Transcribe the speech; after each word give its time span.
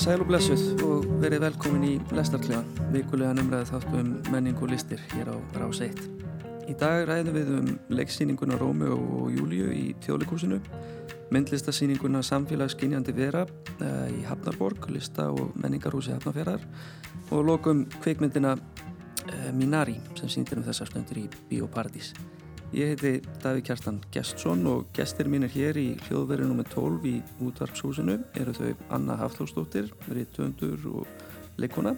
Sæl 0.00 0.22
og 0.22 0.30
blessuð 0.30 0.80
og 0.86 1.02
verið 1.20 1.42
velkomin 1.44 1.82
í 1.84 1.90
Lestarklegan, 2.16 2.64
vikulega 2.88 3.34
numraði 3.36 3.66
þáttu 3.68 3.98
um 3.98 4.14
menning 4.32 4.56
og 4.64 4.70
listir 4.72 5.02
hér 5.10 5.28
á 5.28 5.36
Rás 5.60 5.82
1. 5.84 6.00
Í 6.72 6.76
dag 6.80 7.04
ræðum 7.04 7.36
við 7.36 7.50
um 7.58 7.68
leiksýninguna 7.98 8.56
Rómeo 8.56 8.96
og 8.96 9.28
Júliu 9.36 9.68
í 9.76 9.92
Þjóðleikúsinu, 10.00 10.62
myndlistasýninguna 11.36 12.24
Samfélagsginjandi 12.24 13.12
vera 13.12 13.44
uh, 13.44 14.08
í 14.08 14.24
Hafnarborg, 14.24 14.88
lista 14.88 15.28
og 15.34 15.52
menningarhúsi 15.60 16.16
Hafnarferðar 16.16 16.64
og 17.28 17.46
lokum 17.52 17.84
kveikmyndina 18.00 18.56
uh, 18.56 19.48
Minari 19.52 20.00
sem 20.16 20.32
sýndir 20.32 20.64
um 20.64 20.68
þessar 20.70 20.94
stundir 20.94 21.26
í 21.26 21.30
Bíóparadís. 21.52 22.14
Ég 22.70 22.86
heiti 22.86 23.18
Daví 23.42 23.64
Kjartan 23.66 23.96
Gjestsson 24.14 24.60
og 24.70 24.92
gestir 24.94 25.26
mín 25.26 25.42
er 25.42 25.50
hér 25.50 25.78
í 25.80 25.88
hljóðverðinu 26.04 26.54
með 26.54 26.68
12 26.70 27.08
í 27.10 27.14
útvarpshúsinu. 27.42 28.14
Eru 28.38 28.54
þau 28.54 28.68
Anna 28.94 29.16
Hafþórsdóttir, 29.18 29.88
Rittvöndur 30.06 30.84
og 30.92 31.08
leikona, 31.58 31.96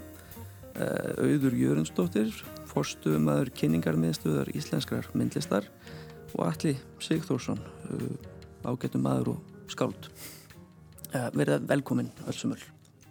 eh, 0.73 1.13
Auður 1.21 1.59
Jörundsdóttir, 1.61 2.33
forstuðumæður 2.73 3.53
kynningarmiðstöðar 3.61 4.49
íslenskrar 4.57 5.13
myndlistar 5.13 5.69
og 6.39 6.47
Alli 6.47 6.79
Sigþórsson, 6.99 7.61
eh, 7.61 8.65
ágættum 8.65 9.05
maður 9.05 9.29
og 9.29 9.41
skáld. 9.69 10.09
Eh, 11.13 11.31
Verða 11.37 11.61
velkomin 11.61 12.11
öllsumöll 12.27 12.65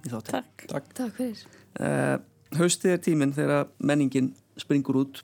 í 0.04 0.10
þáttin. 0.10 0.32
Takk. 0.32 0.68
Takk. 0.68 0.94
Takk 0.96 1.14
fyrir. 1.14 1.46
Haustið 2.58 2.92
er 2.92 2.98
tíminn 2.98 3.34
þegar 3.34 3.68
menningin 3.80 4.34
springur 4.58 5.06
út 5.06 5.22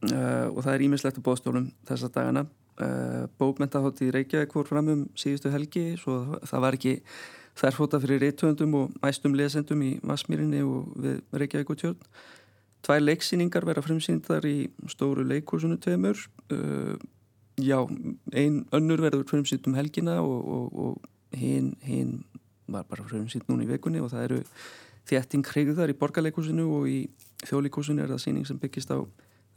Uh, 0.00 0.48
og 0.54 0.62
það 0.64 0.72
er 0.74 0.84
ímislegt 0.86 1.20
á 1.20 1.26
bóðstólum 1.26 1.68
þessa 1.88 2.08
dagana. 2.14 2.46
Uh, 2.80 3.26
bókmentahátt 3.40 4.00
í 4.06 4.08
Reykjavík 4.14 4.54
fór 4.56 4.68
fram 4.68 4.88
um 4.88 5.04
síðustu 5.18 5.52
helgi 5.52 5.98
svo 6.00 6.38
það 6.48 6.64
var 6.64 6.76
ekki 6.78 6.94
þærfóta 7.60 8.00
fyrir 8.00 8.22
reytöndum 8.24 8.76
og 8.78 8.94
æstum 9.04 9.34
lesendum 9.36 9.82
í 9.84 9.90
Vasmírinni 10.06 10.62
og 10.64 10.94
við 10.96 11.20
Reykjavík 11.36 11.74
og 11.74 11.82
tjörn 11.82 11.98
Tvær 12.80 13.02
leiksýningar 13.04 13.66
verða 13.68 13.84
frumsýndar 13.84 14.46
í 14.48 14.70
stóru 14.88 15.26
leikúsunu 15.28 15.76
tveimur. 15.84 16.16
Uh, 16.48 16.96
já, 17.60 17.76
ein 18.32 18.62
önnur 18.72 19.02
verður 19.04 19.26
frumsýnd 19.28 19.68
um 19.68 19.76
helgina 19.76 20.22
og, 20.24 20.48
og, 20.48 20.78
og 20.84 21.36
hinn 21.36 21.74
hin 21.84 22.22
var 22.70 22.86
bara 22.88 23.04
frumsýnd 23.04 23.50
núna 23.50 23.66
í 23.66 23.68
vekunni 23.68 24.00
og 24.00 24.14
það 24.14 24.24
eru 24.28 24.40
þétting 25.10 25.44
hrigðar 25.50 25.92
í 25.92 25.98
borgarleikúsinu 25.98 26.64
og 26.78 26.88
í 26.88 27.00
þjóðleikúsinu 27.44 28.04
er 28.04 28.14
það 28.14 28.24
síning 28.24 28.48
sem 28.48 28.60
byggist 28.62 28.92
á 28.94 28.98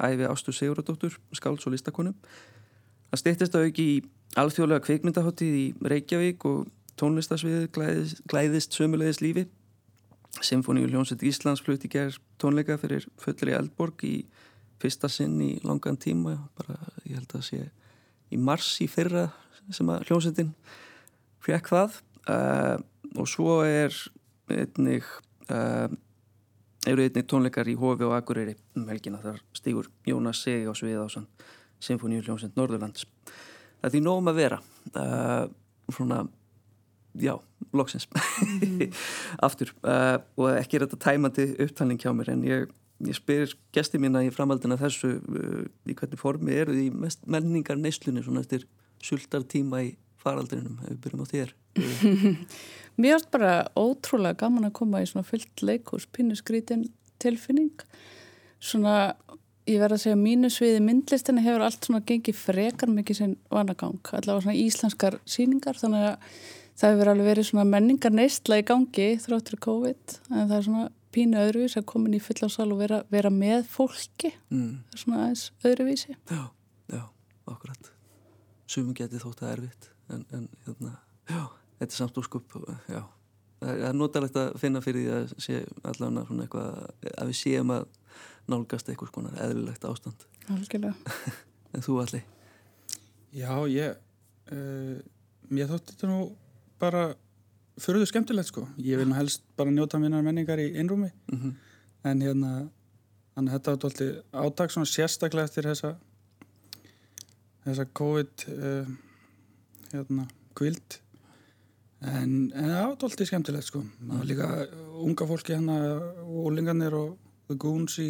æfi 0.01 0.27
Ástu 0.29 0.53
Siguradóttur, 0.55 1.17
skáls 1.35 1.65
og 1.67 1.75
listakonu. 1.75 2.13
Það 3.11 3.21
styrtist 3.21 3.57
að 3.57 3.67
auki 3.67 3.87
í 3.89 3.97
alþjóðlega 4.41 4.85
kveikmyndahottið 4.87 5.57
í 5.59 5.65
Reykjavík 5.93 6.45
og 6.49 6.63
tónlistasviðið 6.99 7.67
glæðist, 7.75 8.23
glæðist 8.29 8.77
sömulegis 8.77 9.21
lífi. 9.21 9.45
Symfóníu 10.41 10.89
Ljónsett 10.89 11.21
Íslands 11.25 11.61
flutti 11.61 11.91
gerð 11.93 12.17
tónleika 12.41 12.79
fyrir 12.81 13.05
fullri 13.21 13.53
eldborg 13.53 14.01
í 14.07 14.15
fyrsta 14.81 15.09
sinn 15.11 15.37
í 15.41 15.51
langan 15.63 15.99
tíma, 16.01 16.35
bara 16.57 16.79
ég 17.05 17.19
held 17.19 17.37
að 17.37 17.45
sé 17.47 17.59
í 18.33 18.39
mars 18.41 18.75
í 18.81 18.89
fyrra 18.89 19.27
sem 19.71 19.89
að 19.93 20.07
Ljónsettin 20.09 20.49
fekk 21.43 21.69
það 21.71 21.99
uh, 22.33 22.77
og 23.13 23.29
svo 23.29 23.61
er 23.67 23.93
einnig 24.51 25.05
uh, 25.53 25.87
eru 26.89 27.03
einnig 27.05 27.27
tónleikar 27.29 27.69
í 27.71 27.75
Hófi 27.79 28.05
og 28.07 28.15
Akureyri 28.17 28.55
um 28.77 28.87
helgina 28.91 29.21
þar 29.23 29.41
stígur 29.55 29.89
Jónas 30.07 30.43
Segi 30.43 30.67
á 30.67 30.73
svið 30.75 31.03
á 31.03 31.07
Sinfoníu 31.83 32.23
hljómsend 32.23 32.55
Norðurlands 32.59 33.05
það 33.83 33.87
er 33.87 33.93
því 33.93 34.01
nógum 34.03 34.31
að 34.31 34.39
vera 34.39 34.59
uh, 34.95 35.45
svona 35.91 36.23
já, 37.19 37.35
loksins 37.75 38.07
mm. 38.11 38.85
aftur 39.47 39.73
uh, 39.83 40.19
og 40.39 40.53
ekki 40.57 40.79
er 40.79 40.87
þetta 40.87 41.01
tæmandi 41.07 41.49
upptalning 41.65 42.01
hjá 42.01 42.13
mér 42.15 42.33
en 42.35 42.45
ég, 42.47 42.71
ég 43.07 43.19
spyr 43.19 43.55
gesti 43.75 44.01
mína 44.01 44.23
í 44.25 44.31
framhaldina 44.33 44.79
þessu 44.79 45.17
uh, 45.19 45.65
í 45.87 45.95
hvernig 45.95 46.21
formi 46.21 46.55
eru 46.63 46.75
því 46.75 46.87
mest 47.05 47.27
menningar 47.27 47.79
neyslunni 47.79 48.23
svona 48.25 48.43
eftir 48.43 48.67
sultar 49.03 49.43
tíma 49.47 49.83
í 49.83 49.93
faraldrinum 50.23 50.79
ef 50.83 50.89
við 50.93 51.03
byrjum 51.03 51.23
á 51.23 51.27
þér. 51.29 51.53
Mér 53.01 53.15
finnst 53.17 53.31
bara 53.33 53.53
ótrúlega 53.73 54.43
gaman 54.43 54.69
að 54.69 54.75
koma 54.77 55.01
í 55.01 55.07
svona 55.09 55.25
fullt 55.25 55.63
leikurs, 55.65 56.05
pínuskrítin 56.13 56.85
tilfinning. 57.23 57.85
Svona, 58.63 59.15
ég 59.67 59.79
verða 59.81 59.97
að 59.97 60.03
segja 60.05 60.19
mínu 60.19 60.51
sviði 60.53 60.81
myndlistinni 60.85 61.43
hefur 61.43 61.65
allt 61.65 61.87
svona 61.87 62.03
gengið 62.05 62.37
frekar 62.37 62.91
mikið 62.93 63.19
sem 63.19 63.37
vanagang, 63.53 63.97
allavega 64.11 64.45
svona 64.45 64.59
íslenskar 64.59 65.17
síningar, 65.25 65.79
þannig 65.79 66.11
að 66.11 66.27
það 66.79 66.93
hefur 66.93 67.11
alveg 67.13 67.29
verið 67.31 67.49
svona 67.49 67.69
menningar 67.69 68.13
neistla 68.13 68.59
í 68.61 68.67
gangi 68.67 69.07
þráttur 69.23 69.61
COVID, 69.65 70.19
en 70.31 70.43
það 70.43 70.57
er 70.57 70.67
svona 70.67 70.91
pínu 71.13 71.41
öðruvís 71.41 71.77
að 71.77 71.87
koma 71.89 72.09
inn 72.09 72.17
í 72.17 72.21
fullarsal 72.23 72.69
og 72.73 72.81
vera, 72.81 73.01
vera 73.13 73.33
með 73.33 73.65
fólki. 73.73 74.33
Mm. 74.53 74.83
það 74.85 74.97
er 74.97 75.03
svona 75.05 75.23
aðeins 75.23 75.47
öðruvísi. 75.69 76.15
Já, 76.29 76.43
já, 76.93 77.03
akkurat. 77.49 77.91
Sumum 78.69 78.95
getið 78.97 79.25
þótt 79.25 79.43
að 79.43 79.55
erfitt 79.57 79.92
en, 80.09 80.25
en 80.31 80.47
hérna, 80.65 80.97
já 81.29 81.43
þetta 81.83 81.91
er 81.91 81.99
samt 81.99 82.19
úrskup 82.21 82.55
já. 82.89 83.01
það 83.61 83.83
er 83.87 83.97
notalegt 83.97 84.37
að 84.39 84.53
finna 84.61 84.81
fyrir 84.83 85.05
því 85.05 85.15
að 85.17 85.33
sé 85.45 85.63
allavega 85.83 86.27
svona 86.27 86.45
eitthvað 86.45 86.69
að 87.13 87.31
við 87.31 87.39
séum 87.39 87.73
að 87.73 87.87
nálgast 88.51 88.91
eitthvað 88.91 89.13
svona 89.13 89.33
eðlilegt 89.47 89.89
ástand 89.89 90.29
Algjörlega 90.51 90.95
En 91.73 91.81
þú 91.81 91.95
allir? 92.03 92.21
Já, 93.33 93.53
ég 93.71 93.95
uh, 94.53 94.97
mér 95.49 95.69
þótti 95.71 95.95
þetta 95.95 96.09
nú 96.11 96.17
bara 96.81 97.03
förðu 97.81 98.05
skemmtilegt 98.09 98.51
sko 98.51 98.67
ég 98.77 98.99
vil 98.99 99.07
nú 99.09 99.17
helst 99.17 99.45
bara 99.57 99.73
njóta 99.73 99.99
minnar 100.01 100.25
menningar 100.25 100.61
í 100.61 100.73
einrúmi 100.77 101.09
mm 101.09 101.39
-hmm. 101.39 101.53
en 102.03 102.21
hérna 102.21 102.51
þannig 103.33 103.49
að 103.49 103.55
þetta 103.57 103.71
var 103.71 103.79
alltaf 103.83 104.45
átak 104.45 104.71
svona 104.71 104.91
sérstaklega 104.91 105.49
eftir 105.49 105.65
þessa 105.65 105.95
þessa 107.65 107.85
COVID 107.93 108.45
uh, 108.47 108.87
hérna 109.93 110.27
kvild. 110.57 110.99
En, 112.03 112.51
en 112.51 112.67
það 112.67 112.83
var 112.83 112.97
doldið 113.05 113.29
skemmtilegt 113.29 113.69
sko. 113.69 113.83
Það 114.01 114.17
var 114.17 114.29
líka 114.29 114.49
unga 115.05 115.27
fólki 115.29 115.55
hérna 115.55 115.77
og 116.25 116.49
ólingarnir 116.49 116.97
og 116.99 117.15
the 117.47 117.57
goons 117.59 117.97
í 118.03 118.09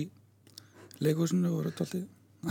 leikúsinu 1.03 1.51
voru 1.51 1.73
doldið 1.77 2.09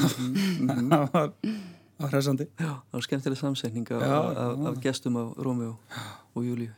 það 0.90 1.08
var 1.12 1.32
það 1.42 2.04
var 2.04 2.14
hræsandi 2.14 2.46
það 2.58 2.96
var 2.96 3.04
skemmtileg 3.06 3.38
samsækning 3.38 3.90
af, 3.92 4.02
af, 4.02 4.62
af 4.70 4.80
gestum 4.82 5.18
af 5.20 5.34
Rómi 5.38 5.68
og, 5.68 6.00
og 6.34 6.46
Júliu 6.46 6.72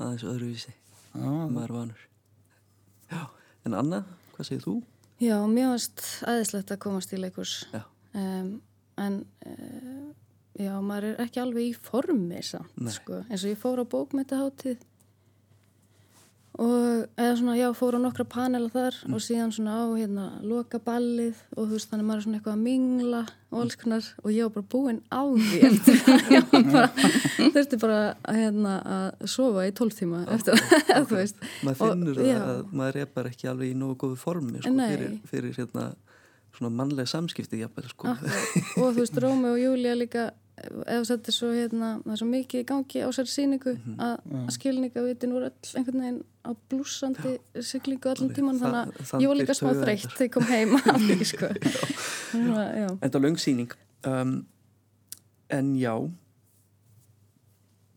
aðeins 0.00 0.24
öðruvísi. 0.24 0.72
Maður 1.14 1.74
vanur. 1.76 2.06
Já. 3.10 3.26
en 3.66 3.74
Anna, 3.74 4.04
hvað 4.34 4.46
segir 4.46 4.64
þú? 4.64 4.74
Já, 5.20 5.36
mér 5.50 5.72
varst 5.74 6.04
aðeinslegt 6.24 6.70
að 6.72 6.80
komast 6.86 7.12
í 7.12 7.18
leikús 7.20 7.54
um, 7.74 8.52
en 9.00 9.18
uh, 9.44 10.09
Já, 10.58 10.72
maður 10.82 11.12
er 11.12 11.20
ekki 11.26 11.40
alveg 11.42 11.68
í 11.68 11.74
formi 11.78 12.40
samt, 12.42 12.74
sko, 12.90 13.22
eins 13.28 13.44
og 13.44 13.52
ég 13.52 13.60
fór 13.60 13.82
á 13.82 13.86
bókmyndahátið 13.86 14.80
og 16.60 17.06
eða 17.16 17.36
svona, 17.38 17.54
já, 17.56 17.68
fór 17.78 17.96
á 17.96 18.00
nokkra 18.02 18.24
panela 18.28 18.68
þar 18.72 18.96
mm. 19.06 19.14
og 19.14 19.22
síðan 19.22 19.52
svona 19.54 19.76
á, 19.80 19.84
hérna, 19.94 20.24
loka 20.44 20.80
ballið 20.82 21.38
og 21.54 21.70
þú 21.70 21.76
veist, 21.76 21.88
þannig 21.92 22.08
maður 22.08 22.18
er 22.18 22.24
svona 22.26 22.40
eitthvað 22.40 22.56
að 22.56 22.64
mingla 22.66 23.20
og 23.50 23.62
alls 23.62 23.78
konar 23.80 24.10
og 24.20 24.34
ég 24.34 24.48
var 24.48 24.52
bara 24.56 24.68
búinn 24.74 25.00
á 25.08 25.22
því 25.30 25.62
eftir 25.70 26.02
það, 26.02 26.26
ég 26.34 26.50
var 26.50 26.66
bara 26.74 27.08
þurfti 27.54 27.80
bara 27.86 28.02
hérna, 28.26 28.74
að 28.98 29.32
sofa 29.36 29.66
í 29.70 29.74
tóltíma 29.80 30.26
eftir 30.36 30.60
það, 30.60 30.92
þú 31.12 31.20
veist. 31.20 31.42
Maður 31.62 31.80
finnur 31.84 32.20
og, 32.20 32.30
að, 32.34 32.52
að 32.52 32.78
maður 32.82 33.02
er 33.04 33.10
bara 33.16 33.32
ekki 33.32 33.50
alveg 33.54 33.70
í 33.72 33.80
nógu 33.80 33.98
góðu 34.04 34.20
formi, 34.26 34.58
sko, 34.60 34.76
fyrir, 34.82 35.18
fyrir 35.30 35.56
hérna 35.62 35.90
svona 36.60 36.76
mannlega 36.76 37.08
samskipti 37.08 37.62
jafnvel, 37.62 37.88
sko. 37.88 38.12
og 38.12 38.92
þú 38.92 39.00
veist, 39.00 39.18
Rómi 39.24 39.48
og 39.54 39.58
Júlia 39.60 39.96
líka 39.96 40.30
ef 40.60 41.06
þetta 41.08 41.30
er 41.30 41.34
svo 41.34 41.50
hérna, 41.54 41.90
það 42.04 42.14
er 42.14 42.20
svo 42.20 42.28
mikið 42.28 42.62
í 42.62 42.66
gangi 42.68 43.02
á 43.04 43.08
sér 43.16 43.28
síningu 43.32 43.72
mm 43.72 43.80
-hmm. 43.84 43.96
að, 44.04 44.44
að 44.44 44.50
skilningavitin 44.56 45.32
voru 45.32 45.48
öll 45.48 45.76
einhvern 45.78 46.00
veginn 46.02 46.22
á 46.44 46.50
blúsandi 46.68 47.32
siglingu 47.64 48.10
allan 48.10 48.34
tíman 48.34 48.60
þannig 48.60 48.92
að 49.00 49.22
ég 49.22 49.28
var 49.28 49.36
líka 49.40 49.54
smá 49.54 49.72
þreytt 49.72 50.12
þegar 50.16 50.28
ég 50.28 50.32
kom 50.32 50.42
heima 50.42 50.80
af 50.84 51.00
því 51.00 51.24
sko. 51.32 51.46
En 52.34 53.10
það 53.10 53.14
er 53.14 53.26
langsýning 53.26 53.72
um, 54.06 54.46
en 55.48 55.74
já 55.76 55.94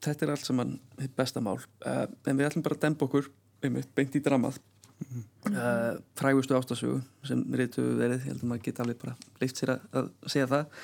þetta 0.04 0.26
er 0.26 0.32
allt 0.32 0.46
saman 0.46 0.80
besta 1.16 1.40
mál. 1.40 1.60
Uh, 1.86 2.08
en 2.28 2.38
við 2.38 2.48
ætlum 2.48 2.64
bara 2.64 2.76
að 2.76 2.82
dempa 2.82 3.06
okkur 3.06 3.32
einmitt, 3.64 3.96
beint 3.96 4.16
í 4.16 4.24
dramað 4.24 4.60
mm 5.10 5.34
uh, 5.52 6.00
frægustu 6.16 6.56
ástasögu 6.58 7.00
sem 7.28 7.42
reytu 7.56 7.84
verið, 7.98 8.22
ég 8.22 8.30
held 8.32 8.44
að 8.44 8.50
maður 8.50 8.66
geta 8.68 8.84
alveg 8.84 9.00
bara 9.02 9.16
leift 9.42 9.60
sér 9.60 9.76
að, 9.76 9.88
að 10.00 10.12
segja 10.32 10.50
það. 10.52 10.84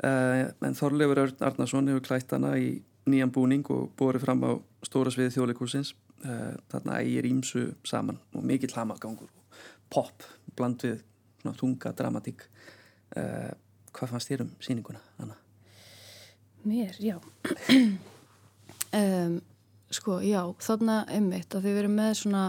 Uh, 0.00 0.44
en 0.68 0.78
Þorleifur 0.78 1.22
Örn 1.24 1.44
Arnarsson 1.50 1.90
hefur 1.92 2.06
klætt 2.06 2.32
hana 2.32 2.54
í 2.56 2.70
nýjan 3.10 3.32
búning 3.34 3.66
og 3.72 3.90
borið 3.98 4.24
fram 4.24 4.44
á 4.46 4.52
stóra 4.86 5.12
sviði 5.12 5.34
þjóðleikúsins 5.34 5.92
uh, 5.92 6.30
eh, 6.30 6.54
þarna 6.72 7.00
ægir 7.02 7.28
ímsu 7.28 7.66
saman 7.88 8.20
og 8.36 8.44
mikill 8.46 8.72
hamagangur 8.76 9.28
pop 9.90 10.24
bland 10.56 10.84
við 10.84 11.00
svona, 11.40 11.56
tunga 11.58 11.92
dramatík. 11.96 12.46
Uh, 13.16 13.50
hvað 13.96 14.14
fannst 14.14 14.30
þér 14.30 14.44
um 14.46 14.54
síninguna, 14.62 15.00
Anna? 15.18 15.36
Mér, 16.64 16.96
já. 17.00 17.18
Um, 18.90 19.36
sko, 19.94 20.16
já, 20.18 20.40
þarna 20.58 21.04
einmitt 21.14 21.54
að 21.54 21.68
þið 21.68 21.76
verið 21.76 21.92
með 21.94 22.08
svona 22.18 22.40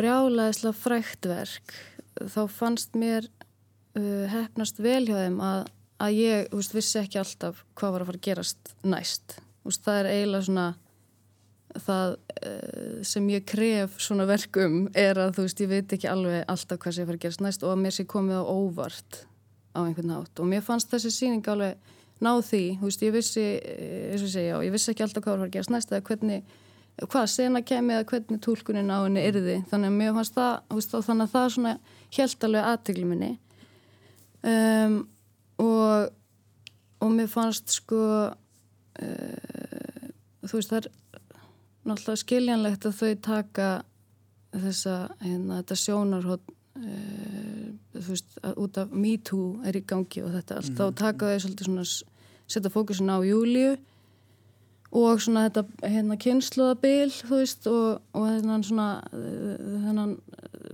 brjálaðislega 0.00 0.76
frækt 0.76 1.28
verk. 1.30 1.76
Þá 2.20 2.42
fannst 2.52 2.96
mér 2.98 3.28
uh, 3.28 4.26
hefnast 4.32 4.80
vel 4.82 5.04
hjá 5.06 5.16
þeim 5.18 5.40
að, 5.44 5.70
að 6.02 6.18
ég, 6.18 6.50
veist, 6.54 6.76
vissi 6.76 7.00
ekki 7.02 7.20
alltaf 7.22 7.64
hvað 7.78 7.96
var 7.96 8.04
að 8.04 8.12
fara 8.12 8.22
að 8.22 8.28
gerast 8.28 8.74
næst. 8.82 9.36
Veist, 9.66 9.84
það 9.84 10.00
er 10.02 10.10
eiginlega 10.14 10.46
svona 10.48 10.68
það 11.78 12.16
uh, 12.16 13.00
sem 13.06 13.28
ég 13.30 13.46
kref 13.46 13.94
svona 14.02 14.26
verkum 14.26 14.82
er 14.98 15.20
að 15.20 15.36
þú 15.36 15.46
veist, 15.46 15.62
ég 15.62 15.70
veit 15.70 15.94
ekki 15.94 16.10
alveg 16.10 16.42
alltaf 16.50 16.80
hvað 16.82 16.96
sé 16.96 17.04
að 17.04 17.10
fara 17.12 17.20
að 17.20 17.26
gerast 17.26 17.44
næst 17.44 17.66
og 17.66 17.74
að 17.74 17.82
mér 17.84 17.96
sé 17.96 18.06
komið 18.10 18.42
á 18.42 18.44
óvart 18.50 19.20
á 19.70 19.78
einhvern 19.84 20.10
nátt 20.10 20.42
og 20.42 20.50
mér 20.50 20.64
fannst 20.66 20.90
þessi 20.90 21.12
síning 21.14 21.46
alveg 21.46 21.78
náð 22.20 22.42
því, 22.48 22.64
þú 22.80 22.88
veist, 22.88 23.04
ég 23.06 23.14
vissi 23.14 23.44
eins 24.10 24.24
og 24.26 24.32
segja, 24.32 24.58
ég 24.66 24.74
vissi 24.74 24.90
ekki 24.92 25.06
alltaf 25.06 25.24
hvað 25.24 25.38
var 25.38 25.46
að 25.46 25.54
gerast 25.54 25.72
næst 25.72 25.94
eða 25.94 26.04
hvernig, 26.10 26.58
hvað 27.08 27.26
sena 27.32 27.62
kemið 27.62 27.96
eða 27.96 28.08
hvernig 28.12 28.40
tólkunin 28.44 28.92
á 28.92 28.98
henni 29.00 29.24
yrði. 29.24 29.56
Þannig 29.70 29.92
að 29.92 29.98
mér 30.00 30.14
fannst 30.18 30.34
það, 30.34 30.54
veist, 30.76 30.96
þannig 31.08 31.26
að 31.26 31.34
það 31.34 31.52
svona 31.54 31.74
helt 32.16 32.44
alveg 32.44 32.70
aðtegli 32.70 33.06
minni. 33.08 33.30
Um, 34.40 34.96
og 35.60 36.10
og 37.00 37.12
mér 37.16 37.28
fannst 37.32 37.72
sko 37.72 38.00
uh, 38.28 40.08
þú 40.44 40.58
veist, 40.58 40.72
það 40.72 40.78
er 40.80 40.88
náttúrulega 41.88 42.22
skiljanlegt 42.22 42.86
að 42.88 42.98
þau 42.98 43.12
taka 43.24 43.68
þessa, 44.50 44.96
hérna, 45.22 45.60
þetta 45.60 45.78
sjónarhótt 45.80 46.46
uh, 46.50 47.68
þú 47.96 48.06
veist, 48.08 48.38
að 48.44 48.62
út 48.64 48.80
af 48.82 48.92
Me 48.92 49.16
Too 49.30 49.52
er 49.68 49.80
í 49.80 49.84
gangi 49.86 50.24
og 50.24 50.34
þetta 50.36 50.58
allt, 50.60 50.72
mm 50.72 50.76
-hmm. 50.76 50.80
þá 50.80 51.02
taka 51.04 51.30
þau 51.30 51.40
svolítið 51.44 51.70
svona, 51.70 51.86
setja 52.46 52.74
fókusin 52.74 53.14
á 53.14 53.18
Júliu 53.24 53.76
og 54.90 55.20
svona 55.22 55.46
þetta 55.46 55.90
hérna 55.92 56.16
kynsluðabil, 56.18 57.10
þú 57.14 57.36
veist 57.38 57.66
og, 57.70 58.00
og 58.16 58.24
þennan 58.26 58.64
svona 58.66 58.88
þennan 59.12 60.16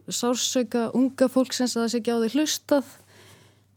sársauka 0.09 0.87
unga 0.97 1.29
fólk 1.33 1.53
sem 1.57 1.69
það 1.69 1.91
sé 1.93 2.01
ekki 2.01 2.15
á 2.17 2.21
því 2.23 2.31
hlustað 2.37 2.95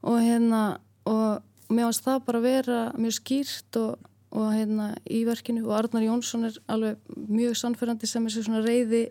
og 0.07 0.21
hérna 0.24 0.62
og 1.09 1.41
mér 1.69 1.89
finnst 1.89 2.06
það 2.06 2.21
bara 2.27 2.39
að 2.39 2.47
vera 2.47 2.77
mjög 2.97 3.18
skýrt 3.18 3.80
og, 3.81 4.07
og 4.31 4.53
hérna 4.53 4.94
í 5.12 5.25
verkinu 5.27 5.65
og 5.68 5.75
Arnar 5.80 6.06
Jónsson 6.07 6.47
er 6.47 6.62
alveg 6.71 7.19
mjög 7.27 7.59
sannferðandi 7.59 8.09
sem 8.09 8.30
er 8.30 8.35
svona 8.38 8.63
reyði 8.63 9.03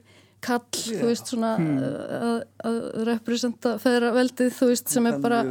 kall, 0.44 0.62
yeah. 0.86 1.00
þú 1.02 1.10
veist, 1.10 1.30
svona 1.32 1.52
hmm. 1.58 1.78
að, 1.82 2.40
að 2.68 2.80
representa 3.08 3.74
feðraveldið, 3.82 4.52
þú 4.54 4.68
veist, 4.70 4.90
sem 4.92 5.08
er 5.10 5.16
bara 5.22 5.42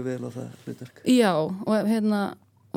já, 1.04 1.32
og 1.44 1.90
hérna 1.92 2.22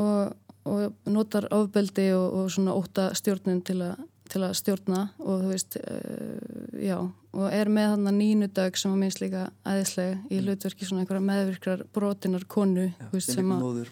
og, 0.00 0.32
og 0.70 1.11
notar 1.11 1.49
ofbeldi 1.55 2.11
og, 2.17 2.26
og 2.40 2.50
svona 2.55 2.75
óta 2.78 3.11
stjórnum 3.19 3.62
til, 3.67 3.81
a, 3.84 3.94
til 4.31 4.43
að 4.46 4.55
stjórna 4.61 5.06
og 5.19 5.43
þú 5.44 5.50
veist 5.50 5.78
uh, 5.81 6.76
já, 6.81 6.99
og 7.00 7.46
er 7.55 7.70
með 7.72 7.88
hann 7.94 8.11
að 8.11 8.19
nínu 8.20 8.50
dag 8.55 8.78
sem 8.78 8.93
að 8.94 9.02
minnst 9.02 9.22
líka 9.22 9.46
aðeinslega 9.67 10.20
í 10.31 10.40
hlutverki 10.44 10.88
svona 10.88 11.05
einhverja 11.05 11.26
meðvirkrar 11.26 11.84
brotinar 11.94 12.46
konu 12.50 12.87
já, 12.88 13.08
veist, 13.12 13.32
sem, 13.34 13.43
sem, 13.43 13.50
móður, 13.56 13.90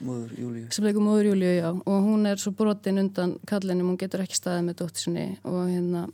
Júliu, 1.33 1.53
já 1.59 1.69
og 1.73 1.99
hún 2.07 2.31
er 2.31 2.41
svo 2.43 2.55
brotin 2.59 3.03
undan 3.03 3.37
kallinum, 3.49 3.93
hún 3.93 4.01
getur 4.01 4.25
ekki 4.25 4.39
staðið 4.39 4.71
með 4.71 4.81
dóttir 4.83 5.07
sinni 5.09 5.29
og 5.49 5.67
hérna 5.67 6.07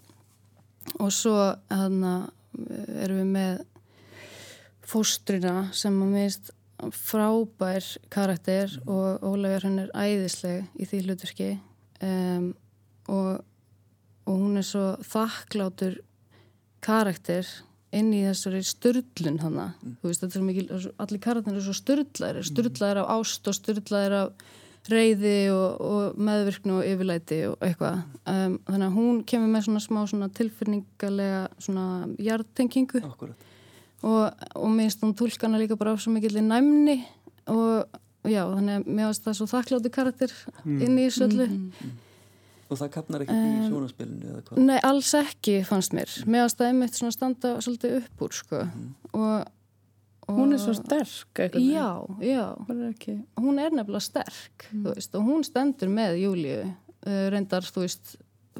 og 1.01 1.15
svo 1.15 1.39
hérna 1.71 2.17
erum 3.03 3.23
við 3.23 3.33
með 3.35 3.63
fóstrina 4.85 5.71
sem 5.77 5.97
að 6.05 6.13
minnst 6.13 6.53
frábær 6.93 7.87
karakter 8.13 8.73
mm. 8.81 8.89
og 8.91 9.25
Ólafur 9.25 9.69
hann 9.69 9.83
er 9.85 9.93
æðisleg 9.95 10.67
í 10.77 10.89
því 10.89 11.03
hlutverki 11.05 11.51
um, 12.05 12.49
og, 13.09 13.45
og 14.27 14.43
hún 14.43 14.59
er 14.61 14.67
svo 14.67 14.89
þakklátur 15.05 16.01
karakter 16.85 17.49
inn 17.95 18.11
í 18.15 18.25
þessari 18.27 18.65
störlun 18.67 19.41
hana 19.43 19.71
mm. 19.77 19.97
þú 20.03 20.11
veist 20.11 20.25
þetta 20.25 20.41
er 20.41 20.47
mikil, 20.49 20.67
allir 20.99 21.25
karakterin 21.29 21.61
er 21.61 21.67
svo 21.67 21.77
störlaðir 21.79 22.51
störlaðir 22.51 23.03
af 23.05 23.17
ást 23.19 23.49
og 23.51 23.59
störlaðir 23.61 24.19
af 24.19 24.45
reyði 24.91 25.49
og, 25.49 25.81
og 25.81 26.19
meðvirknu 26.21 26.79
og 26.81 26.89
yfirlæti 26.89 27.41
og 27.49 27.57
eitthvað 27.65 28.03
um, 28.29 28.59
þannig 28.67 28.87
að 28.91 28.99
hún 28.99 29.23
kemur 29.31 29.53
með 29.55 29.67
svona 29.69 29.85
smá 29.85 30.01
svona 30.11 30.29
tilfinningalega 30.37 31.45
svona 31.57 31.87
hjartengingu 32.21 33.01
Akkurat. 33.07 33.51
Og, 34.05 34.47
og 34.55 34.71
minnst 34.73 35.03
hún 35.05 35.15
tólkana 35.17 35.61
líka 35.61 35.79
bara 35.81 35.95
á 35.95 35.97
svo 36.01 36.13
mikill 36.15 36.41
næmni 36.45 37.01
og 37.51 37.89
já, 38.25 38.43
þannig 38.49 38.79
að 38.79 38.89
mér 38.89 39.11
finnst 39.11 39.27
það 39.27 39.39
svo 39.39 39.49
þakkláttu 39.53 39.93
karakter 39.93 40.35
mm. 40.65 40.79
inn 40.87 40.99
í 40.99 41.09
þessu 41.09 41.29
öllu 41.29 41.49
mm. 41.51 41.95
Og 42.73 42.79
það 42.81 42.89
kapnar 42.95 43.23
ekki 43.23 43.35
um, 43.37 43.43
í 43.45 43.67
sjónaspilinu 43.69 44.31
eða 44.31 44.39
hvað? 44.47 44.61
Nei, 44.65 44.79
alls 44.89 45.11
ekki 45.19 45.59
fannst 45.69 45.97
mér 45.97 46.15
mér 46.25 46.47
finnst 46.47 46.61
það 46.61 46.71
einmitt 46.71 46.97
svona 47.01 47.17
standa 47.17 47.53
svolítið 47.65 47.99
upp 48.01 48.25
úr 48.25 48.39
sko 48.41 48.63
mm. 48.65 48.89
og 49.21 49.53
Og 50.25 50.39
hún 50.39 50.55
er 50.57 50.61
svo 50.63 50.73
sterk 50.73 51.37
eitthvað. 51.37 51.65
Já, 51.69 51.89
já. 52.25 52.45
Er 52.73 53.43
hún 53.45 53.59
er 53.61 53.75
nefnilega 53.77 54.01
sterk, 54.01 54.69
mm. 54.71 54.85
þú 54.85 54.95
veist, 54.95 55.17
og 55.19 55.27
hún 55.27 55.43
stendur 55.45 55.91
með 55.93 56.17
Júliu, 56.23 56.63
uh, 56.65 57.27
reyndar, 57.35 57.67
þú 57.69 57.85
veist, 57.85 58.15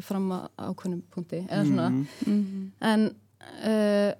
fram 0.05 0.27
að 0.37 0.45
ákveðnum 0.59 1.01
punkti, 1.15 1.41
eða 1.47 1.63
svona, 1.65 1.89
mm 1.89 2.05
-hmm. 2.27 2.67
en 2.91 3.07
uh, 3.65 4.13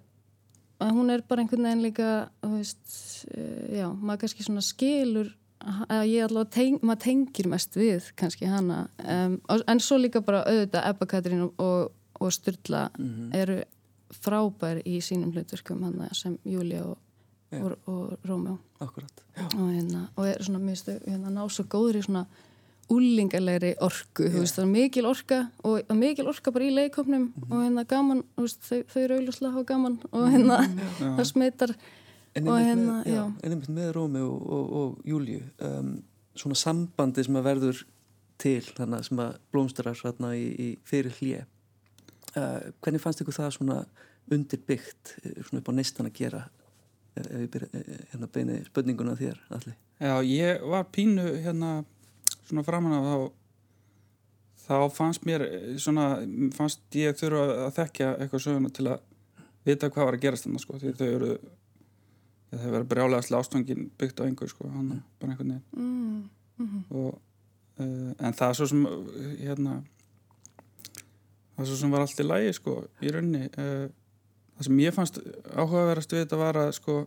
hún 0.93 1.11
er 1.11 1.23
bara 1.29 1.45
einhvern 1.45 1.65
veginn 1.69 1.85
líka, 1.85 2.11
veist, 2.43 2.85
uh, 3.31 3.77
já, 3.79 3.89
maður 3.95 4.25
kannski 4.25 4.47
svona 4.47 4.65
skilur, 4.65 5.31
að 5.65 6.03
ég 6.11 6.27
allavega, 6.27 6.51
teng, 6.53 6.81
maður 6.83 7.05
tengir 7.07 7.49
mest 7.49 7.79
við 7.79 8.11
kannski 8.21 8.51
hana, 8.51 8.89
um, 9.01 9.39
en 9.57 9.81
svo 9.81 9.97
líka 10.01 10.21
bara 10.25 10.45
auðvitað 10.45 10.91
Ebba 10.91 11.09
Katrín 11.09 11.47
og, 11.47 11.93
og, 12.21 12.33
Sturla 12.33 12.91
mm 12.99 13.07
-hmm. 13.07 13.37
eru 13.37 13.63
frábær 14.11 14.83
í 14.85 15.01
sínum 15.01 15.33
hlutverkum 15.33 15.83
hana 15.83 16.09
sem 16.13 16.39
Júlia 16.45 16.85
og 16.85 16.99
og, 17.63 17.79
og 17.87 18.19
Rómjó 18.25 18.59
og, 18.81 19.71
hérna, 19.71 20.09
og 20.17 20.29
er 20.29 20.43
svona 20.43 20.59
mistu, 20.59 20.93
hérna, 21.07 21.31
ná 21.31 21.47
svo 21.49 21.65
góður 21.65 22.01
í 22.01 22.03
svona 22.03 22.25
úlingalegri 22.93 23.75
orku, 23.85 24.27
yeah. 24.27 24.39
veist, 24.41 24.59
það 24.59 24.65
er 24.65 24.71
mikil 24.73 25.09
orka 25.09 25.41
og 25.65 25.93
mikil 25.97 26.29
orka 26.31 26.53
bara 26.55 26.67
í 26.67 26.73
leikofnum 26.75 27.23
mm 27.23 27.33
-hmm. 27.35 27.53
og 27.53 27.63
hérna 27.65 27.85
gaman, 27.89 28.23
veist, 28.37 28.63
þau, 28.63 28.83
þau 28.93 29.03
eru 29.03 29.19
auðvitað 29.19 29.51
hafa 29.51 29.65
gaman 29.65 29.99
og 30.11 30.31
hérna 30.31 30.59
mm 30.61 30.79
-hmm. 30.79 31.15
það 31.17 31.25
smittar 31.25 31.77
en 32.35 32.49
einmitt 32.49 32.67
hérna, 32.67 33.33
með, 33.43 33.69
með 33.69 33.93
Rómjó 33.93 34.29
og, 34.31 34.73
og 34.73 34.99
Júliu 35.05 35.43
um, 35.61 36.03
svona 36.35 36.55
sambandi 36.55 37.25
sem 37.25 37.37
að 37.37 37.43
verður 37.43 37.87
til 38.39 38.63
þannig 38.63 39.05
sem 39.05 39.19
að 39.19 39.37
blómstrar 39.53 40.01
hérna 40.05 40.35
í, 40.37 40.47
í 40.59 40.79
fyrir 40.85 41.15
hlje 41.21 41.47
uh, 42.37 42.73
hvernig 42.81 43.01
fannst 43.01 43.21
ykkur 43.21 43.35
það 43.35 43.51
svona 43.51 43.85
undirbyggt 44.33 45.17
svona 45.23 45.61
upp 45.61 45.69
á 45.69 45.73
neistan 45.73 46.07
að 46.07 46.19
gera 46.19 46.49
ef 47.15 47.31
ég 47.31 47.51
byrja 47.51 47.83
hérna 48.13 48.29
beini 48.35 48.61
spönninguna 48.67 49.17
þér 49.19 49.41
allir. 49.55 49.77
Já, 50.01 50.15
ég 50.27 50.65
var 50.67 50.87
pínu 50.91 51.27
hérna 51.45 51.85
svona 52.49 52.67
framan 52.67 52.97
af 52.99 53.09
þá 53.09 53.17
þá 54.65 54.77
fannst 54.97 55.27
mér 55.29 55.45
svona, 55.81 56.07
fannst 56.57 56.97
ég 56.97 57.17
þurfa 57.19 57.67
að 57.67 57.75
þekkja 57.79 58.13
eitthvað 58.17 58.45
söguna 58.47 58.73
til 58.73 58.87
að 58.89 59.03
vita 59.65 59.91
hvað 59.93 60.09
var 60.09 60.17
að 60.17 60.25
gerast 60.25 60.47
þannig 60.47 60.65
sko, 60.65 60.79
því 60.81 60.95
þau 60.99 61.07
eru 61.09 61.33
þau 62.55 62.69
verður 62.69 62.89
brjálega 62.93 63.41
ástfangin 63.41 63.89
byggt 64.01 64.23
á 64.23 64.27
einhver 64.27 64.51
sko, 64.53 64.69
hann 64.73 65.03
bara 65.21 65.35
einhvern 65.35 65.57
veginn 65.57 65.65
mm, 65.73 66.23
mm 66.61 66.69
-hmm. 66.69 66.85
og 66.97 67.19
uh, 67.81 68.13
en 68.19 68.33
það 68.39 68.49
er 68.49 68.59
svo 68.61 68.67
sem 68.67 68.87
hérna 69.41 69.83
það 71.57 71.67
svo 71.67 71.77
sem 71.81 71.91
var 71.91 72.05
allt 72.05 72.21
í 72.21 72.29
lægi 72.29 72.53
sko, 72.61 72.77
í 73.03 73.13
raunni 73.13 73.45
uh, 73.49 73.89
það 74.57 74.69
sem 74.69 74.81
ég 74.85 74.95
fannst 74.95 75.21
áhugaverðast 75.55 76.13
við 76.13 76.25
þetta 76.25 76.41
var 76.41 76.57
að 76.57 76.73
sko 76.79 76.99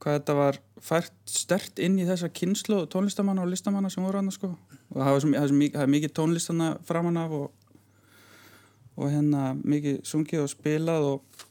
hvað 0.00 0.16
þetta 0.16 0.36
var 0.38 0.58
fært 0.80 1.16
stert 1.28 1.80
inn 1.82 1.98
í 2.00 2.06
þessa 2.08 2.30
kynslu 2.32 2.82
tónlistamanna 2.92 3.44
og 3.44 3.52
listamanna 3.52 3.90
sem 3.92 4.04
voru 4.04 4.20
hann 4.20 4.32
sko 4.32 4.52
og 4.54 4.96
það 4.96 5.12
var, 5.12 5.26
það 5.26 5.74
var, 5.76 5.90
mikið 5.94 6.14
tónlistanna 6.16 6.70
framan 6.88 7.20
af 7.20 7.34
og, 7.36 7.74
og 8.96 9.10
hérna 9.12 9.50
mikið 9.60 10.00
sungið 10.08 10.44
og 10.44 10.52
spilað 10.52 11.08
og, 11.10 11.42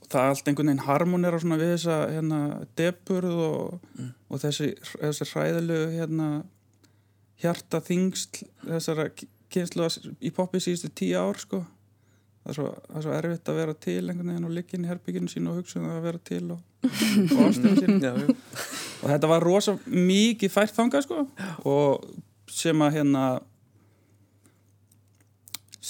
og 0.00 0.06
það 0.08 0.22
er 0.22 0.32
allt 0.34 0.48
einhvern 0.48 0.72
veginn 0.72 0.86
harmonera 0.86 1.42
svona 1.42 1.60
við 1.60 1.74
þessa 1.74 1.98
hérna 2.14 2.40
deburð 2.80 3.42
og, 3.48 3.90
mm. 3.98 4.14
og 4.30 4.42
þessi, 4.46 4.72
þessi 4.94 5.28
hræðilegu 5.34 5.92
hérna 5.98 6.30
hjarta 7.40 7.82
þingst 7.84 8.42
þessara 8.64 9.10
kynslu 9.50 9.86
í 10.20 10.32
poppi 10.34 10.62
síðustu 10.62 10.90
tíu 11.02 11.20
ár 11.20 11.38
sko 11.40 11.62
það 12.40 12.50
er 12.50 12.56
svo, 12.56 12.66
það 12.86 12.98
er 12.98 13.06
svo 13.06 13.14
erfitt 13.18 13.52
að 13.52 13.60
vera 13.60 13.76
til 13.86 14.02
einhvern 14.02 14.32
veginn 14.32 14.48
og 14.48 14.56
liggin 14.56 14.84
í 14.84 14.90
herbygginu 14.90 15.30
sín 15.30 15.48
og 15.50 15.60
hugsa 15.60 15.80
um 15.80 15.88
að 15.90 16.04
vera 16.06 16.22
til 16.30 16.44
og, 16.54 16.60
og 16.84 17.42
ástöðum 17.48 17.76
sín 17.78 18.00
já, 18.00 18.12
já. 18.16 18.26
og 19.02 19.06
þetta 19.12 19.30
var 19.30 19.44
rosa 19.44 19.76
mikið 19.86 20.52
fært 20.52 20.76
þanga 20.76 21.02
sko. 21.04 21.26
Og 21.68 22.06
sem 22.50 22.84
að 22.84 22.96
hérna 22.98 23.24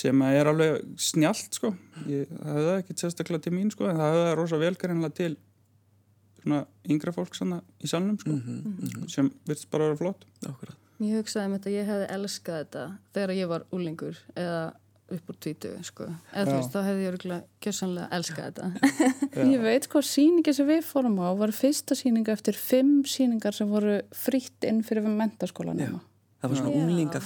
sem 0.01 0.25
að 0.25 0.39
er 0.39 0.51
alveg 0.51 0.83
snjált 1.01 1.57
sko. 1.59 1.73
Ég, 2.09 2.29
það 2.31 2.59
höfða 2.59 2.75
ekki 2.81 2.99
sérstaklega 2.99 3.47
til 3.47 3.55
mín 3.55 3.71
sko 3.75 3.89
en 3.91 4.01
það 4.01 4.17
höfða 4.17 4.37
rosa 4.39 4.61
velkarinnlega 4.61 5.17
til 5.19 5.33
svona 6.41 6.61
yngra 6.89 7.13
fólk 7.13 7.35
sanna 7.37 7.61
í 7.85 7.91
salnum 7.91 8.19
sko 8.19 8.33
mm 8.33 8.41
-hmm, 8.41 8.61
mm 8.67 8.89
-hmm. 8.89 9.09
sem 9.09 9.33
virðist 9.47 9.71
bara 9.71 9.85
að 9.85 9.89
vera 9.89 9.97
flott. 9.97 10.25
Akkurat. 10.47 10.77
Ég 11.01 11.17
hugsaði 11.17 11.47
um 11.47 11.53
þetta, 11.53 11.71
ég 11.71 11.87
hefði 11.87 12.07
elskað 12.15 12.57
þetta 12.61 12.85
þegar 13.15 13.31
ég 13.31 13.49
var 13.49 13.63
úlingur 13.73 14.17
eða 14.37 14.73
upp 15.17 15.33
úr 15.33 15.39
tvítu, 15.41 15.73
sko. 15.87 16.09
Eða 16.33 16.45
þú 16.49 16.57
veist, 16.57 16.75
þá 16.75 16.81
hefði 16.87 17.05
ég 17.05 17.13
örgulega 17.15 17.65
kjössanlega 17.65 18.19
elskað 18.19 18.47
þetta. 18.51 18.69
Ég 19.55 19.65
veit 19.65 19.89
hvað 19.93 20.07
síningi 20.11 20.55
sem 20.57 20.71
við 20.71 20.85
fórum 20.87 21.19
á 21.23 21.31
var 21.41 21.55
fyrsta 21.57 21.97
síninga 21.99 22.37
eftir 22.37 22.59
fimm 22.59 23.01
síningar 23.09 23.57
sem 23.57 23.71
voru 23.71 24.01
frítt 24.17 24.69
inn 24.69 24.83
fyrir 24.87 25.09
mentaskólanum. 25.09 26.01
Það 26.41 26.49
var 26.51 26.57
svona 26.57 26.71
Já. 26.73 26.81
unglinga 26.81 27.21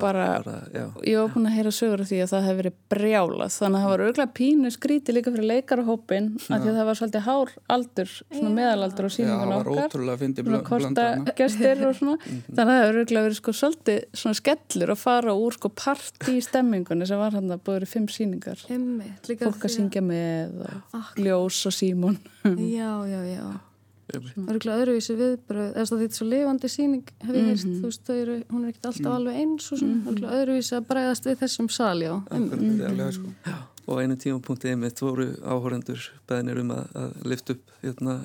Bara- 0.00 0.42
já. 0.74 0.84
Ég 1.06 1.18
var 1.20 1.28
búin 1.30 1.46
að 1.46 1.54
heyra 1.54 1.70
sögur 1.70 2.00
af 2.02 2.08
því 2.10 2.16
að 2.24 2.30
það 2.32 2.46
hefði 2.46 2.56
verið 2.60 2.72
brjálað. 2.90 3.52
Þannig 3.56 3.76
að 3.78 3.84
það 3.84 3.92
var 3.92 4.02
auðvitað 4.06 4.32
pínu 4.38 4.70
skríti 4.74 5.14
líka 5.14 5.32
fyrir 5.36 5.46
leikarahópin 5.52 6.26
að 6.50 6.64
því 6.64 6.70
að 6.72 6.78
það 6.80 6.88
var 6.88 6.98
svolítið 7.00 7.22
hár 7.28 7.52
aldur, 7.76 8.10
svona 8.34 8.50
meðalaldur 8.56 9.06
á 9.06 9.10
Já, 9.10 9.14
síningun 9.16 9.38
það 9.46 9.52
var 9.54 9.70
okkar. 9.70 9.86
ótrúlega 9.86 10.16
að 10.16 10.22
fyndi 10.24 10.42
svona 10.42 10.62
blanda 10.66 11.04
korta 11.14 11.36
gestir 11.38 11.84
og 11.86 11.94
svona. 12.00 12.16
Þannig 12.56 12.58
að 12.58 12.66
það 12.66 12.82
hefur 12.82 12.98
auðvitað 12.98 13.26
verið 13.28 13.38
sko 13.38 13.54
svolítið 13.60 14.00
svona 14.22 14.40
skellur 14.40 14.94
að 14.96 15.00
fara 15.06 15.36
úr 15.46 15.52
sko 15.60 15.68
partí 15.84 16.36
stemmingunni 16.42 17.06
sem 17.06 17.18
var 17.22 17.38
hann 17.38 17.54
að 17.54 17.62
búið 17.70 17.86
fimm 17.86 18.10
síningar 18.10 18.66
fólk 18.66 19.62
að 19.62 19.74
syngja 19.78 20.02
með 20.02 20.58
og 20.66 21.22
ljós 21.22 21.62
og 21.70 21.78
símon. 21.78 22.18
Já, 22.42 22.90
já, 23.06 23.22
já. 23.30 23.46
Örgulega 24.14 24.82
öðruvísi 24.84 25.16
viðbröð, 25.18 25.70
eða 25.74 25.86
þetta 25.90 26.06
er 26.06 26.14
svo 26.14 26.26
lifandi 26.30 26.68
síning, 26.70 27.08
hef 27.26 27.34
ég 27.34 27.48
heist, 27.50 27.66
þú 27.66 27.88
veist, 27.88 28.02
þau 28.06 28.16
eru, 28.20 28.36
hún 28.52 28.62
er 28.62 28.70
ekkert 28.70 28.88
alltaf 28.92 29.14
alveg 29.16 29.38
eins 29.42 29.66
og 29.72 29.80
svona, 29.80 29.96
örgulega 30.12 30.36
öðruvísi 30.42 30.76
að 30.78 30.86
bræðast 30.92 31.26
við 31.26 31.40
þessum 31.42 31.70
sal, 31.74 31.96
já. 32.04 32.12
Akkurat, 32.36 32.84
alveg, 32.90 33.16
sko. 33.16 33.56
og 33.86 34.02
einu 34.02 34.18
tímapunkti 34.22 34.70
einmitt 34.70 35.02
voru 35.02 35.26
áhórendur 35.42 36.06
beðinir 36.30 36.62
um 36.62 36.70
að, 36.76 36.86
að 37.02 37.18
lifta 37.32 37.56
upp 37.56 37.74
hérna, 37.82 38.16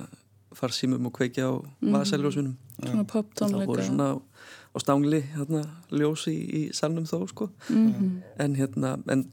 farsímum 0.62 1.10
og 1.10 1.16
kveikja 1.18 1.50
á 1.50 1.54
vasaljósunum. 1.96 2.56
Svona 2.78 3.08
pop 3.10 3.34
það 3.40 3.58
voru 3.66 3.86
svona 3.88 4.08
á, 4.14 4.16
á 4.22 4.78
stangli 4.84 5.24
hérna, 5.34 5.66
ljós 5.90 6.28
í, 6.30 6.38
í 6.38 6.64
salnum 6.78 7.10
þó 7.10 7.26
sko. 7.32 7.50
Mhm. 7.72 8.16
en 8.38 8.56
hérna 8.60 8.96
en 9.10 9.28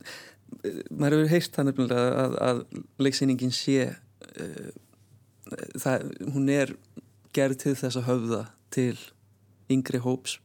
eh, 0.65 0.85
maður 0.91 1.25
hefur 1.25 1.33
heyrt 1.35 1.57
það 1.57 1.73
nefnilega 1.73 2.11
að, 2.25 2.37
að 2.49 2.61
leiksýningin 3.03 3.53
sé 3.53 3.91
uh, 3.91 4.69
það, 5.79 6.09
hún 6.35 6.49
er 6.51 6.75
gerð 7.37 7.57
til 7.63 7.75
þess 7.75 7.97
að 8.01 8.09
höfða 8.11 8.43
til 8.71 8.97
yngri 9.71 9.99
hóps 10.01 10.39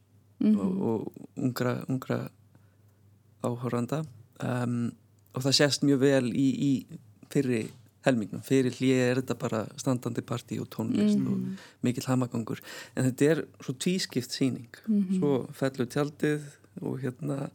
Mhm. 0.44 0.60
og, 0.60 0.82
og 0.82 1.28
ungra, 1.38 1.86
ungra 1.88 2.30
áhóranda 3.44 4.02
um, 4.44 4.92
og 5.34 5.44
það 5.46 5.56
sést 5.60 5.86
mjög 5.88 6.02
vel 6.04 6.28
í, 6.36 6.48
í 6.52 6.72
fyrri 7.32 7.62
helmingnum, 8.04 8.42
fyrir 8.44 8.76
hlýja 8.76 9.06
er 9.14 9.22
þetta 9.22 9.38
bara 9.40 9.62
standandi 9.80 10.22
partí 10.28 10.58
og 10.60 10.68
tónlist 10.74 11.16
Mhm. 11.18 11.28
og 11.32 11.84
mikill 11.86 12.06
hamagangur 12.10 12.60
en 12.98 13.06
þetta 13.12 13.30
er 13.32 13.46
svo 13.64 13.74
tvískipt 13.74 14.32
síning 14.36 14.68
Mhm. 14.88 15.20
svo 15.20 15.48
fellur 15.54 15.88
tjaldið 15.88 16.42
og 16.82 17.00
hérna 17.00 17.50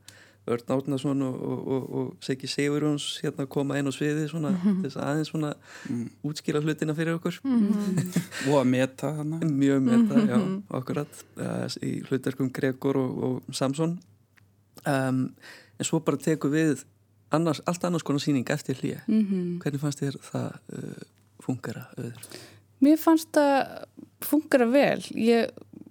Örn 0.55 0.73
Átnason 0.75 1.23
og, 1.26 1.37
og, 1.50 1.61
og, 1.75 1.87
og 2.00 2.25
Siggi 2.25 2.49
Sigurjóns 2.50 3.07
hérna 3.23 3.47
koma 3.50 3.76
inn 3.78 3.88
á 3.88 3.93
sviði 3.95 4.26
svona, 4.31 4.50
þess 4.83 4.97
að 4.99 5.07
aðeins 5.11 5.31
svona 5.33 5.55
Mm. 5.88 6.05
útskýra 6.26 6.61
hlutina 6.64 6.95
fyrir 6.97 7.14
okkur 7.19 7.38
og 8.49 8.55
að 8.59 8.67
meta 8.73 9.12
hana 9.17 9.38
mjög 9.45 9.81
með 9.87 10.02
það, 10.11 10.28
já, 10.33 10.38
akkurat 10.81 11.21
uh, 11.38 11.67
í 11.87 11.93
hlutverkum 12.09 12.50
Gregor 12.52 12.99
og, 13.00 13.23
og 13.28 13.55
Samson 13.57 13.95
um, 14.85 15.23
en 15.78 15.87
svo 15.87 16.00
bara 16.05 16.21
teku 16.21 16.50
við 16.52 16.85
annars, 17.35 17.61
allt 17.69 17.85
annars 17.88 18.05
konar 18.07 18.21
síning 18.25 18.47
eftir 18.50 18.78
hlýja 18.81 19.00
Mhm. 19.07 19.59
hvernig 19.62 19.81
fannst 19.83 20.00
þér 20.02 20.19
það 20.31 20.59
uh, 20.75 21.02
fungera 21.45 21.87
öður? 21.97 22.28
Mér 22.85 22.99
fannst 23.02 23.33
það 23.35 23.87
fungera 24.23 24.67
vel. 24.71 25.00
Ég 25.19 25.49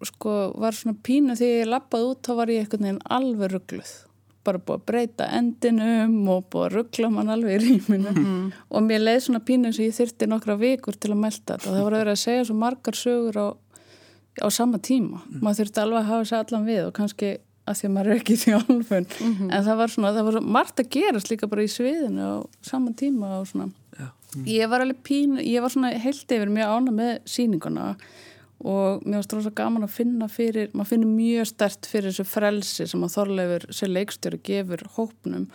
sko 0.07 0.53
var 0.59 0.75
svona 0.77 0.95
pínu 1.03 1.33
þegar 1.35 1.61
ég 1.63 1.67
lappaði 1.71 2.05
út 2.13 2.21
þá 2.27 2.31
var 2.37 2.51
ég 2.53 2.61
einhvern 2.63 2.85
veginn 2.85 3.01
alveg 3.17 3.51
ruggluð. 3.55 3.91
Bara 4.47 4.61
búið 4.63 4.79
að 4.79 4.85
breyta 4.91 5.27
endinum 5.37 6.17
og 6.31 6.45
búið 6.53 6.65
að 6.69 6.75
ruggla 6.77 7.09
mann 7.11 7.31
alveg 7.33 7.57
í 7.57 7.63
rýminu. 7.65 8.27
Og 8.71 8.85
mér 8.85 9.03
leið 9.03 9.23
svona 9.27 9.43
pínu 9.43 9.73
sem 9.75 9.89
ég 9.89 9.97
þyrti 9.97 10.29
nokkra 10.31 10.55
vikur 10.61 10.95
til 10.95 11.11
að 11.11 11.19
melda 11.25 11.57
þetta. 11.57 11.67
Og 11.67 11.73
það 11.75 11.83
voru 11.87 11.99
verið 12.01 12.13
að 12.15 12.21
segja 12.23 12.45
svo 12.47 12.55
margar 12.61 12.97
sögur 12.97 13.41
á, 13.43 13.47
á 14.39 14.47
sama 14.53 14.79
tíma. 14.79 15.19
Maður 15.41 15.59
þurfti 15.63 15.83
alveg 15.83 15.99
að 15.99 16.09
hafa 16.13 16.29
sér 16.31 16.45
allan 16.45 16.69
við 16.69 16.81
og 16.85 16.95
kannski 16.95 17.33
að 17.67 17.79
því 17.81 17.87
að 17.89 17.93
maður 17.97 18.11
er 18.13 18.21
ekki 18.21 18.37
þjálfun. 18.43 19.09
En 19.51 19.65
það 19.65 19.81
var 19.81 19.91
svona, 19.91 20.13
það 20.15 20.27
var 20.27 20.37
svo 20.37 20.43
margt 20.57 20.79
að 20.83 20.89
gerast 20.95 21.31
líka 21.31 21.49
bara 21.51 21.65
í 21.65 21.71
sviðinu 21.71 22.23
á 22.23 22.35
sama 22.63 22.93
tíma 22.95 23.33
og 23.41 23.49
svona. 23.49 23.67
Já. 23.97 24.07
Ég 24.47 24.71
var 24.71 24.83
alveg 24.83 25.01
pín, 25.07 25.35
ég 25.43 25.63
var 25.63 25.73
svona 25.73 25.91
heilt 25.99 26.31
yfir 26.37 26.51
mjög 26.53 26.73
ána 26.77 26.95
með 26.95 27.11
sýninguna 27.27 27.89
og 28.63 29.03
mér 29.05 29.19
varst 29.19 29.35
rosa 29.35 29.53
gaman 29.53 29.85
að 29.85 29.93
finna 29.93 30.27
fyrir, 30.31 30.71
maður 30.73 30.93
finnur 30.95 31.13
mjög 31.13 31.49
stert 31.51 31.89
fyrir 31.89 32.09
þessu 32.09 32.25
frelsi 32.25 32.87
sem 32.89 33.05
að 33.05 33.13
Þorleifur 33.13 33.67
sem 33.77 33.93
leikstjóri 33.93 34.41
gefur 34.49 34.83
hópnum 34.95 35.47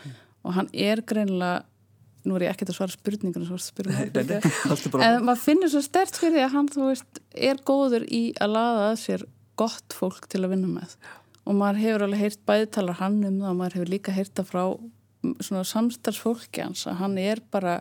og 0.42 0.56
hann 0.56 0.71
er 0.73 1.02
greinilega, 1.06 1.64
nú 2.23 2.37
er 2.38 2.47
ég 2.47 2.54
ekkert 2.54 2.71
að 2.71 2.78
svara 2.78 2.94
spurningunum 2.94 3.49
er 3.50 4.90
bara 4.94 5.09
en 5.09 5.26
maður 5.26 5.42
finnur 5.42 5.73
svo 5.73 5.82
stert 5.82 6.18
fyrir 6.18 6.38
því 6.38 6.44
að 6.47 6.54
hann 6.54 6.71
veist, 6.76 7.23
er 7.35 7.62
góður 7.66 8.06
í 8.06 8.23
að 8.38 8.54
laða 8.54 8.87
að 8.92 9.00
sér 9.02 9.26
gott 9.59 9.97
fólk 9.97 10.28
til 10.30 10.44
að 10.44 10.54
vinna 10.54 10.71
með. 10.71 10.94
Og 11.42 11.59
maður 11.59 11.82
hefur 11.82 12.06
alveg 12.06 12.23
heyrt 12.23 12.42
bæðitalar 12.47 13.00
hann 13.00 13.18
um 13.26 13.40
það 13.42 13.50
og 13.50 13.59
maður 13.59 13.78
hefur 13.78 13.92
líka 13.92 14.14
heyrt 14.14 14.35
það 14.38 14.49
frá 14.52 14.62
mm, 14.71 15.35
svona 15.42 15.64
samstarfsfólki 15.66 16.62
hans 16.62 16.87
að 16.87 17.00
hann 17.02 17.18
er 17.18 17.42
bara 17.50 17.80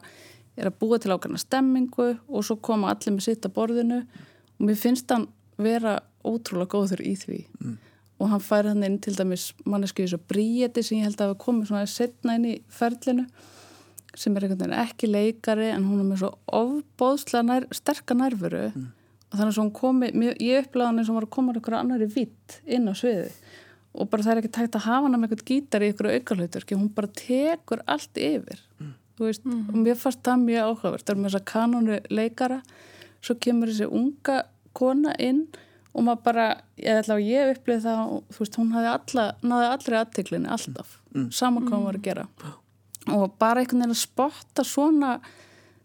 er 0.58 0.68
að 0.68 0.80
búa 0.82 1.00
til 1.00 1.14
ákveðna 1.14 1.40
stemmingu 1.40 2.08
og 2.28 2.46
svo 2.46 2.58
koma 2.64 2.92
allir 2.92 3.16
með 3.16 3.28
sitt 3.30 3.46
að 3.48 3.56
borðinu 3.56 4.02
og 4.62 4.68
mér 4.70 4.78
finnst 4.78 5.10
hann 5.10 5.26
vera 5.58 5.98
ótrúlega 6.22 6.70
góður 6.76 7.02
í 7.02 7.16
því. 7.18 7.40
Og 8.22 8.30
hann 8.30 8.44
fær 8.46 8.70
hann 8.70 8.86
inn 8.86 9.00
til 9.02 9.16
dæmis 9.18 9.48
manneski 9.66 10.06
þessu 10.06 10.22
bríeti 10.30 10.84
sem 10.86 11.00
ég 11.00 11.08
held 11.10 11.18
að 11.18 11.32
hafa 11.32 11.42
komið 11.42 11.72
svona 11.72 11.90
setna 11.90 12.38
inn 12.38 12.46
í 12.52 12.56
ferlinu 12.70 13.26
sem 14.14 14.36
er 14.36 14.46
einhvern 14.46 14.60
veginn 14.60 14.78
ekki 14.84 15.08
leikari 15.10 15.72
en 15.72 15.88
hún 15.88 16.04
er 16.04 16.08
með 16.12 16.22
svo 16.22 16.32
ofbóðslega 16.54 17.48
nær, 17.48 17.68
sterka 17.74 18.14
nærveru. 18.14 18.68
Og 19.32 19.40
þannig 19.40 19.48
að 19.48 19.56
svo 19.56 19.66
hún 19.66 19.74
komi, 19.74 20.12
ég 20.44 20.66
upplæða 20.68 20.92
hann 20.92 21.02
eins 21.02 21.10
og 21.10 21.18
var 21.18 21.26
að 21.26 21.34
koma 21.38 21.56
einhverja 21.56 21.82
annari 21.82 22.10
vitt 22.12 22.58
inn 22.68 22.92
á 22.92 22.94
sviði 22.94 23.32
og 23.92 24.08
bara 24.12 24.24
það 24.24 24.34
er 24.34 24.42
ekki 24.42 24.54
tægt 24.56 24.78
að 24.78 24.86
hafa 24.86 25.08
hann 25.08 25.18
með 25.18 25.26
einhvern 25.28 25.48
gítar 25.50 25.84
í 25.84 25.90
einhverju 25.90 26.20
aukarlautur 26.20 26.66
hún 26.72 26.92
bara 26.96 27.10
tekur 27.18 27.82
allt 27.92 28.20
yfir. 28.20 28.62
Þú 29.18 29.28
veist, 29.28 29.44
og 29.46 29.76
mér 29.78 29.98
fannst 30.00 30.22
það 30.26 30.46
mjög 30.46 30.68
áhugavert. 30.70 31.06
Það 31.06 31.14
er 31.14 31.20
með 31.20 31.30
þess 31.30 31.40
að 31.40 31.50
kanónu 31.52 31.98
leikara 32.10 32.62
svo 33.22 33.36
kemur 33.40 33.68
þessi 33.72 33.88
unga 33.92 34.42
kona 34.74 35.14
inn 35.20 35.46
og 35.94 36.06
maður 36.08 36.22
bara, 36.24 36.46
ég 36.80 37.02
ætla 37.02 37.18
að 37.20 37.26
ég 37.28 37.50
upplýði 37.58 37.82
það 37.84 38.02
og 38.16 38.22
þú 38.32 38.40
veist, 38.46 38.58
hún 38.62 38.70
hafði 38.72 38.92
alla, 38.96 39.26
náði 39.44 39.66
allri 39.74 39.98
aðtiklinni 40.00 40.52
alltaf, 40.56 40.94
saman 41.36 41.66
hvað 41.68 41.78
hún 41.78 41.88
var 41.90 41.98
að 42.00 42.06
gera. 42.06 42.28
Og 43.12 43.26
bara 43.42 43.60
einhvern 43.60 43.82
veginn 43.84 43.96
að 43.98 44.00
spotta 44.00 44.64
svona 44.64 45.16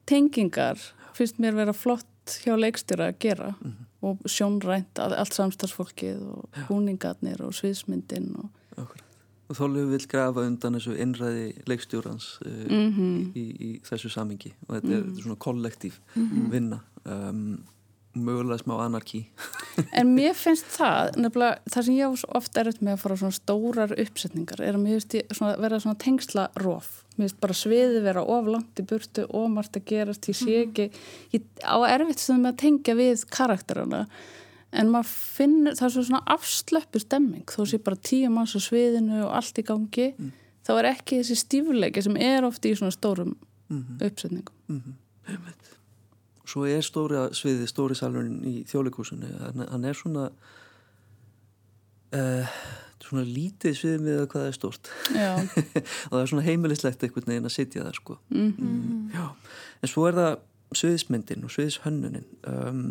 tengingar 0.07 0.79
finnst 1.17 1.41
mér 1.43 1.57
vera 1.57 1.73
flott 1.75 2.37
hjá 2.45 2.55
leikstjóra 2.59 3.11
að 3.13 3.19
gera. 3.25 3.51
Og 4.07 4.21
sjónrænt 4.31 5.01
að 5.03 5.17
allt 5.19 5.35
samstagsfólkið 5.35 6.21
og 6.31 6.61
búningarnir 6.69 7.41
og 7.43 7.55
sviðsmyndin 7.57 8.29
og. 8.39 8.53
Og 9.47 9.55
Þorleifur 9.55 9.93
vil 9.95 10.07
grafa 10.11 10.43
undan 10.43 10.75
þessu 10.75 10.97
innræði 10.99 11.45
leikstjórans 11.71 12.25
uh, 12.43 12.55
Mhm. 12.67 13.31
í, 13.39 13.45
í 13.63 13.69
þessu 13.87 14.11
samingi 14.11 14.51
og 14.67 14.73
þetta 14.75 14.91
er, 14.91 15.03
þetta 15.05 15.19
er 15.19 15.23
svona 15.23 15.37
kollektív 15.39 15.99
vinna 16.51 16.81
um, 17.07 17.41
mögulega 18.17 18.63
smá 18.63 18.77
anarki 18.85 19.23
En 19.99 20.13
mér 20.17 20.37
finnst 20.37 20.69
það, 20.77 21.17
nefnilega, 21.21 21.59
það 21.73 21.89
sem 21.89 21.99
ég 21.99 22.09
á 22.09 22.13
svo 22.17 22.31
oft 22.39 22.61
erfitt 22.61 22.85
með 22.85 22.95
að 22.95 23.03
fara 23.03 23.19
svona 23.21 23.37
stórar 23.37 23.93
uppsetningar 24.07 24.63
er 24.65 24.79
að 24.79 24.85
mér 24.85 24.97
finnst 24.97 25.19
ég 25.19 25.37
svona, 25.37 25.59
vera 25.61 25.81
svona 25.83 26.01
tengsla 26.01 26.47
rof. 26.63 26.89
Mér 27.17 27.27
finnst 27.27 27.43
bara 27.43 27.57
sviði 27.57 28.01
vera 28.05 28.25
of 28.37 28.49
langt 28.49 28.81
í 28.81 28.87
burtu, 28.89 29.27
of 29.29 29.53
margt 29.53 29.77
að 29.77 29.87
gerast, 29.91 30.31
ég 30.33 30.39
sé 30.39 30.57
ekki, 30.65 30.89
ég 31.37 31.47
á 31.61 31.77
erfitt 31.89 32.25
sem 32.25 32.41
með 32.41 32.55
að 32.55 32.59
tengja 32.65 32.97
við 32.99 33.27
karakterana 33.37 34.07
en 34.77 34.91
maður 34.93 35.13
finnur, 35.37 35.77
það 35.79 35.87
er 35.87 35.95
svo 35.95 36.05
svona 36.09 36.25
afslöppu 36.37 37.01
stemming, 37.01 37.47
þó 37.49 37.63
sé 37.69 37.81
bara 37.85 38.01
tíu 38.09 38.33
manns 38.33 38.57
á 38.57 38.61
sviðinu 38.61 39.23
og 39.29 39.37
allt 39.39 39.61
í 39.61 39.65
gangi, 39.67 40.09
þá 40.67 40.73
er 40.77 40.91
ekki 40.91 41.21
þessi 41.23 41.39
stífleiki 41.41 42.05
sem 42.05 42.19
er 42.21 42.49
oft 42.49 42.67
í 42.67 42.75
svona 42.77 42.93
stórum 42.95 43.37
uppsetningum. 43.71 44.53
Svo 46.47 46.67
er 46.71 46.85
stóri 46.87 47.23
sviði, 47.37 47.69
stóri 47.71 47.99
salurinn 47.99 48.43
í 48.47 48.57
þjólikúsinu 48.71 49.31
hann, 49.41 49.65
hann 49.71 49.87
er 49.89 49.99
svona 49.99 50.29
uh, 52.17 52.59
svona 53.07 53.25
lítið 53.27 53.77
sviði 53.79 54.03
með 54.03 54.21
hvað 54.31 54.43
það 54.43 54.51
er 54.51 54.57
stórt. 54.57 54.91
Og 56.09 56.15
það 56.15 56.21
er 56.21 56.31
svona 56.33 56.47
heimilislegt 56.47 57.05
einhvern 57.07 57.33
veginn 57.33 57.49
að 57.49 57.55
sitja 57.55 57.85
það 57.87 57.99
sko. 58.01 58.19
Mm, 58.35 59.11
já. 59.15 59.27
en 59.83 59.93
svo 59.93 60.07
er 60.09 60.19
það 60.19 60.31
sviðismyndin 60.77 61.47
og 61.47 61.53
sviðishönnunin. 61.55 62.31
Um, 62.51 62.87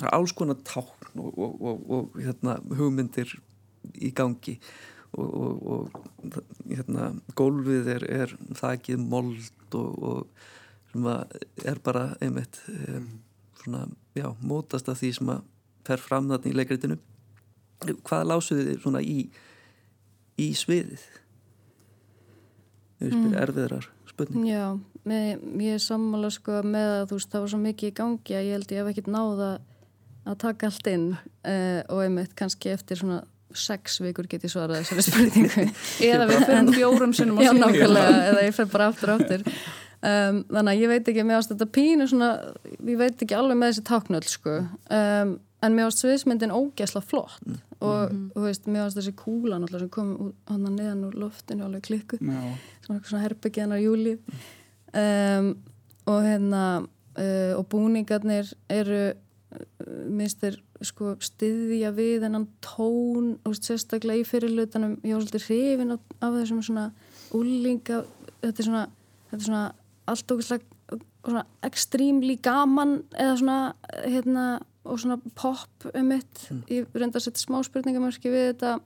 það 0.00 0.08
er 0.08 0.16
alls 0.16 0.34
konar 0.36 0.62
tákn 0.66 1.20
og, 1.22 1.30
og, 1.30 1.60
og, 1.60 1.84
og 1.96 2.16
hérna, 2.18 2.56
hugmyndir 2.78 3.36
í 4.00 4.12
gangi. 4.16 4.56
Og, 5.18 5.30
og, 5.42 5.94
og 5.98 6.36
hérna, 6.70 7.10
gólfið 7.38 7.88
er, 7.96 8.06
er 8.22 8.34
þakið 8.58 9.00
mold 9.10 9.74
og, 9.74 10.04
og 10.10 10.44
sem 10.90 11.06
er 11.70 11.80
bara 11.84 12.10
einmitt 12.20 12.60
um, 12.68 13.06
svona, 13.62 13.84
já, 14.18 14.28
mótast 14.42 14.90
af 14.90 14.98
því 15.00 15.12
sem 15.18 15.32
að 15.36 15.46
fer 15.86 16.02
fram 16.02 16.28
þarna 16.30 16.50
í 16.50 16.56
leikritinu. 16.58 16.98
Hvað 18.04 18.26
lásuðu 18.28 18.66
þið 18.68 18.82
svona 18.82 19.00
í 19.04 19.16
í 20.40 20.50
sviðið? 20.56 21.06
Ég 23.00 23.16
spyr 23.16 23.36
erfiðrar 23.40 23.88
spurning 24.10 24.46
Já, 24.50 24.64
með, 25.08 25.44
ég 25.64 25.78
er 25.78 25.82
sammála 25.82 26.30
sko 26.34 26.60
með 26.66 26.94
að 26.98 27.04
þú 27.08 27.18
veist, 27.18 27.32
það 27.32 27.44
var 27.44 27.52
svo 27.52 27.60
mikið 27.64 27.90
í 27.90 27.96
gangi 28.00 28.36
að 28.36 28.46
ég 28.46 28.56
held 28.58 28.74
ég 28.74 28.82
hef 28.82 28.90
ekkert 28.92 29.12
náða 29.14 29.50
að 30.28 30.40
taka 30.42 30.68
allt 30.68 30.90
inn 30.92 31.06
uh, 31.16 31.80
og 31.88 32.02
einmitt 32.04 32.34
kannski 32.38 32.74
eftir 32.74 33.00
svona 33.00 33.22
sex 33.56 33.96
vikur 34.04 34.28
get 34.30 34.44
ég 34.46 34.52
svarað 34.52 34.84
þessari 34.84 35.06
spurningu. 35.08 35.64
Eða 36.10 36.26
við 36.30 36.44
fyrir 36.44 36.74
fjórum 36.76 37.14
sinnum 37.16 37.40
á 37.40 37.50
nákvæmlega, 37.50 38.18
eða 38.28 38.44
ég 38.46 38.54
fer 38.54 38.68
bara 38.70 38.90
aftur 38.92 39.14
aftur 39.16 39.46
um, 40.02 40.42
þannig 40.50 40.72
að 40.72 40.82
ég 40.82 40.92
veit 40.94 41.08
ekki 41.12 41.24
mér 41.28 41.40
ást 41.40 41.52
þetta 41.54 41.68
pínu 41.76 42.06
svona, 42.10 42.30
ég 42.78 42.98
veit 43.00 43.22
ekki 43.24 43.36
alveg 43.36 43.58
með 43.60 43.72
þessi 43.72 43.86
táknöld 43.90 44.28
sko. 44.30 44.56
Um, 44.90 45.34
en 45.60 45.76
mér 45.76 45.90
ást 45.90 46.00
sviðsmyndin 46.04 46.54
ógæsla 46.56 47.02
flott. 47.04 47.42
Og 47.80 48.12
þú 48.34 48.44
veist, 48.44 48.66
mér 48.68 48.86
ást 48.86 48.98
þessi 49.00 49.12
kúla 49.16 49.56
náttúrulega 49.60 49.86
sem 49.86 49.92
kom 49.92 50.08
út- 50.28 50.50
hann 50.52 50.66
að 50.68 50.74
neðan 50.76 51.04
úr 51.08 51.14
loftinu 51.22 51.64
alveg 51.64 51.86
klikku 51.88 52.18
Já, 52.20 52.40
svona, 52.84 53.00
svona 53.08 53.22
herbyggið 53.24 53.62
hennar 53.64 53.80
júli 53.80 54.12
um, 54.92 55.48
og 56.10 56.18
hérna 56.26 56.64
uh, 56.84 57.52
og 57.56 57.64
búningarnir 57.72 58.50
eru 58.68 59.14
minnst 60.12 60.44
er 60.46 60.58
sko 60.84 61.14
styðja 61.24 61.90
við 61.96 62.26
hennan 62.26 62.44
tón 62.64 63.32
og 63.48 63.56
sérstaklega 63.58 64.22
í 64.22 64.28
fyrirlutanum 64.28 64.98
ég 65.00 65.16
var 65.16 65.24
svolítið 65.24 65.46
hrifin 65.48 65.96
af, 65.96 66.04
af 66.20 66.36
þessum 66.36 66.60
svona 66.68 66.84
úlinga 67.36 68.02
þetta 68.44 68.54
er 68.62 68.68
svona, 68.68 68.84
þetta 69.32 69.40
er 69.40 69.48
svona 69.48 69.64
allt 70.12 70.34
okkur 70.34 70.60
svona 71.20 71.44
ekstrímli 71.66 72.38
gaman 72.42 73.00
eða 73.14 73.38
svona 73.40 73.58
hérna 74.04 74.46
og 74.84 75.00
svona 75.02 75.18
pop 75.36 75.90
um 75.92 76.06
mitt 76.08 76.46
ég 76.72 76.88
reynda 76.96 77.20
að 77.20 77.26
setja 77.26 77.44
smá 77.44 77.58
spurningamörki 77.66 78.32
við 78.32 78.46
þetta 78.52 78.78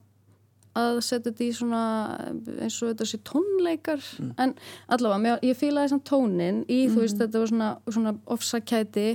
að 0.75 0.97
setja 1.05 1.31
þetta 1.31 1.45
í 1.45 1.53
svona 1.55 1.83
eins 2.65 2.77
og 2.83 2.91
þetta 2.91 3.07
sé 3.07 3.19
tónleikar. 3.27 4.01
En 4.41 4.55
allavega, 4.91 5.37
ég 5.45 5.57
fílaði 5.59 5.93
samt 5.93 6.07
tónin 6.09 6.63
í 6.67 6.81
þú 6.91 7.05
veist, 7.05 7.21
þetta 7.21 7.41
var 7.41 7.51
svona, 7.51 7.69
svona 7.87 8.13
ofsakæti, 8.35 9.07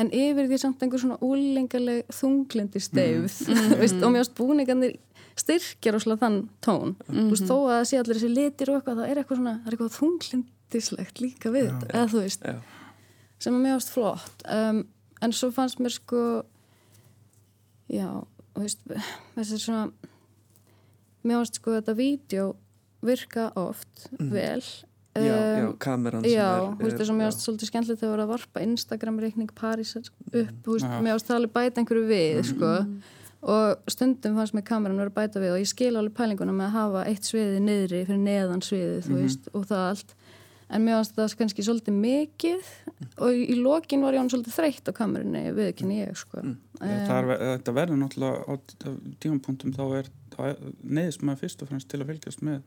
en 0.00 0.10
yfir 0.10 0.48
því 0.50 0.58
samt 0.58 0.82
einhver 0.82 1.02
svona 1.04 1.20
úlingarleg 1.22 2.10
þunglindi 2.10 2.82
veist, 3.22 4.00
og 4.00 4.10
mér 4.10 4.24
ást 4.24 4.34
búningarnir 4.38 4.96
styrkjar 5.38 5.98
og 5.98 6.18
þann 6.18 6.40
tón, 6.62 6.96
þú 7.06 7.28
veist, 7.30 7.46
þó 7.46 7.56
að 7.60 7.76
það 7.76 7.86
sé 7.90 8.00
allir 8.00 8.18
þessi 8.18 8.34
litir 8.34 8.70
og 8.72 8.80
eitthvað, 8.80 9.00
það 9.00 9.12
er 9.12 9.22
eitthvað 9.22 9.40
svona, 9.40 9.54
það 9.60 9.70
er 9.70 9.76
eitthvað 9.76 9.96
þunglindislegt 10.74 11.20
líka 11.22 11.52
við 11.54 11.68
þetta, 11.70 11.90
eða 11.94 12.10
þú 12.12 12.22
veist 12.24 12.44
Já. 12.48 12.56
sem 13.44 13.54
að 13.54 13.62
mér 13.64 13.76
ást 13.78 13.92
flott 13.94 14.44
um, 14.50 14.80
en 15.24 15.32
svo 15.36 15.50
fannst 15.54 15.80
mér 15.82 15.94
sko 15.94 16.22
já, 17.92 18.08
þú 18.54 18.64
veist 18.64 18.82
þessi 19.36 19.60
svona 19.62 19.86
mér 21.24 21.42
ást 21.44 21.60
sko 21.60 21.76
þetta 21.78 21.94
vídeo 21.98 22.50
virka 23.04 23.50
oft 23.60 24.08
vel 24.18 24.60
já, 24.60 25.22
já, 25.22 25.66
Um, 25.68 25.76
kameran 25.78 26.24
sem 26.24 26.32
Já, 26.32 26.46
er, 26.58 26.72
þú 26.74 26.86
veist 26.88 26.96
þess 26.98 27.10
að 27.12 27.18
mér 27.20 27.28
já. 27.28 27.30
ást 27.30 27.42
svolítið 27.44 27.68
skemmtilegt 27.70 28.00
þegar 28.00 28.08
það 28.10 28.16
var 28.16 28.22
að 28.24 28.30
varpa 28.32 28.62
Instagram-reikning 28.64 29.52
Parísar 29.54 30.08
upp, 30.08 30.56
þú 30.64 30.72
veist, 30.74 30.88
Já. 30.90 31.12
ást 31.14 31.28
það 31.28 31.36
alveg 31.36 31.52
bæta 31.54 31.78
einhverju 31.84 32.08
við, 32.08 32.40
sko. 32.48 32.70
Og 33.54 33.92
stundum 33.94 34.34
fannst 34.40 34.56
mér 34.56 34.64
kameran 34.66 34.98
verið 34.98 35.12
að 35.12 35.18
bæta 35.20 35.42
við 35.44 35.52
og 35.54 35.60
ég 35.62 35.70
skil 35.70 35.92
alveg 36.00 36.16
pælinguna 36.18 36.56
með 36.56 36.66
að 36.66 36.74
hafa 36.80 37.04
eitt 37.12 37.28
sviði 37.30 37.60
niðri 37.62 38.00
fyrir 38.08 38.22
neðan 38.24 38.64
sviðið, 38.66 39.06
þú 39.06 39.20
veist, 39.20 39.46
og 39.54 39.68
það 39.70 39.84
allt 39.92 40.14
en 40.68 40.84
mér 40.84 40.98
fannst 40.98 41.16
það 41.16 41.34
kannski 41.40 41.64
svolítið 41.66 41.98
mikið 42.00 42.70
og 43.24 43.40
í, 43.40 43.56
lokin 43.60 44.04
var 44.04 44.16
ég 44.16 44.22
hann 44.22 44.30
svolítið 44.32 44.56
þreytt 44.58 44.90
á 44.90 44.92
kamerunni, 44.96 45.44
viðkynni 45.56 45.98
ég, 46.00 46.14
sko. 46.18 46.44
Já, 46.80 46.94
það 47.08 47.18
er, 47.18 47.44
þetta 47.54 47.76
verður 47.80 48.00
náttúrulega 48.00 48.44
á 48.48 48.52
tímapunktum 49.24 49.74
þá 49.76 49.84
er 50.00 50.10
neðist 50.82 51.22
maður 51.22 51.44
fyrst 51.44 51.62
og 51.62 51.70
fremst 51.70 51.90
til 51.90 52.02
að 52.02 52.10
fylgjast 52.12 52.44
með 52.46 52.62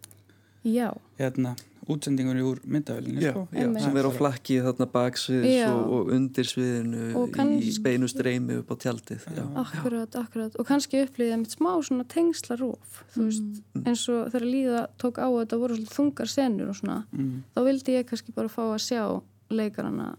Já, 0.68 0.90
hérna, 1.20 1.56
útsendingunni 1.94 2.44
úr 2.46 2.60
myndavelinni 2.68 3.24
Já, 3.24 3.32
sko. 3.32 3.44
já, 3.56 3.68
sem 3.84 3.98
er 4.00 4.08
á 4.08 4.12
flakki 4.16 4.58
þarna 4.66 4.88
baksviðs 4.92 5.64
og, 5.70 5.82
og 5.98 6.12
undir 6.18 6.50
sviðinu 6.50 7.08
Og 7.16 7.30
í 7.30 7.34
kannski- 7.38 7.84
beinu 7.88 8.10
streymi 8.12 8.60
upp 8.62 8.72
á 8.72 8.76
tjaldið 8.84 9.26
já. 9.32 9.44
akkurat, 9.64 10.20
akkurat. 10.20 10.60
Og 10.60 10.68
kannski 10.68 11.04
upplýðið 11.06 11.42
mitt 11.44 11.56
smá 11.56 11.72
svona 11.82 12.06
tengslarúf 12.12 13.02
þú 13.16 13.28
veist, 13.30 13.64
eins 13.84 14.06
og 14.12 14.30
þegar 14.34 14.48
líða 14.52 14.86
tók 15.02 15.20
á 15.24 15.28
þetta 15.32 15.62
voru 15.64 15.80
svolítið 15.80 15.98
þungar 15.98 16.34
senur 16.36 16.72
og 16.74 16.80
svona 16.82 17.00
mm. 17.12 17.34
þá 17.56 17.60
vildi 17.72 17.98
ég 17.98 18.08
kannski 18.12 18.36
bara 18.36 18.52
fá 18.52 18.64
að 18.68 18.80
sjá 18.84 19.04
leikarana. 19.50 20.16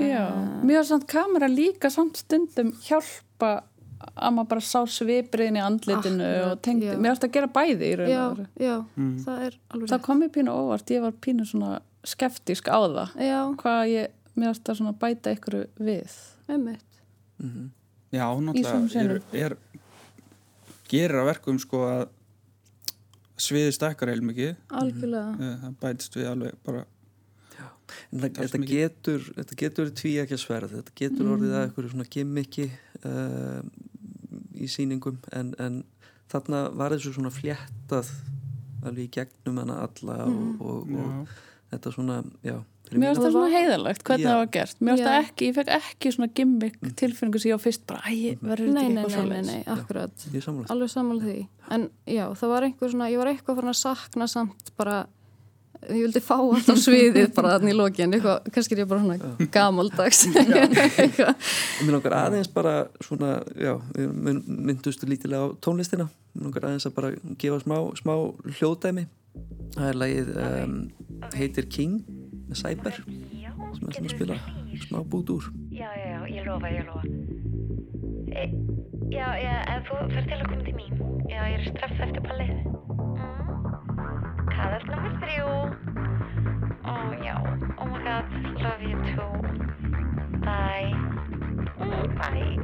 Já, 0.00 0.26
mér 0.64 0.80
var 0.80 0.86
samt 0.88 1.06
kamera 1.10 1.48
líka 1.50 1.90
samt 1.90 2.16
stundum 2.22 2.72
hjálpa 2.86 3.62
að 4.00 4.32
maður 4.36 4.48
bara 4.48 4.60
sá 4.60 4.80
svipriðin 4.88 5.56
í 5.58 5.62
andlitinu 5.64 6.24
Akkurat, 6.24 6.52
og 6.52 6.62
tengdi, 6.62 6.86
já. 6.88 6.96
mér 6.96 7.10
varst 7.12 7.24
að 7.28 7.32
gera 7.36 7.46
bæði 7.56 7.88
í 7.90 7.96
raun 8.00 8.10
já, 8.10 8.22
og 8.30 8.36
veru. 8.36 8.46
já, 8.60 8.76
Mm. 8.96 9.16
það 9.24 9.42
er 9.46 9.58
alveg 9.70 9.88
Það 9.90 10.02
kom 10.02 10.20
mér 10.22 10.30
pínu 10.36 10.50
óvart, 10.56 10.90
ég 10.90 11.00
var 11.02 11.12
pínu 11.12 11.46
svona 11.46 11.80
skeptísk 12.04 12.68
á 12.72 12.78
það, 12.80 13.10
já, 13.20 13.40
hvað 13.60 13.82
ég, 13.92 14.08
mér 14.36 14.46
varst 14.54 14.64
að 14.72 14.76
svona 14.80 14.94
bæta 14.98 15.34
ykkur 15.36 15.66
við. 15.78 16.16
einmitt 16.48 17.00
Mhm. 17.40 17.70
Já, 18.12 18.24
svona 18.26 18.52
náttúrulega 18.52 19.22
er, 19.34 19.50
er 19.50 19.56
gerir 20.90 21.20
að 21.20 21.28
verkum 21.30 21.58
sko 21.60 21.78
að 21.86 22.08
sviði 23.40 23.72
stakkar 23.72 24.08
heil 24.12 24.20
mikið 24.26 24.56
algjörlega, 24.68 25.36
Eh, 25.40 25.56
það 25.64 25.76
bætist 25.80 26.16
við 26.16 26.26
alveg 26.32 26.54
bara 26.64 26.84
En 28.12 28.20
það, 28.20 28.30
þetta, 28.38 28.58
mikið- 28.58 28.68
getur, 28.70 29.20
þetta 29.34 29.56
getur 29.58 29.86
tví 29.90 30.12
ekki 30.22 30.34
að 30.36 30.42
sverð 30.44 30.70
þetta 30.76 30.92
getur 31.00 31.30
orðið 31.34 31.54
að 31.56 31.62
eitthvað 31.64 31.90
svona 31.90 32.08
gimmiki 32.14 32.70
uh, 33.04 33.62
í 34.60 34.68
sýningum 34.70 35.18
en, 35.36 35.54
en 35.58 35.80
þarna 36.30 36.64
var 36.78 36.94
þessu 36.94 37.14
svona 37.16 37.32
fléttað 37.34 38.10
alveg 38.86 39.06
í 39.06 39.12
gegnum 39.18 39.58
hana 39.60 39.80
alla 39.86 40.18
og, 40.24 40.60
og, 40.60 40.90
já, 40.90 41.06
og 41.06 41.38
þetta 41.74 41.94
svona, 41.96 42.20
já 42.46 42.58
Mér 42.90 43.12
mína- 43.12 43.20
það 43.22 43.34
svona 43.36 43.50
heiðalegt, 43.54 44.00
hvernig 44.02 44.24
Já. 44.24 44.28
það 44.32 44.38
var 44.40 44.48
gert. 44.56 44.78
Mér 44.82 44.96
Já. 44.98 45.04
það 45.06 45.16
ekki, 45.20 45.46
ég 45.46 45.54
fekk 45.54 45.68
ekki 45.76 46.10
svona 46.16 46.28
gimmick 46.34 46.78
tilfinningu 46.98 47.38
sem 47.38 47.50
ég 47.52 47.54
á 47.54 47.60
fyrst 47.62 47.84
bara, 47.86 48.00
æ, 48.10 48.32
verður 48.42 48.72
nei, 48.74 48.80
þetta 48.82 48.82
nei, 48.82 48.88
eitthvað 48.90 49.04
nei, 49.04 49.14
svo 49.14 49.26
nei, 49.30 49.42
nei, 49.46 49.60
akkurat. 49.76 50.24
alveg 50.74 50.90
sammála 50.90 51.22
því. 51.28 51.36
En 51.76 51.84
já, 52.10 52.24
það 52.40 52.50
var 52.50 52.66
einhver 52.66 52.90
svona, 52.90 53.06
ég 53.12 53.20
var 53.22 53.30
eitthvað 53.30 53.60
farin 53.60 53.70
að 53.70 53.78
sakna 53.78 54.26
samt 54.32 54.72
bara 54.80 54.96
ég 55.88 56.02
vildi 56.04 56.20
fá 56.20 56.34
allt 56.36 56.68
á 56.68 56.74
sviðið 56.76 57.30
bara 57.36 57.54
þannig 57.56 57.72
í 57.72 57.76
lokin, 57.78 58.12
eitthvað, 58.16 58.50
kannski 58.54 58.76
er 58.76 58.82
ég 58.82 58.88
bara 58.90 59.00
svona 59.04 59.46
gamaldags 59.54 60.20
eitthvað 60.28 61.50
Mér 61.86 61.94
langar 61.96 62.16
aðeins 62.18 62.50
bara 62.52 62.74
svona, 63.04 63.30
já, 63.56 63.72
við 63.96 64.10
mun- 64.26 64.42
myndustu 64.70 65.08
lítilega 65.08 65.48
á 65.48 65.56
tónlistina. 65.64 66.08
Mér 66.36 66.46
langar 66.50 66.68
aðeins 66.68 66.86
að 66.90 66.96
bara 66.98 67.12
gefa 67.40 67.60
smá, 67.64 67.76
smá 67.98 68.14
hljóðdæmi. 68.58 69.06
Það 69.78 69.88
er 69.92 69.98
lagið 70.02 70.30
um, 70.44 70.76
heitir 71.38 71.68
King 71.70 72.00
með 72.50 72.60
Cyber 72.64 72.96
sem 73.00 73.86
við 73.86 73.92
ætlum 73.94 74.08
að 74.08 74.14
spila 74.16 74.38
smá 74.84 74.98
bút 75.06 75.30
úr. 75.32 75.44
Já, 75.70 75.86
já, 75.94 76.06
já, 76.10 76.20
ég 76.34 76.46
lofa, 76.48 76.70
ég 76.74 76.88
lofa. 76.90 77.02
E, 78.30 78.44
já, 79.14 79.26
já, 79.38 79.54
ef 79.76 79.88
þú 79.88 80.00
fer 80.12 80.26
til 80.28 80.38
að 80.40 80.46
koma 80.50 80.64
til 80.66 80.76
mín. 80.76 81.02
Já, 81.30 81.40
ég 81.46 81.56
er 81.60 81.66
strax 81.70 82.02
eftir 82.08 82.24
pallið. 82.26 82.79
Mm. 84.60 84.66
Kaðall 84.66 84.86
nummer 84.92 85.14
þrjú. 85.24 85.50
Ó, 86.84 86.94
já, 87.24 87.36
oh 87.78 87.86
my 87.86 88.00
god, 88.04 88.24
love 88.60 88.82
you 88.82 88.96
too. 89.08 89.32
Bye. 90.44 90.92
Mm, 91.80 92.18
bye. 92.20 92.60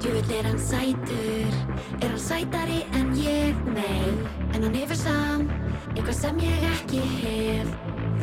Djúvill 0.00 0.32
er 0.38 0.44
hann 0.48 0.58
sætur, 0.58 1.54
er 2.02 2.08
hann 2.08 2.18
sætari 2.18 2.80
en 2.98 3.14
ég, 3.14 3.54
nei 3.72 4.10
En 4.54 4.62
hann 4.66 4.74
hefur 4.74 4.98
samt, 4.98 5.52
eitthvað 5.94 6.16
sem 6.18 6.40
ég 6.42 6.66
ekki 6.72 7.00
hef 7.22 7.70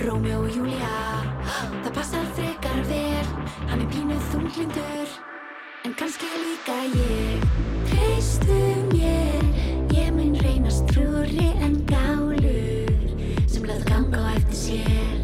Rómjó 0.04 0.42
og 0.44 0.52
Júlia, 0.52 0.92
það 1.86 1.92
passar 1.96 2.28
frekar 2.36 2.84
vel 2.92 3.32
Hann 3.72 3.86
er 3.86 3.88
pínuð 3.96 4.28
þunglindur, 4.34 5.16
en 5.88 5.96
kannski 5.98 6.28
líka 6.44 6.78
ég 6.92 7.48
Treystu 7.88 8.60
mér, 8.92 9.48
ég 9.96 10.12
mun 10.20 10.36
reynast 10.44 10.92
trúri 10.92 11.54
en 11.64 11.71
ganga 14.68 15.21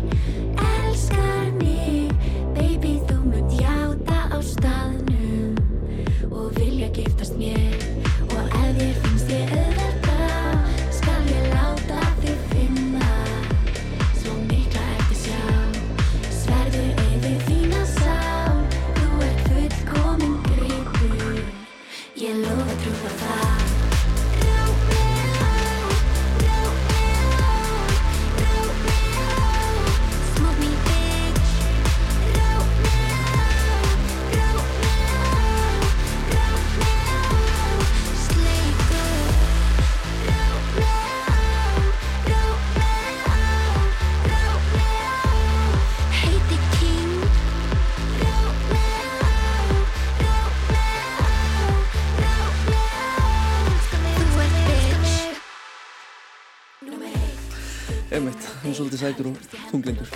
er 58.77 58.81
svolítið 58.81 59.01
sætur 59.03 59.25
og 59.27 59.33
tunglindur 59.71 60.07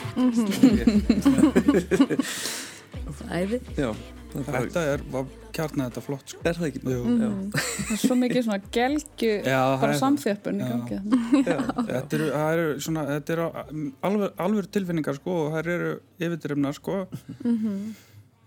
Æði. 3.32 3.60
Já, 3.78 3.92
það 4.32 4.40
er 4.40 4.44
bara, 4.48 4.60
Þetta 4.62 4.82
er, 4.94 5.02
var 5.12 5.26
kjarnað 5.56 5.86
þetta 5.90 6.02
flott 6.06 6.28
sko. 6.32 6.40
er 6.48 6.56
það 6.58 6.66
ekki? 6.68 6.80
Jú. 6.84 6.90
Já, 7.22 7.30
Það 7.52 7.94
er 7.96 8.00
svo 8.02 8.16
mikið 8.20 8.42
svona 8.46 8.62
gelgju 8.78 9.32
Já, 9.48 9.62
það 9.62 9.82
bara 9.84 9.94
er- 9.96 10.02
samþjöppun 10.02 10.62
í 10.62 10.64
gangi. 10.70 10.98
Já, 11.48 11.58
Þetta 11.90 12.12
eru, 12.18 12.28
það 12.36 12.50
eru 12.56 12.66
svona, 12.86 13.02
þetta 13.12 13.30
eru 13.36 13.46
alveg, 14.10 14.30
alveg 14.46 14.66
tilfinningar 14.78 15.16
sko 15.20 15.32
og 15.46 15.50
þær 15.58 15.66
eru 15.76 15.92
yfirdrifnar 16.22 16.74
sko. 16.78 16.96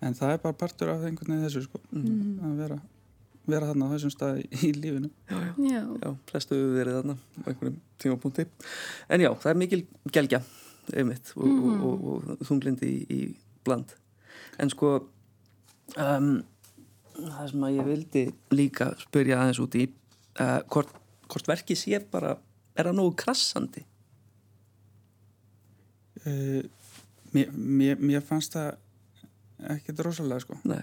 En 0.05 0.13
það 0.19 0.29
er 0.37 0.41
bara 0.45 0.59
partur 0.65 0.89
af 0.95 1.01
einhvern 1.09 1.31
veginn 1.35 1.47
þessu 1.49 1.63
sko 1.69 1.77
að 1.95 2.55
vera, 2.61 2.79
vera 3.51 3.71
þarna 3.71 3.89
á 3.91 3.93
þessum 3.95 4.13
stað 4.15 4.41
í, 4.45 4.71
lífinu. 4.77 5.11
Já. 5.31 5.81
já, 6.01 6.11
flestu 6.31 6.59
hefur 6.59 6.77
verið 6.79 6.99
þarna 7.01 7.17
á 7.17 7.45
einhverjum 7.51 7.81
tímapunkti. 8.03 8.47
En 9.09 9.25
já, 9.25 9.31
það 9.43 9.51
er 9.53 9.61
mikil 9.63 9.81
gelgja 10.15 10.41
einmitt 10.93 11.33
og, 11.37 11.49
og, 11.49 11.85
og, 11.85 12.27
og 12.35 12.49
þunglindi 12.49 12.91
í, 12.91 13.05
í 13.09 13.21
bland. 13.65 13.95
En 14.61 14.73
sko 14.73 14.95
um, 16.01 16.31
það 17.15 17.51
sem 17.53 17.67
að 17.67 17.79
ég 17.79 17.89
vildi 17.89 18.25
líka 18.55 18.91
spyrja 19.03 19.41
aðeins 19.41 19.63
út 19.65 19.79
í 19.79 19.87
uh, 19.89 20.61
hvort, 20.73 20.93
hvort 21.31 21.51
verkið 21.51 21.81
sé 21.81 22.01
bara 22.11 22.37
er 22.75 22.89
það 22.89 22.99
nógu 22.99 23.15
krassandi? 23.25 23.85
Uh, 26.25 26.63
mér, 27.35 27.53
mér, 27.53 28.01
mér 28.01 28.25
fannst 28.25 28.57
það 28.57 28.75
ekkert 29.75 30.03
rosalega 30.05 30.45
sko. 30.45 30.59
Nei, 30.69 30.83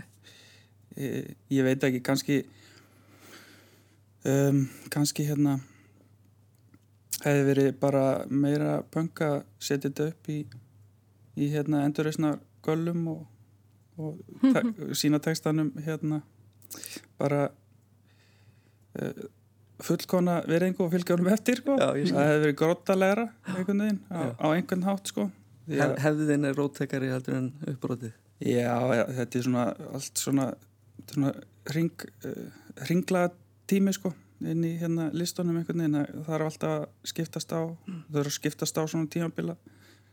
ég, 0.97 1.35
ég 1.51 1.65
veit 1.65 1.83
ekki, 1.83 2.01
kannski 2.05 2.39
um, 4.27 4.63
kannski 4.93 5.25
hérna 5.27 5.57
hefði 7.21 7.43
verið 7.51 7.71
bara 7.81 8.05
meira 8.29 8.79
punk 8.93 9.21
að 9.25 9.41
setja 9.61 9.89
þetta 9.89 10.09
upp 10.11 10.31
í, 10.33 10.39
í 11.37 11.49
hérna 11.53 11.83
endurreisnar 11.87 12.39
göllum 12.65 13.03
og, 13.13 13.27
og 14.01 14.21
te 14.41 14.63
sína 15.01 15.21
textanum 15.23 15.73
hérna 15.85 16.21
bara 17.21 17.49
uh, 18.97 19.27
fullkona 19.81 20.41
verðingu 20.49 20.85
og 20.85 20.91
fylgja 20.93 21.15
honum 21.15 21.31
eftir 21.33 21.57
sko. 21.61 21.75
Já, 21.79 21.89
það 21.89 22.27
hefði 22.27 22.41
verið 22.45 22.57
grottalegra 22.59 23.27
einhvern 23.55 23.85
veginn 23.85 24.01
á, 24.13 24.21
á 24.37 24.47
einhvern 24.53 24.85
hátt 24.85 25.09
sko. 25.09 25.29
Hef, 25.71 25.95
hefði 26.03 26.35
er 26.37 26.57
róttekari 26.57 27.09
heldur 27.11 27.37
en 27.37 27.47
uppbrotið 27.69 28.11
Já, 28.41 28.73
já, 28.97 29.03
þetta 29.19 29.37
er 29.37 29.43
svona 29.45 29.63
allt 29.93 30.17
svona, 30.17 30.45
svona 31.09 31.33
ring, 31.75 32.05
uh, 32.25 32.45
ringla 32.89 33.29
tími 33.69 33.93
sko 33.95 34.13
inn 34.41 34.63
í 34.65 34.71
hérna 34.81 35.11
listunum 35.13 35.59
einhvern 35.59 35.83
veginn 35.83 35.99
það 35.99 36.23
þarf 36.27 36.47
alltaf 36.47 36.71
að 36.77 37.11
skiptast 37.11 37.51
á 37.53 37.61
það 37.61 38.15
þarf 38.15 38.31
að 38.31 38.37
skiptast 38.37 38.79
á 38.81 38.83
svona 38.85 39.11
tímabila. 39.13 39.57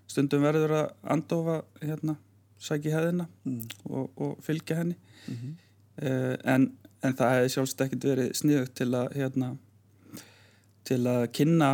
Stundum 0.08 0.44
verður 0.44 0.74
að 0.78 0.90
andofa 1.14 1.62
hérna, 1.82 2.14
sæki 2.60 2.92
hefðina 2.92 3.26
mm. 3.44 3.64
og, 3.88 4.12
og 4.16 4.36
fylgja 4.44 4.78
henni. 4.80 4.96
Mm 5.28 5.56
uh, 6.02 6.34
en, 6.44 6.68
en 7.04 7.16
það 7.16 7.34
hefði 7.36 7.54
sjálfst 7.54 7.84
ekkert 7.84 8.08
verið 8.10 8.34
sniðugt 8.38 8.76
til 8.78 8.90
að 8.96 9.14
hérna 9.18 9.52
til 10.88 11.00
að 11.10 11.24
kynna 11.36 11.70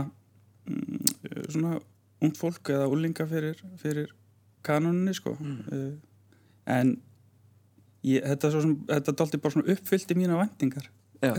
mm, 0.66 1.10
svona 1.54 1.78
ung 2.24 2.36
fólk 2.38 2.72
eða 2.74 2.88
úlinga 2.90 3.26
fyrir, 3.30 3.60
fyrir 3.82 4.12
kanoninni 4.64 5.14
sko. 5.16 5.36
Uh, 5.38 5.92
en 6.70 6.96
ég, 8.04 8.20
þetta, 8.24 8.48
er 8.48 8.54
svo 8.54 8.62
sem, 8.66 8.76
þetta 8.90 9.16
daldi 9.20 9.40
bara 9.42 9.56
svona 9.56 9.74
uppfyllti 9.74 10.18
mína 10.18 10.38
vendingar 10.40 10.90
já, 11.24 11.32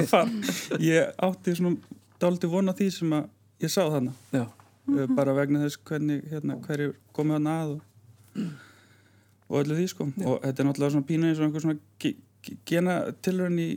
ég 0.92 1.22
átti 1.24 1.54
svona 1.56 2.00
daldi 2.22 2.50
vona 2.50 2.74
því 2.76 2.88
sem 2.94 3.14
að 3.16 3.30
ég 3.62 3.72
sá 3.72 3.82
þarna. 3.86 4.12
Já, 4.34 4.44
uh, 4.90 5.06
bara 5.16 5.34
vegna 5.36 5.62
þess 5.64 5.80
hvernig 5.88 6.26
hérna, 6.30 6.58
hverju 6.66 6.94
komið 7.16 7.38
hann 7.38 7.50
að 7.52 7.74
og, 7.74 8.44
og 9.48 9.58
öllu 9.62 9.78
því 9.78 9.88
sko. 9.92 10.08
Og 10.22 10.38
þetta 10.44 10.62
er 10.62 10.68
náttúrulega 10.68 10.94
svona 10.96 11.08
pínu 11.10 11.28
eins 11.28 11.40
og 11.40 11.48
einhver 11.48 11.66
svona 11.66 11.78
ge, 12.02 12.14
ge, 12.44 12.56
gena 12.68 12.96
tilraun 13.24 13.58
í, 13.62 13.68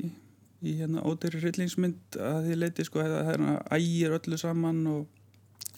í 0.66 0.78
hérna 0.80 1.06
ódýri 1.06 1.42
hryllingsmynd 1.44 2.20
að 2.32 2.40
því 2.48 2.60
leiti 2.62 2.88
sko 2.88 3.04
þetta 3.04 3.26
hérna 3.30 3.58
ægir 3.78 4.18
öllu 4.20 4.42
saman 4.42 4.82
og 4.94 5.06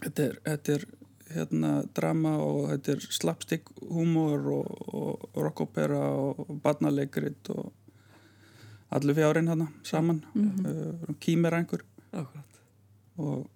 þetta 0.03 0.29
er, 0.29 0.39
þetta 0.47 0.77
er 0.77 0.87
hérna 1.33 1.71
drama 1.95 2.37
og 2.43 2.69
þetta 2.71 2.93
er 2.93 3.03
slapstick 3.17 3.69
humor 3.89 4.47
og, 4.53 4.71
og 4.93 5.43
rockopera 5.43 6.01
og 6.15 6.57
barnaleikrit 6.63 7.51
og 7.53 7.71
allir 8.95 9.17
fjárinn 9.17 9.49
hérna 9.51 9.67
saman 9.83 10.23
mm 10.33 10.49
-hmm. 10.49 10.67
uh, 11.11 11.61
akkurat 12.11 12.61
og, 13.17 13.49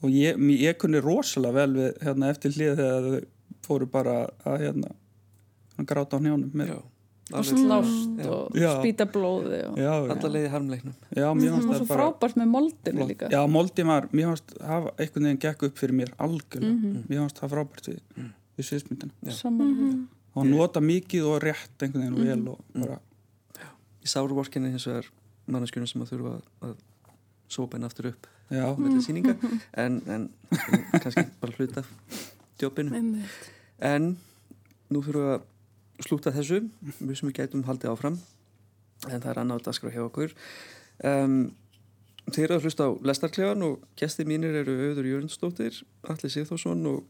og 0.00 0.10
ég, 0.10 0.36
ég 0.36 0.78
kunni 0.78 1.00
rosalega 1.00 1.54
vel 1.54 1.74
við 1.74 1.98
hérna 2.02 2.30
eftir 2.30 2.50
hlið 2.50 2.76
þegar 2.76 3.02
þau 3.02 3.20
fóru 3.66 3.86
bara 3.86 4.28
að 4.44 4.60
hérna 4.60 4.94
gráta 5.84 6.16
á 6.16 6.20
hnjánum 6.20 6.50
mér. 6.54 6.82
Og 7.34 7.44
slást 7.44 8.20
Já. 8.22 8.28
og 8.30 8.52
spýta 8.54 9.06
blóði 9.10 9.60
og... 9.66 9.78
alla 10.14 10.28
leiði 10.30 10.50
harmleiknum. 10.52 10.94
Já, 11.10 11.26
mér 11.34 11.50
það 11.50 11.56
fannst 11.56 11.68
var 11.68 11.78
það 11.80 11.80
svo 11.80 11.96
frábært 11.98 12.36
með 12.38 12.50
moldinu 12.52 13.00
flott. 13.00 13.10
líka. 13.10 13.30
Já, 13.32 13.40
Moldi 13.50 13.86
var, 13.88 14.06
mér 14.12 14.28
fannst 14.30 14.52
hafa 14.62 14.92
einhvern 14.94 15.26
veginn 15.26 15.40
gekk 15.42 15.64
upp 15.66 15.80
fyrir 15.80 15.98
mér 15.98 16.12
algjörlega. 16.22 16.92
Mér 17.08 17.22
fannst 17.24 17.40
það 17.42 17.54
frábært 17.56 17.90
við, 17.90 18.28
við 18.58 18.68
sviðsmyndina. 18.70 19.34
Saman 19.34 20.06
og 20.36 20.46
nota 20.46 20.82
mikið 20.84 21.26
og 21.32 21.40
rétt 21.42 21.82
einhvern 21.82 22.06
veginn 22.20 22.20
og 22.20 22.30
vel 22.30 22.52
og 22.52 22.84
bara, 22.84 23.00
í 24.04 24.12
sárvorkinni 24.12 24.70
hins 24.74 24.86
vegar 24.86 25.10
manneskjuna 25.50 25.90
sem 25.90 26.04
að 26.04 26.12
þurfa 26.12 26.36
að, 26.36 26.46
að 26.68 26.76
sópa 27.56 27.78
henni 27.78 27.88
aftur 27.88 28.10
upp 28.12 28.30
já, 28.52 28.64
með 28.78 29.02
sýninga. 29.06 29.36
En, 29.82 29.98
en 30.06 30.28
kannski 31.00 31.26
bara 31.40 31.58
hluta 31.58 31.82
af 31.82 32.22
djópinu. 32.60 33.02
En 33.82 34.12
nú 34.92 35.02
þurfum 35.02 35.26
við 35.26 35.34
að 35.34 35.52
slúta 36.04 36.32
þessu 36.34 36.62
við 36.98 37.14
sem 37.18 37.28
við 37.30 37.38
gætum 37.40 37.64
haldið 37.66 37.92
áfram 37.92 38.18
en 39.06 39.20
það 39.20 39.30
er 39.30 39.40
annað 39.42 39.64
dagskrá 39.66 39.92
hjá 39.92 40.02
okkur. 40.06 40.32
Um, 41.04 41.36
þeir 42.32 42.46
eru 42.46 42.56
að 42.58 42.66
hlusta 42.66 42.88
á 42.88 42.90
lestarklefan 43.06 43.64
og 43.66 43.84
gesti 44.00 44.26
mínir 44.28 44.56
eru 44.62 44.76
Auður 44.88 45.10
Jörnsdóttir 45.10 45.82
Alli 46.08 46.30
Sigþórsson 46.32 46.86
og 46.90 47.04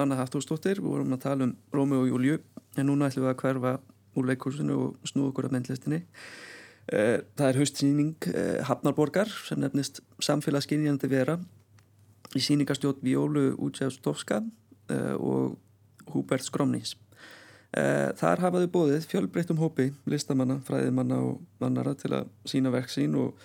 Anna 0.00 0.16
Haftórsdóttir 0.20 0.80
við 0.80 0.88
vorum 0.94 1.16
að 1.16 1.24
tala 1.26 1.48
um 1.48 1.56
Rómi 1.74 1.98
og 1.98 2.08
Júliu 2.08 2.38
en 2.78 2.88
núna 2.88 3.10
ætlum 3.10 3.26
við 3.26 3.34
að 3.34 3.42
hverfa 3.42 3.74
úr 4.16 4.28
leikursinu 4.30 4.78
og 4.78 5.08
snúða 5.08 5.32
okkur 5.32 5.48
að 5.48 5.56
myndlistinni. 5.56 6.00
Eh, 6.92 7.18
Það 7.36 7.48
er 7.48 7.58
haustsýning 7.60 8.28
eh, 8.32 8.62
Hafnarborgar 8.68 9.30
sem 9.48 9.60
nefnist 9.60 10.00
Samfélagsginjandi 10.24 11.10
vera 11.12 11.38
í 12.32 12.40
sýningarstjótt 12.40 13.02
Víólu 13.04 13.52
Útsjafsdófska 13.60 14.40
og 15.20 15.58
Húbert 16.12 16.44
Skromnís. 16.44 16.94
Eh, 17.72 18.10
Þar 18.20 18.44
hafaðu 18.44 18.68
bóðið 18.72 19.08
fjölbreyttum 19.08 19.60
hópi 19.62 19.88
listamanna, 20.10 20.58
fræðimanna 20.66 21.18
og 21.24 21.40
mannara 21.62 21.94
til 21.96 22.12
að 22.18 22.28
sína 22.48 22.72
verk 22.74 22.92
sín 22.92 23.16
og 23.16 23.38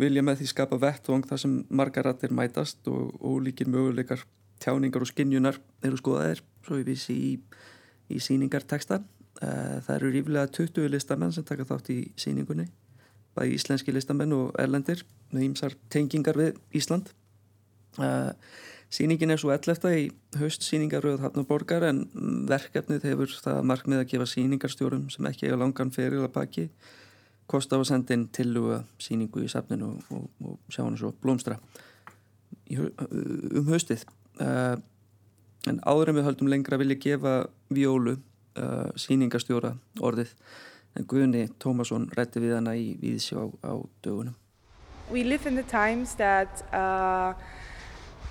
vilja 0.00 0.24
með 0.26 0.40
því 0.40 0.50
skapa 0.50 0.78
vettvang 0.80 1.26
þar 1.28 1.42
sem 1.44 1.56
margar 1.68 2.08
rættir 2.08 2.34
mætast 2.34 2.86
og 2.90 3.14
ólíkir 3.22 3.70
möguleikar 3.70 4.24
tjáningar 4.60 5.04
og 5.04 5.10
skinjunar 5.12 5.60
eru 5.86 6.00
skoðaðir 6.00 6.42
svo 6.66 6.80
ég 6.80 6.88
vísi 6.88 7.14
í, 7.14 7.32
í 8.10 8.18
sýningarteksta. 8.18 9.02
Eh, 9.40 9.78
Það 9.86 9.96
eru 9.96 10.12
ríflega 10.16 10.50
20 10.58 10.90
listamenn 10.90 11.32
sem 11.32 11.46
taka 11.46 11.68
þátt 11.68 11.92
í 11.94 12.00
sýningunni 12.18 12.66
bæði 13.36 13.56
íslenski 13.56 13.94
listamenn 13.94 14.34
og 14.34 14.54
erlendir 14.60 15.04
með 15.30 15.46
ímsar 15.46 15.76
tengingar 15.92 16.38
við 16.38 16.58
Ísland 16.76 17.12
uh, 17.98 18.32
Sýningin 18.90 19.30
er 19.30 19.38
svo 19.38 19.52
11. 19.54 19.90
í 19.94 20.06
haust 20.40 20.64
sýningaröð 20.66 21.20
Hafnaborgar 21.22 21.84
en 21.86 22.00
verkefnið 22.50 23.04
hefur 23.06 23.34
það 23.38 23.60
markmið 23.70 24.00
að 24.02 24.08
gefa 24.10 24.26
sýningarstjórum 24.26 25.04
sem 25.14 25.28
ekki 25.30 25.46
eiga 25.46 25.60
langan 25.60 25.92
feril 25.94 26.24
að 26.24 26.32
baki 26.34 26.64
kost 27.50 27.70
á 27.70 27.78
að 27.78 27.86
senda 27.86 28.16
inn 28.16 28.26
tilluga 28.34 28.80
sýningu 28.98 29.44
í 29.46 29.50
safninu 29.50 29.92
og, 29.92 30.10
og, 30.16 30.26
og 30.42 30.74
sjá 30.74 30.82
hann 30.82 30.98
svo 30.98 31.12
blómstra 31.22 31.60
um 32.70 33.70
haustið 33.70 34.02
uh, 34.42 34.74
en 35.70 35.80
áður 35.86 36.10
en 36.10 36.18
við 36.18 36.28
höldum 36.28 36.50
lengra 36.50 36.78
vil 36.82 36.90
ég 36.94 37.02
gefa 37.06 37.34
Víólu 37.70 38.16
uh, 38.16 38.90
sýningarstjóra 38.98 39.76
orðið 40.02 40.34
en 40.98 41.06
Guðni 41.06 41.46
Tómasson 41.62 42.10
rætti 42.18 42.42
við 42.42 42.58
hana 42.58 42.74
í 42.74 42.92
Víðsjá 42.98 43.46
á 43.62 43.74
dögunum 44.02 44.34
we 45.10 45.22
live 45.22 45.46
in 45.46 45.54
the 45.54 45.66
times 45.70 46.14
that 46.14 46.62
uh, 46.74 47.34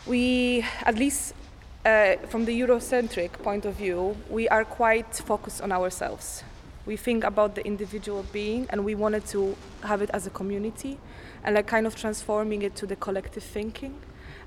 we, 0.10 0.65
at 0.84 0.98
least 0.98 1.36
uh, 1.86 2.15
from 2.28 2.45
the 2.45 2.60
Eurocentric 2.60 3.32
point 3.43 3.65
of 3.65 3.76
view, 3.76 4.17
we 4.30 4.50
are 4.50 4.65
quite 4.65 5.13
focused 5.13 5.62
on 5.62 5.72
ourselves. 5.72 6.43
We 6.86 6.98
think 6.98 7.24
about 7.24 7.54
the 7.54 7.65
individual 7.65 8.26
being 8.34 8.65
and 8.72 8.84
we 8.84 8.95
wanted 8.95 9.26
to 9.28 9.56
have 9.84 10.02
it 10.02 10.10
as 10.12 10.26
a 10.26 10.32
community 10.32 10.98
and 11.43 11.56
like 11.56 11.67
kind 11.67 11.86
of 11.86 11.95
transforming 11.95 12.63
it 12.63 12.76
to 12.78 12.88
the 12.88 12.95
collective 12.95 13.43
thinking. 13.43 13.95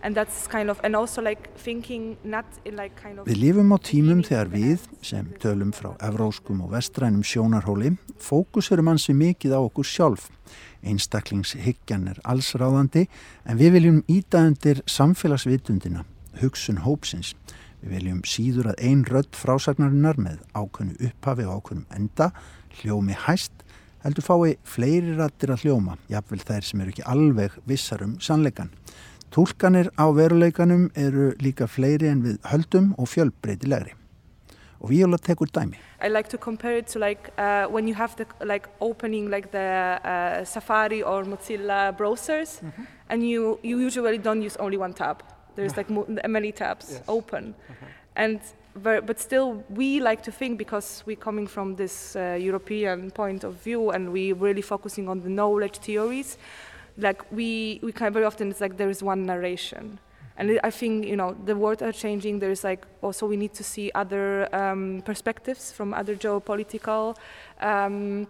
and 0.03 0.15
that's 0.15 0.47
kind 0.47 0.69
of 0.69 0.81
and 0.83 0.97
also 0.97 1.23
like 1.23 1.55
thinking 1.57 2.17
not 2.25 2.45
in 2.65 2.77
like 2.77 2.95
kind 2.97 3.19
of 3.19 3.27
Við 3.27 3.39
lifum 3.39 3.71
á 3.71 3.79
tímum 3.79 4.23
þegar 4.27 4.51
við, 4.51 4.87
sem 5.03 5.29
tölum 5.43 5.71
frá 5.75 5.95
evróskum 6.03 6.63
og 6.67 6.75
vestrænum 6.75 7.23
sjónarhóli, 7.23 7.95
fókusurum 8.19 8.91
ansi 8.93 9.15
mikið 9.15 9.55
á 9.55 9.61
okkur 9.63 9.87
sjálf. 9.87 10.29
Einstaklingshyggjan 10.83 12.09
er 12.11 12.21
allsráðandi 12.29 13.07
en 13.47 13.61
við 13.61 13.77
viljum 13.77 14.01
íta 14.11 14.43
undir 14.47 14.83
samfélagsvitundina, 14.91 16.05
hugsun 16.41 16.83
hópsins. 16.87 17.35
Við 17.83 17.97
viljum 17.97 18.21
síður 18.27 18.73
að 18.73 18.83
ein 18.89 19.05
rödd 19.09 19.33
frásagnarinnar 19.35 20.19
með 20.23 20.43
ákveðnu 20.55 20.99
upphafi 21.09 21.47
og 21.47 21.63
ákveðnum 21.63 21.97
enda, 21.99 22.29
hljómi 22.81 23.17
hæst, 23.25 23.55
heldur 24.03 24.27
fái 24.27 24.59
fleiri 24.67 25.17
rættir 25.19 25.55
að 25.55 25.67
hljóma, 25.67 25.97
jafnvel 26.11 26.43
þær 26.43 26.69
sem 26.69 26.83
eru 26.83 26.95
ekki 26.95 27.09
alveg 27.15 27.59
vissar 27.71 28.05
um 28.07 28.19
sannleikan. 28.23 28.71
Tólkanir 29.33 29.89
á 29.97 30.07
veruleikanum 30.13 30.91
eru 30.99 31.33
líka 31.41 31.67
fleiri 31.71 32.11
en 32.11 32.23
við 32.27 32.39
höldum 32.53 32.93
og 32.99 33.09
fjölbreytilegri. 33.09 33.97
Og 34.83 35.21
tekur 35.23 35.47
dæmi. 35.47 35.79
I 36.03 36.09
like 36.09 36.29
to 36.29 36.39
compare 36.39 36.79
it 36.79 36.87
to 36.87 36.99
like 36.99 37.31
uh, 37.39 37.67
when 37.75 37.87
you 37.89 37.95
have 37.95 38.17
the 38.17 38.27
like 38.45 38.69
opening 38.81 39.31
like 39.31 39.53
the 39.53 39.99
uh, 40.05 40.45
Safari 40.45 41.03
or 41.03 41.25
Mozilla 41.25 41.93
browsers, 41.93 42.61
and 43.09 43.23
you 43.23 43.59
you 43.63 43.79
usually 43.79 44.19
don't 44.19 44.43
use 44.43 44.57
only 44.59 44.77
one 44.77 44.93
tab. 44.93 45.23
There's 45.57 45.77
like 45.77 45.89
many 46.29 46.53
tabs 46.53 47.01
open, 47.07 47.55
and 48.17 48.41
but 48.75 49.21
still 49.21 49.63
we 49.69 50.01
like 50.01 50.23
to 50.23 50.33
think 50.33 50.59
because 50.59 51.05
we're 51.07 51.25
coming 51.25 51.47
from 51.47 51.77
this 51.77 52.17
uh, 52.17 52.37
European 52.41 53.11
point 53.11 53.45
of 53.45 53.55
view 53.65 53.91
and 53.91 54.13
we're 54.13 54.35
really 54.35 54.63
focusing 54.63 55.09
on 55.09 55.21
the 55.21 55.29
knowledge 55.29 55.79
theories. 55.79 56.39
Like 56.97 57.23
we 57.31 57.79
we 57.83 57.93
kind 57.93 58.09
of 58.09 58.15
very 58.15 58.27
often 58.27 58.51
it's 58.51 58.61
like 58.61 58.77
there 58.77 58.91
is 58.91 59.03
one 59.03 59.25
narration. 59.27 59.99
And 60.37 60.59
I 60.65 60.71
think 60.71 61.07
you 61.07 61.17
know 61.17 61.37
the 61.45 61.57
world 61.57 61.83
are 61.83 61.93
changing. 61.93 62.39
There's 62.39 62.65
like 62.65 62.87
also 63.03 63.27
we 63.27 63.37
need 63.37 63.55
to 63.55 63.65
see 63.65 63.91
other 63.95 64.49
um, 64.55 65.03
perspectives 65.05 65.73
from 65.73 65.95
other 65.95 66.17
geopolitical 66.17 67.17
um, 67.61 68.27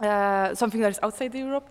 uh, 0.00 0.54
something 0.54 0.80
that 0.80 0.90
is 0.90 1.00
outside 1.02 1.34
Europe. 1.34 1.68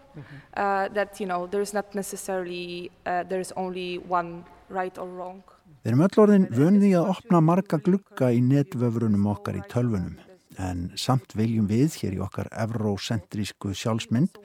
Uh, 0.57 0.89
that 0.89 1.19
you 1.19 1.27
know 1.27 1.47
there 1.47 1.61
is 1.61 1.73
not 1.73 1.93
necessarily 1.95 2.91
uh, 3.05 3.23
there 3.23 3.39
is 3.39 3.53
only 3.55 3.97
one 3.99 4.43
right 4.69 4.97
or 4.97 5.07
wrong. 5.07 5.43
Við 5.79 5.93
erum 5.93 6.01
öll 6.03 6.17
orðin 6.19 6.47
vönði 6.51 6.89
að 6.99 7.13
opna 7.13 7.39
marga 7.39 7.77
glugga 7.79 8.33
í 8.35 8.41
netvöfrunum 8.43 9.29
okkar 9.31 9.55
í 9.55 9.61
tölvunum 9.71 10.17
en 10.59 10.89
samt 10.99 11.35
viljum 11.39 11.69
við 11.69 11.95
hér 12.01 12.17
í 12.17 12.19
okkar 12.25 12.49
evrósentrísku 12.65 13.71
sjálfsmynd 13.77 14.35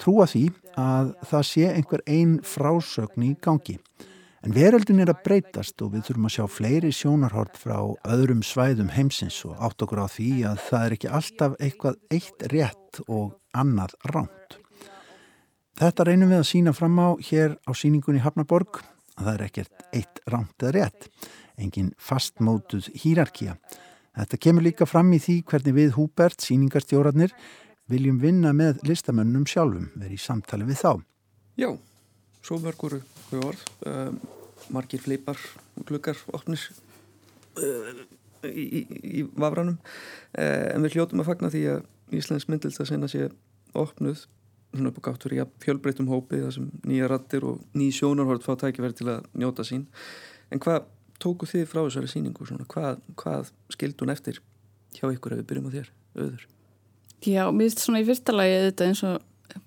trúa 0.00 0.24
því 0.30 0.46
að 0.80 1.12
það 1.28 1.46
sé 1.50 1.66
einhver 1.68 2.02
ein 2.08 2.38
frásögn 2.46 3.26
í 3.28 3.34
gangi. 3.44 3.76
En 4.40 4.54
veröldin 4.56 5.02
er 5.02 5.10
að 5.12 5.20
breytast 5.26 5.82
og 5.84 5.92
við 5.92 6.06
þurfum 6.06 6.26
að 6.30 6.32
sjá 6.32 6.44
fleiri 6.48 6.90
sjónarhort 6.96 7.58
frá 7.60 7.76
öðrum 8.08 8.40
svæðum 8.40 8.88
heimsins 8.94 9.36
og 9.44 9.58
átt 9.60 9.84
okkur 9.84 10.00
á 10.00 10.08
því 10.08 10.30
að 10.48 10.62
það 10.64 10.84
er 10.86 10.94
ekki 10.96 11.10
alltaf 11.18 11.58
eitthvað 11.60 11.98
eitt 12.16 12.46
rétt 12.54 13.02
og 13.04 13.34
annað 13.52 13.92
ránt. 14.08 14.56
Þetta 15.80 16.08
reynum 16.08 16.32
við 16.32 16.40
að 16.40 16.48
sína 16.54 16.72
fram 16.76 16.96
á 16.96 17.08
hér 17.20 17.58
á 17.68 17.72
síningunni 17.76 18.24
Hafnaborg 18.24 18.80
að 19.20 19.26
það 19.26 19.32
er 19.34 19.46
ekkert 19.50 19.86
eitt 20.00 20.24
ránt 20.32 20.64
eða 20.64 20.72
rétt, 20.78 21.08
engin 21.60 21.92
fastmótuð 22.00 22.88
hýrarkía. 23.04 23.58
Þetta 24.16 24.40
kemur 24.40 24.64
líka 24.64 24.88
fram 24.88 25.12
í 25.12 25.20
því 25.20 25.40
hvernig 25.52 25.76
við 25.76 25.96
Húbert, 25.98 26.40
síningarstjórarnir, 26.40 27.36
viljum 27.92 28.20
vinna 28.24 28.56
með 28.56 28.80
listamönnum 28.88 29.44
sjálfum, 29.44 29.92
verið 30.00 30.16
í 30.16 30.24
samtali 30.24 30.64
við 30.64 30.80
þá. 30.80 30.92
Já, 31.60 31.74
svo 32.40 32.64
mörg 32.64 32.88
voru 32.88 33.04
þau 33.30 33.42
orð, 33.52 33.62
um, 33.90 34.18
margir 34.74 35.02
fleipar 35.02 35.38
og 35.78 35.86
gluggar 35.88 36.18
opnir 36.36 36.62
uh, 37.60 38.02
í, 38.46 38.64
í, 38.64 38.82
í 39.20 39.24
vafranum, 39.30 39.78
uh, 40.34 40.66
en 40.74 40.84
við 40.86 40.98
hljótum 40.98 41.22
að 41.22 41.32
fagna 41.32 41.52
því 41.54 41.64
að 41.76 41.88
Íslands 42.20 42.48
myndilst 42.50 42.82
að 42.82 42.90
senna 42.90 43.08
sé 43.10 43.28
opnuð 43.78 44.26
svona 44.70 44.90
upp 44.90 45.00
á 45.02 45.06
gátt 45.08 45.24
fyrir 45.26 45.50
fjölbreytum 45.62 46.10
hópi 46.10 46.40
þar 46.42 46.54
sem 46.54 46.68
nýja 46.86 47.08
rattir 47.10 47.46
og 47.46 47.62
ný 47.74 47.90
sjónarhort 47.94 48.44
fá 48.46 48.54
tækifæri 48.58 48.98
til 48.98 49.08
að 49.10 49.26
njóta 49.38 49.66
sín. 49.66 49.86
En 50.50 50.62
hvað 50.62 50.86
tóku 51.22 51.48
þið 51.50 51.66
frá 51.70 51.82
þessari 51.82 52.10
síningu 52.10 52.46
svona, 52.46 52.66
hvað, 52.70 53.00
hvað 53.18 53.50
skildi 53.74 54.04
hún 54.04 54.14
eftir 54.14 54.40
hjá 54.96 55.08
ykkur 55.10 55.34
ef 55.34 55.42
við 55.42 55.48
byrjum 55.50 55.70
á 55.70 55.74
þér, 55.74 55.90
auður? 56.18 56.46
Já, 57.20 57.42
mér 57.52 57.66
finnst 57.68 57.82
svona 57.84 58.00
í 58.00 58.06
fyrsta 58.08 58.34
lagi 58.34 58.60
þetta 58.66 58.86
eins 58.88 59.02
og 59.06 59.58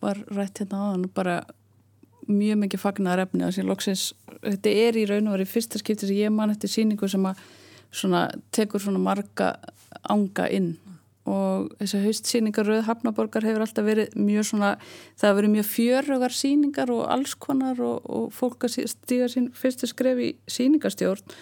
var 0.00 0.20
rætt 0.30 0.62
hérna 0.62 0.84
áðan 0.84 1.08
bara 1.16 1.40
mjög 2.30 2.60
mikið 2.64 2.82
fagnar 2.82 3.22
efni 3.22 3.46
þetta 4.40 4.76
er 4.84 4.96
í 4.96 5.06
raun 5.08 5.28
og 5.28 5.36
verið 5.36 5.50
fyrsta 5.52 5.80
skipti 5.80 6.08
sem 6.08 6.20
ég 6.20 6.32
man 6.32 6.52
eftir 6.52 6.72
síningu 6.72 7.08
sem 7.10 7.26
að 7.28 7.42
svona 7.90 8.28
tekur 8.54 8.82
svona 8.82 9.02
marga 9.02 9.54
anga 10.08 10.46
inn. 10.50 10.74
Og 11.30 11.68
þessi 11.78 12.00
haustsýningar 12.06 12.66
Rauð 12.66 12.86
Hafnaborgar 12.86 13.44
hefur 13.44 13.64
alltaf 13.66 13.84
verið 13.86 14.14
mjög 14.18 14.46
svona 14.48 14.70
það 15.20 15.26
hefur 15.26 15.38
verið 15.40 15.52
mjög 15.54 15.68
fjörugar 15.68 16.34
síningar 16.34 16.92
og 16.94 17.02
alls 17.12 17.34
konar 17.38 17.82
og, 17.84 18.06
og 18.08 18.30
fólk 18.34 18.66
að 18.66 18.78
stíga 18.90 19.28
sín 19.30 19.50
fyrstu 19.54 19.90
skref 19.90 20.22
í 20.24 20.30
síningarstjórn 20.50 21.36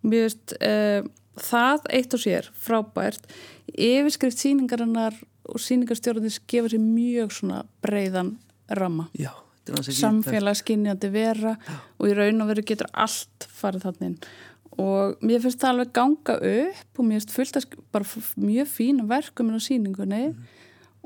og 0.00 0.10
mér 0.10 0.26
veist 0.26 0.56
eh, 0.58 1.06
það 1.40 1.86
eitt 1.94 2.16
og 2.16 2.24
sér 2.24 2.50
frábært. 2.66 3.30
Yfirskrift 3.70 4.42
síningarinnar 4.42 5.14
og 5.46 5.62
síningarstjórnir 5.62 6.40
gefur 6.50 6.74
sér 6.74 6.82
mjög 6.82 7.36
svona 7.38 7.62
breiðan 7.84 8.34
ramma. 8.76 9.08
Já, 9.14 9.32
samfélagsskinnjandi 9.78 11.10
vera 11.12 11.56
og 11.98 12.08
í 12.08 12.14
raun 12.16 12.44
og 12.44 12.50
veru 12.52 12.64
getur 12.66 12.90
allt 12.92 13.48
farið 13.60 13.88
þannig 13.88 14.30
og 14.80 15.24
mér 15.26 15.42
finnst 15.42 15.60
það 15.60 15.72
alveg 15.74 15.92
ganga 15.96 16.36
upp 16.52 17.00
og 17.00 17.06
mér 17.06 17.18
finnst 17.18 17.34
fullt 17.34 17.58
að 17.58 17.78
bara 17.92 18.22
mjög 18.40 18.70
fína 18.70 19.06
verkum 19.10 19.50
á 19.52 19.60
síningunni 19.60 20.22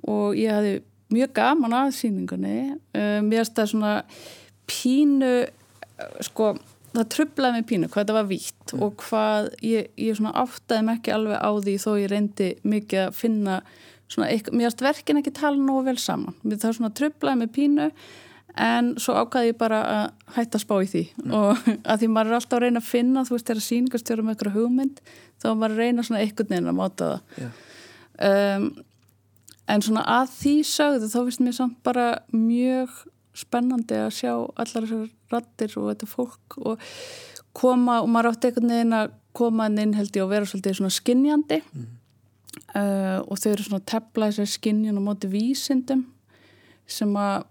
og 0.05 0.37
ég 0.39 0.53
hafði 0.53 0.75
mjög 1.15 1.35
gaman 1.37 1.77
af 1.79 1.97
síningunni 1.97 2.59
uh, 2.75 3.21
mér 3.25 3.43
finnst 3.43 3.59
það 3.59 3.73
svona 3.73 3.95
pínu 4.71 5.33
uh, 5.45 6.21
sko 6.25 6.53
það 6.95 7.09
trublaði 7.15 7.59
mig 7.59 7.67
pínu 7.71 7.89
hvað 7.89 8.05
þetta 8.05 8.19
var 8.19 8.29
vítt 8.31 8.75
og 8.79 9.01
hvað 9.03 9.49
ég, 9.67 9.89
ég 9.99 10.19
svona 10.19 10.37
áttaði 10.45 10.87
mig 10.87 11.01
ekki 11.01 11.15
alveg 11.15 11.41
á 11.43 11.51
því 11.51 11.75
þó 11.83 11.91
ég 11.99 12.13
reyndi 12.13 12.51
mikið 12.63 13.03
að 13.09 13.19
finna 13.19 13.57
svona, 14.07 14.29
mér 14.31 14.69
finnst 14.69 14.85
verkin 14.85 15.21
ekki 15.21 15.35
tala 15.35 15.59
nógu 15.59 15.89
vel 15.89 15.99
saman. 16.01 16.37
Mér 16.45 16.61
það 16.63 16.79
svona 16.79 16.95
trublaði 16.95 17.41
mig 17.41 17.53
pínu 17.57 17.89
en 18.61 18.93
svo 19.03 19.17
ákvaði 19.19 19.51
ég 19.51 19.59
bara 19.59 19.81
að 19.91 20.35
hætta 20.37 20.59
að 20.59 20.65
spá 20.65 20.75
í 20.79 20.91
því. 20.91 21.05
Og 21.31 21.63
að 21.91 22.03
því 22.03 22.09
maður 22.15 22.33
er 22.33 22.39
alltaf 22.39 22.59
að 22.59 22.67
reyna 22.67 22.83
að 22.83 22.91
finna 22.91 23.25
þú 23.27 23.37
veist 23.37 23.49
þegar 23.51 23.67
sýningarstjóra 23.69 24.25
með 24.25 24.37
eitthvað 24.37 24.59
hugmynd 24.59 25.01
þá 25.43 25.49
maður 25.51 25.75
að 25.75 25.81
reyna 25.83 26.07
svona 26.07 26.25
einhvern 26.25 26.53
veginn 26.53 26.71
að 26.71 26.79
máta 26.79 27.09
það. 27.11 27.41
Já. 27.41 27.49
um, 28.29 28.69
en 29.75 29.85
svona 29.85 30.05
að 30.21 30.31
því 30.39 30.55
sögðu 30.71 31.11
þá 31.11 31.19
finnst 31.19 31.45
mér 31.45 31.59
samt 31.59 31.77
bara 31.87 32.07
mjög 32.35 32.95
spennandi 33.35 33.99
að 33.99 34.15
sjá 34.21 34.33
allar 34.35 34.87
þessar 34.87 35.09
rattir 35.33 35.77
og 35.81 35.91
þetta 35.91 36.09
fólk 36.09 36.59
og 36.63 36.89
koma 37.57 38.01
og 38.05 38.11
maður 38.13 38.35
átti 38.35 38.51
einhvern 38.51 38.75
veginn 38.75 38.97
að 38.99 39.15
koma 39.35 39.67
inn 39.71 39.97
held 39.97 40.15
ég 40.15 40.23
og 40.23 40.31
vera 40.31 40.47
svolítið 40.47 40.79
svona 40.79 40.95
skinjandi 40.95 41.59
uh, 41.65 43.19
og 43.25 43.41
þau 43.41 43.49
eru 43.51 43.67
svona 43.67 43.81
að 43.81 43.89
tepla 43.95 44.31
þessar 44.31 44.53
skinjun 44.53 45.01
og 45.01 45.07
móti 45.09 45.31
vísindum 45.33 46.05
sem 46.87 47.11
að 47.19 47.49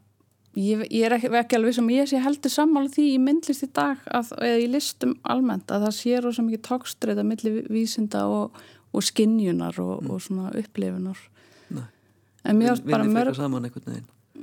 ég, 0.60 0.86
ég 0.90 1.08
er 1.08 1.18
ekki, 1.18 1.32
ekki 1.40 1.58
alveg 1.58 1.78
sem 1.78 1.92
ég 1.94 2.10
sé 2.10 2.22
heldur 2.24 2.54
sammála 2.54 2.92
því 2.94 3.10
í 3.16 3.20
myndlist 3.22 3.66
í 3.66 3.70
dag 3.74 4.02
að, 4.06 4.34
eða 4.40 4.64
í 4.64 4.70
listum 4.72 5.16
almennt 5.24 5.72
að 5.74 5.88
það 5.88 5.96
sé 6.00 6.24
rosa 6.24 6.46
mikið 6.46 6.66
tókstreita 6.70 7.26
milli 7.28 7.56
vísinda 7.74 8.26
og, 8.30 8.60
og 8.94 9.06
skinjunar 9.06 9.80
og, 9.84 10.04
og 10.10 10.22
svona 10.24 10.52
upplifunar. 10.60 11.22
Nei. 11.74 11.88
en 12.44 12.60
mér 12.60 12.76
ást 12.76 12.86
bara 12.90 13.08
mörg 13.08 13.38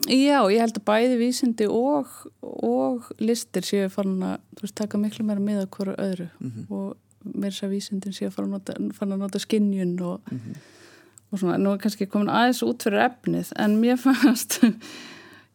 Já, 0.08 0.38
ég 0.48 0.62
held 0.62 0.78
að 0.78 0.84
bæði 0.86 1.16
vísindi 1.18 1.66
og, 1.68 2.08
og 2.40 3.08
listir 3.20 3.66
séu 3.66 3.88
farin 3.92 4.22
að 4.24 4.36
þú 4.56 4.64
veist, 4.64 4.76
taka 4.78 5.00
miklu 5.00 5.26
meira 5.26 5.42
með 5.42 5.64
að 5.64 5.70
hverju 5.74 5.94
öðru. 6.06 6.26
Og 6.70 7.34
mér 7.42 7.56
séu 7.56 7.68
vísindin 7.72 8.14
séu 8.16 8.30
farin 8.32 8.54
að 8.54 8.70
nota, 8.70 9.04
að 9.04 9.16
nota 9.20 9.42
skinjun 9.42 9.96
og, 10.06 10.30
og 11.30 11.42
svona, 11.42 11.58
nú 11.60 11.74
er 11.74 11.82
kannski 11.82 12.08
komin 12.08 12.30
aðeins 12.32 12.62
út 12.64 12.86
fyrir 12.86 13.02
efnið, 13.08 13.52
en 13.60 13.76
mér 13.82 14.00
fannst 14.04 14.60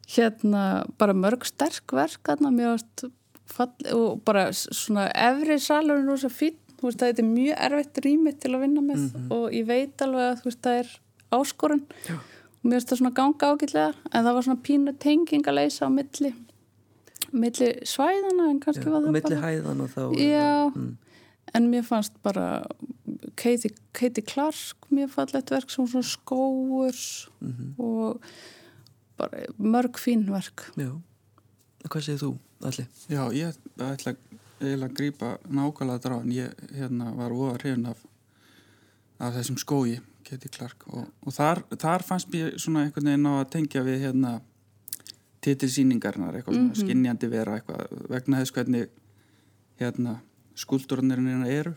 hérna 0.08 0.86
bara 1.00 1.14
mörg 1.18 1.46
sterk 1.46 1.96
verk 1.96 2.30
fannst 2.34 3.06
fall, 3.46 3.72
og 3.94 4.22
bara 4.26 4.52
svona 4.54 5.08
efri 5.14 5.60
salurinn 5.60 6.08
rosa 6.10 6.30
fín, 6.30 6.56
þú 6.80 6.90
veist, 6.90 7.02
það 7.02 7.20
er 7.24 7.28
mjög 7.32 7.60
erfitt 7.70 8.06
rými 8.06 8.34
til 8.38 8.54
að 8.56 8.64
vinna 8.66 8.82
með 8.86 9.10
og 9.32 9.52
ég 9.54 9.68
veit 9.70 10.02
alveg 10.02 10.32
að 10.32 10.40
þú 10.42 10.50
veist, 10.50 10.64
það 10.66 10.80
er 10.84 10.96
áskorun 11.36 11.86
Já 12.10 12.18
og 12.66 12.72
mér 12.72 12.80
finnst 12.82 12.90
það 12.90 12.98
svona 12.98 13.14
ganga 13.14 13.48
ágætlega 13.54 13.90
en 14.10 14.26
það 14.26 14.34
var 14.34 14.46
svona 14.48 14.62
pínu 14.66 14.94
tenging 14.98 15.46
að 15.46 15.58
leysa 15.60 15.86
á 15.86 15.90
milli 15.94 16.32
milli 17.36 17.68
svæðana 17.86 18.48
en 18.50 18.62
kannski 18.64 18.90
var 18.90 19.04
og 19.04 19.06
það 19.06 19.14
milli 19.14 19.36
bara 19.36 19.42
hæðana 19.44 19.88
þá 19.94 20.02
já, 20.18 20.48
mm. 20.72 20.92
en 21.60 21.70
mér 21.70 21.86
fannst 21.86 22.18
bara 22.26 22.48
Katie, 23.38 23.70
Katie 23.94 24.26
Clark 24.26 24.90
mér 24.90 25.12
fannst 25.14 25.38
verk 25.54 25.70
sem 25.70 25.86
svona 25.86 26.10
skóur 26.10 26.98
Mhm. 27.42 27.76
og 27.78 28.22
bara 29.18 29.46
mörg 29.58 30.00
fín 30.02 30.26
verk 30.32 30.70
já. 30.76 30.92
hvað 31.88 32.02
segir 32.08 32.22
þú, 32.24 32.32
Alli? 32.66 32.88
Já, 33.10 33.24
ég 33.36 33.62
ætla 33.78 34.16
eiginlega 34.60 34.90
að 34.90 34.98
grípa 34.98 35.38
nákvæmlega 35.48 36.04
drá 36.04 36.18
en 36.22 36.34
ég 36.34 36.68
hérna, 36.76 37.14
var 37.16 37.36
óa 37.36 37.56
hrifin 37.58 37.88
af, 37.92 38.02
af 39.20 39.36
þessum 39.38 39.60
skói 39.62 40.00
Kitty 40.26 40.50
Clark 40.50 40.88
og, 40.90 41.08
og 41.22 41.34
þar, 41.36 41.62
þar 41.78 42.06
fannst 42.06 42.32
mér 42.34 42.56
svona 42.58 42.86
einhvern 42.86 43.12
veginn 43.12 43.30
á 43.30 43.34
að 43.38 43.50
tengja 43.54 43.84
við 43.86 44.08
hérna 44.08 44.40
titilsýningarnar, 45.46 46.40
eitthvað 46.40 46.56
mm 46.58 46.70
-hmm. 46.70 46.80
skinnjandi 46.82 47.28
vera 47.30 47.58
eitthvað 47.60 48.08
vegna 48.10 48.40
þess 48.42 48.56
hvernig 48.56 48.88
hérna 49.80 50.20
skúldurnirinn 50.56 51.46
eru 51.46 51.76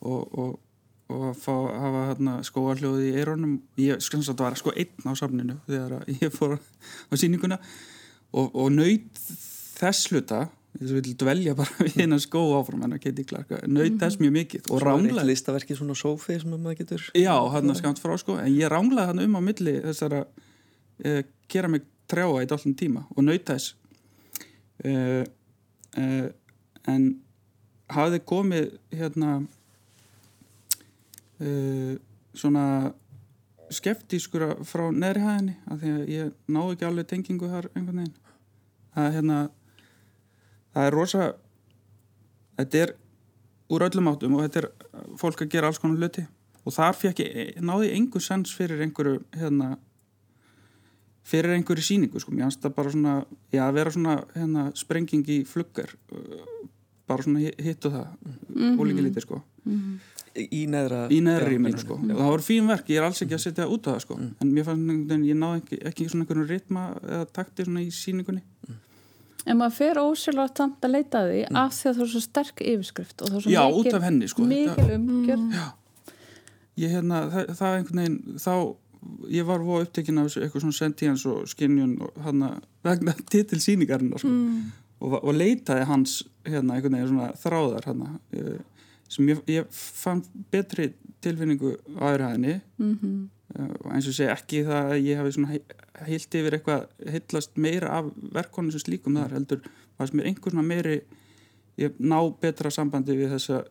og, 0.00 0.38
og, 0.38 0.60
og 1.12 1.36
fá 1.38 1.52
að 1.52 1.78
hafa 1.84 2.02
hérna, 2.10 2.38
skóarljóði 2.46 3.10
í 3.10 3.14
eironum 3.20 3.58
ég 3.80 4.02
skans 4.04 4.30
að 4.30 4.40
það 4.40 4.48
var 4.48 4.58
sko 4.60 4.74
einn 4.74 5.06
á 5.08 5.12
samninu 5.18 5.58
þegar 5.68 6.10
ég 6.12 6.34
fór 6.34 6.56
á 6.58 7.14
síninguna 7.14 7.60
og, 8.32 8.50
og 8.50 8.68
nöyt 8.74 9.22
þess 9.76 10.10
hluta 10.12 10.46
þess 10.72 10.88
við 10.88 10.98
viljum 10.98 11.18
dvelja 11.20 11.54
bara 11.56 11.84
við 11.84 11.98
hennar 12.00 12.22
skó 12.22 12.42
áfram 12.56 12.84
en 12.86 12.96
að 12.96 13.06
geti 13.06 13.26
klarka, 13.28 13.60
nöyt 13.68 13.98
þess 14.00 14.20
mjög 14.22 14.34
mikið 14.38 14.70
og 14.72 14.82
ránglaði. 14.82 15.20
Er 15.20 15.28
listaverki 15.28 15.76
svona 15.76 15.96
sófi 15.98 16.38
sem 16.40 16.54
maður 16.54 16.78
getur... 16.80 17.08
Já, 17.18 17.34
hann 17.52 17.72
er 17.72 17.78
skamt 17.78 18.00
frá 18.02 18.14
sko, 18.20 18.38
en 18.40 18.52
ég 18.54 18.72
ránglaði 18.72 19.12
hann 19.12 19.24
um 19.26 19.36
á 19.36 19.40
milli 19.44 19.76
þessara 19.84 20.22
uh, 20.24 21.20
gera 21.52 21.70
mig 21.72 21.84
trjáa 22.10 22.40
eitt 22.40 22.54
allan 22.56 22.78
tíma 22.78 23.04
og 23.12 23.26
nöyt 23.26 23.44
þess. 23.50 23.74
Uh, 24.82 25.22
uh, 26.00 26.28
en 26.88 27.10
hafði 27.92 28.22
komið 28.32 28.70
hérna 28.96 29.42
svona 32.34 32.64
skeptískur 33.72 34.44
frá 34.68 34.88
neðri 34.92 35.22
hæðinni 35.24 35.54
af 35.66 35.80
því 35.80 35.92
að 35.92 36.10
ég 36.12 36.32
náðu 36.52 36.74
ekki 36.74 36.88
alveg 36.88 37.08
tengingu 37.10 37.48
þar 37.50 37.68
einhvern 37.72 38.02
veginn. 38.02 38.18
Það 38.92 39.06
er 39.06 39.16
hérna 39.16 39.38
það 40.72 40.88
er 40.88 40.96
rosa 40.96 41.28
þetta 42.60 42.82
er 42.82 42.94
úr 43.72 43.86
öllum 43.88 44.10
áttum 44.12 44.36
og 44.36 44.44
þetta 44.44 44.62
er 44.62 44.68
fólk 45.20 45.44
að 45.44 45.54
gera 45.54 45.70
alls 45.70 45.80
konar 45.82 46.00
hluti. 46.00 46.26
Og 46.62 46.76
þar 46.76 46.94
fekk 46.94 47.24
ég, 47.24 47.56
náði 47.64 47.88
ég 47.88 47.96
einhver 47.96 48.22
sens 48.22 48.52
fyrir 48.54 48.84
einhverju 48.84 49.22
hérna 49.34 49.72
fyrir 51.26 51.54
einhverju 51.56 51.84
síningu 51.86 52.20
sko, 52.20 52.34
mér 52.34 52.48
finnst 52.48 52.64
það 52.64 52.76
bara 52.76 52.92
svona 52.92 53.14
já, 53.54 53.62
að 53.64 53.76
vera 53.78 53.94
svona 53.94 54.16
hérna, 54.34 54.64
sprenging 54.78 55.28
í 55.30 55.38
fluggar 55.46 55.94
bara 57.08 57.24
svona 57.24 57.42
hitt 57.42 57.86
og 57.86 57.94
það 57.94 58.06
mm 58.10 58.34
-hmm. 58.34 58.78
og 58.78 58.86
líka 58.86 59.04
lítið 59.06 59.26
sko 59.26 59.42
mm 59.68 60.00
í 60.32 60.62
neðra 60.70 61.06
í 61.12 61.18
neðra 61.24 61.48
rýminu 61.50 61.80
sko 61.80 61.96
og 61.98 62.06
það 62.08 62.30
voru 62.30 62.44
fín 62.46 62.70
verk, 62.70 62.88
ég 62.92 63.00
er 63.00 63.06
alls 63.08 63.20
ekki 63.24 63.36
að 63.36 63.42
setja 63.44 63.66
út 63.68 63.88
á 63.88 63.92
það 63.92 64.04
sko 64.06 64.16
mm. 64.16 64.30
en 64.40 64.52
mér 64.54 64.66
fannst 64.68 65.12
að 65.12 65.26
ég 65.28 65.38
náði 65.38 65.60
ekki, 65.60 65.78
ekki 65.90 66.06
svona 66.08 66.24
einhvern 66.24 66.48
ritma 66.48 66.84
eða 67.02 67.26
takti 67.40 67.68
svona 67.68 67.84
í 67.84 67.92
síningunni 67.94 68.44
Mm. 68.62 68.78
En 69.50 69.56
maður 69.58 69.72
fer 69.74 69.98
ósérlega 69.98 70.52
tamt 70.54 70.84
að 70.86 70.92
leita 70.92 71.20
því 71.26 71.38
mm. 71.48 71.56
af 71.58 71.72
því 71.74 71.88
að 71.90 71.96
það 71.96 72.02
er 72.04 72.10
svo 72.12 72.20
sterk 72.22 72.60
yfirskrift 72.62 73.22
og 73.24 73.30
það 73.32 73.38
er 73.38 73.42
svo 73.42 73.50
Já, 73.50 73.62
mikil, 73.64 73.80
út 73.80 73.96
af 73.96 74.04
henni 74.06 74.28
sko 74.30 74.44
mikil 74.46 74.84
umgjörn 74.94 75.48
Já, 75.56 75.64
ég 76.78 76.94
hérna 76.94 77.22
það, 77.32 77.50
það 77.58 77.78
einhvern 77.78 78.00
veginn, 78.02 78.36
þá 78.44 78.54
ég 79.34 79.48
var 79.48 79.64
voru 79.66 79.88
upptekinn 79.88 80.22
af 80.22 80.36
eitthvað 80.38 80.62
svona 80.62 80.78
sentíans 80.78 81.24
og 81.26 81.50
skinnjun 81.50 81.96
og 82.06 82.22
hann 82.22 82.46
að 82.46 82.60
vegna 82.86 83.16
titil 83.34 83.58
síningarinnar 83.66 84.22
sko 84.22 84.30
mm. 84.30 84.70
og, 85.02 85.18
og 85.18 85.34
leitaði 85.34 85.90
hans 85.90 86.20
hérna 86.46 86.78
einhvern 86.78 87.00
veginn 87.00 87.10
svona 87.10 87.32
þráðar 87.42 87.90
hann 87.90 88.06
sem 89.12 89.28
ég, 89.28 89.42
ég 89.52 89.70
fann 89.76 90.24
betri 90.52 90.92
tilfinningu 91.22 91.76
á 92.00 92.12
aðræðinni 92.12 92.58
mm 92.78 92.92
-hmm. 92.98 93.18
og 93.84 93.90
eins 93.92 94.08
og 94.08 94.16
segja 94.16 94.36
ekki 94.36 94.64
það 94.68 94.92
að 94.92 95.04
ég 95.06 95.20
hafi 95.20 95.32
svona 95.36 95.58
heilt 96.06 96.34
yfir 96.34 96.56
eitthvað 96.56 96.86
heitlast 97.14 97.56
meira 97.56 97.98
af 97.98 98.10
verkonum 98.32 98.72
sem 98.72 98.80
slíkum 98.80 99.18
þar 99.20 99.36
heldur 99.36 99.60
fannst 99.98 100.14
mér 100.14 100.26
einhver 100.26 100.50
svona 100.50 100.66
meiri 100.66 101.02
ég 101.78 101.92
ná 101.98 102.18
betra 102.40 102.70
sambandi 102.70 103.16
við 103.16 103.32
þessa 103.36 103.64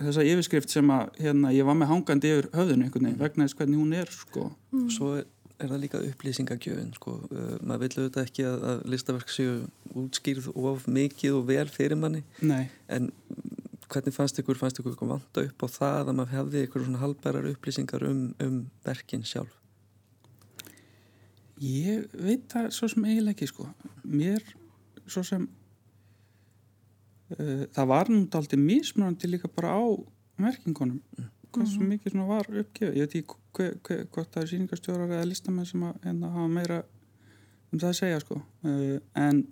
þessa 0.00 0.24
yfirskrift 0.26 0.72
sem 0.72 0.90
að 0.90 1.20
hérna, 1.22 1.52
ég 1.54 1.66
var 1.66 1.76
með 1.78 1.92
hangandi 1.92 2.32
yfir 2.34 2.50
höfðinu 2.54 2.86
einhvern 2.86 3.08
veginn 3.08 3.20
vegna 3.20 3.46
þess 3.46 3.58
hvernig 3.60 3.80
hún 3.80 3.96
er 4.00 4.10
sko. 4.10 4.48
mm. 4.74 4.88
Svo 4.90 5.10
er, 5.20 5.26
er 5.62 5.70
það 5.70 5.82
líka 5.84 6.02
upplýsingagjöfin 6.08 6.94
sko. 6.96 7.16
uh, 7.30 7.52
maður 7.62 7.84
vil 7.84 7.92
auðvitað 7.98 8.24
ekki 8.26 8.46
að, 8.48 8.64
að 8.70 8.82
listaverk 8.94 9.34
séu 9.34 9.52
útskýrð 9.94 10.50
of 10.54 10.88
mikið 10.90 11.38
og 11.38 11.46
vel 11.52 11.66
fyrir 11.70 12.00
manni 12.00 12.24
Nei. 12.42 12.66
en 12.88 13.12
hvernig 13.90 14.14
fannst 14.14 14.38
ykkur, 14.40 14.58
fannst 14.60 14.80
ykkur 14.80 14.96
vanta 15.00 15.44
upp 15.44 15.66
á 15.66 15.68
það 15.68 16.08
að 16.08 16.16
maður 16.20 16.34
hefði 16.38 16.64
ykkur 16.68 16.86
svona 16.86 17.02
halbærar 17.02 17.50
upplýsingar 17.52 18.06
um, 18.08 18.24
um 18.42 18.56
verkin 18.86 19.26
sjálf 19.26 19.60
Ég 21.62 22.08
veit 22.18 22.48
það 22.50 22.72
svo 22.74 22.88
sem 22.90 23.04
eiginlega 23.06 23.36
ekki 23.36 23.46
sko. 23.46 23.68
Mér 24.10 24.42
svo 25.06 25.22
sem 25.26 25.44
uh, 27.36 27.62
það 27.76 27.90
var 27.92 28.10
núnt 28.10 28.34
aldrei 28.34 28.58
mismunandi 28.58 29.30
líka 29.30 29.48
bara 29.52 29.76
á 29.78 29.84
merkingunum. 30.42 30.98
Mm. 31.14 31.30
Hvað 31.54 31.70
svo 31.70 31.86
mikið 31.86 32.10
svona 32.10 32.26
var 32.26 32.50
uppgefið. 32.50 32.96
Ég 32.98 33.06
veit 33.06 33.14
ekki 33.20 34.00
hvort 34.10 34.32
það 34.34 34.42
er 34.42 34.50
síningastjórar 34.50 35.12
eða 35.14 35.30
listamenn 35.30 35.68
sem 35.68 35.84
að 35.86 36.00
hérna, 36.08 36.32
hafa 36.34 36.50
meira 36.50 36.80
um 37.70 37.78
það 37.78 37.90
að 37.92 37.98
segja 38.00 38.22
sko. 38.24 38.40
Uh, 38.66 38.96
en 39.14 39.44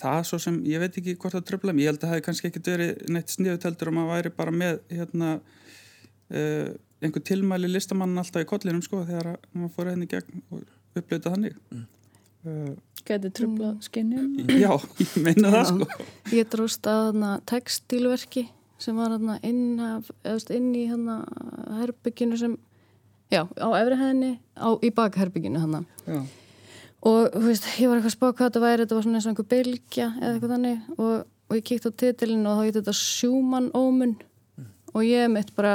það 0.00 0.20
svo 0.28 0.38
sem, 0.42 0.56
ég 0.68 0.82
veit 0.82 0.96
ekki 1.00 1.16
hvort 1.20 1.36
það 1.36 1.46
tröfla. 1.50 1.74
Ég 1.80 1.90
held 1.90 2.00
að 2.00 2.06
það 2.06 2.14
hefði 2.14 2.26
kannski 2.28 2.50
ekkert 2.50 2.70
verið 2.72 3.04
neitt 3.14 3.34
sniðuteldur 3.34 3.90
og 3.90 3.96
maður 3.98 4.12
væri 4.14 4.34
bara 4.38 4.54
með 4.62 4.80
hérna 4.92 5.30
uh, 5.38 6.72
einhver 7.04 7.26
tilmæli 7.30 7.70
listamann 7.70 8.18
alltaf 8.20 8.44
í 8.44 8.48
kollinum 8.48 8.82
sko 8.84 9.04
þegar 9.06 9.34
maður 9.52 9.74
fór 9.76 9.92
henni 9.92 10.10
gegn 10.10 10.42
og 10.50 10.64
upplöta 10.98 11.34
þannig 11.34 11.58
Mm. 11.74 11.86
uh, 12.44 12.74
Gæti 13.04 13.30
trubla 13.36 13.70
skinnjum 13.84 14.50
Já, 14.60 14.70
ég 15.00 15.16
meina 15.24 15.50
það 15.52 15.64
sko 15.70 16.06
Ég 16.32 16.48
dróst 16.52 16.86
að 16.88 17.18
textilverki 17.48 18.46
sem 18.84 18.96
var 18.98 19.14
inn, 19.46 19.80
af, 19.80 20.10
inn 20.52 20.70
í 20.76 20.86
hana, 20.90 21.20
herbygginu 21.80 22.36
sem 22.36 22.56
já, 23.32 23.44
á 23.48 23.68
efri 23.80 23.98
hæðinni 23.98 24.32
á, 24.58 24.68
í 24.82 24.90
bakherbygginu 24.94 25.62
hana. 25.62 25.84
Já, 26.04 26.20
og 27.04 27.34
þú 27.34 27.44
veist, 27.46 27.66
ég 27.80 27.90
var 27.90 27.98
eitthvað 27.98 28.10
að 28.10 28.16
spá 28.16 28.26
hvað 28.26 28.44
þetta 28.46 28.62
væri 28.64 28.84
þetta 28.84 28.96
var 28.96 29.06
svona 29.06 29.18
eins 29.20 29.26
og 29.26 29.32
einhver 29.32 29.48
bylgja 29.50 30.06
eða 30.20 30.30
eitthvað 30.32 30.54
þannig. 30.54 30.84
Og, 30.96 31.14
og 31.24 31.58
ég 31.58 31.66
kíkti 31.68 31.90
á 31.90 31.98
titilin 32.00 32.46
og 32.48 32.56
þá 32.56 32.62
heit 32.64 32.78
þetta 32.78 32.96
Schumann 32.98 33.70
Omen. 33.76 34.14
Og 34.94 35.06
ég 35.06 35.30
mitt 35.32 35.52
bara 35.56 35.74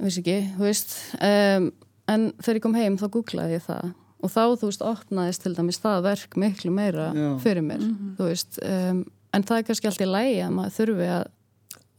ég 0.00 0.06
veist 0.06 0.22
ekki, 0.22 0.38
þú 0.56 0.66
veist 0.66 0.94
um, 1.18 1.68
en 2.10 2.30
þegar 2.40 2.58
ég 2.58 2.64
kom 2.64 2.78
heim 2.78 2.96
þá 3.00 3.06
googlaði 3.14 3.58
ég 3.58 3.66
það. 3.66 3.92
Og 4.22 4.30
þá, 4.30 4.42
þú 4.58 4.70
veist, 4.70 4.82
opnaðist 4.86 5.42
til 5.42 5.54
dæmis 5.56 5.80
það 5.82 6.04
verk 6.06 6.36
miklu 6.38 6.70
meira 6.74 7.08
Já. 7.10 7.28
fyrir 7.42 7.64
mér 7.66 7.82
þú 8.18 8.28
veist, 8.28 8.58
um, 8.62 9.04
en 9.34 9.46
það 9.48 9.58
er 9.58 9.64
kannski 9.66 9.88
alltaf 9.90 10.06
í 10.06 10.10
lægi 10.10 10.42
að 10.44 10.52
maður 10.58 10.76
þurfi 10.76 11.08
að 11.16 11.24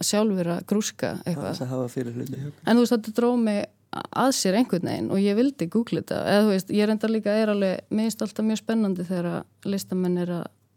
sjálfur 0.04 0.50
að 0.54 0.62
grúska 0.68 1.10
eitthvað. 1.24 1.50
Þess 1.50 1.66
að 1.66 1.74
hafa 1.74 1.90
fyrir 1.92 2.16
hluti 2.18 2.40
en 2.44 2.76
þú 2.76 2.84
veist 2.84 2.96
þetta 2.96 3.16
dróð 3.20 3.38
mig 3.44 3.60
að 3.94 4.32
sér 4.38 4.58
einhvern 4.60 4.88
veginn 4.90 5.12
og 5.14 5.22
ég 5.22 5.36
vildi 5.38 5.68
googla 5.72 6.02
þetta. 6.02 6.20
Eða 6.32 6.44
þú 6.46 6.52
veist, 6.54 6.74
ég 6.74 6.90
reyndar 6.90 7.14
líka 7.14 7.36
er 7.38 7.52
alveg 7.54 7.94
minnst 7.94 8.22
alltaf 8.26 8.46
mjög 8.48 8.62
spennandi 8.64 9.06
þegar 9.08 9.30
að 9.32 9.72
listamenn 9.74 10.18
er 10.24 10.34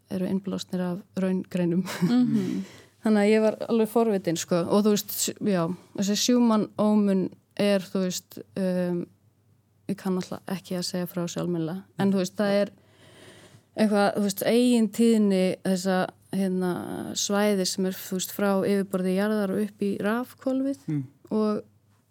eru 0.09 0.27
innblásnir 0.31 0.81
af 0.85 0.99
raungreinum. 1.19 1.81
Þannig 3.03 3.21
að 3.21 3.29
ég 3.31 3.41
var 3.43 3.57
alveg 3.67 3.89
forvitin 3.91 4.39
sko. 4.39 4.61
Og 4.71 4.85
þú 4.85 4.93
veist, 4.95 5.15
já, 5.43 5.61
þessi 5.99 6.15
sjúmann 6.21 6.67
ómun 6.79 7.25
er, 7.59 7.83
þú 7.83 8.03
veist 8.05 8.39
um, 8.59 9.01
ég 9.87 9.97
kann 9.99 10.17
alltaf 10.19 10.43
ekki 10.57 10.77
að 10.79 10.85
segja 10.87 11.09
frá 11.11 11.23
sjálfmjöla, 11.31 11.77
en 11.99 12.11
þú 12.13 12.21
veist, 12.23 12.35
það 12.39 12.55
er 12.61 12.71
eitthvað, 13.77 14.07
þú 14.17 14.23
veist, 14.25 14.43
eigin 14.49 14.87
tíðni 14.95 15.41
þessa 15.67 15.97
hérna, 16.37 16.71
svæði 17.19 17.67
sem 17.69 17.87
er, 17.87 17.97
þú 18.07 18.19
veist, 18.19 18.33
frá 18.35 18.49
yfirborði 18.67 19.15
jarðar 19.15 19.53
og 19.55 19.63
upp 19.67 19.85
í 19.87 19.91
rafkólfið 20.03 20.81
Mm. 20.87 21.03
og, 21.31 21.61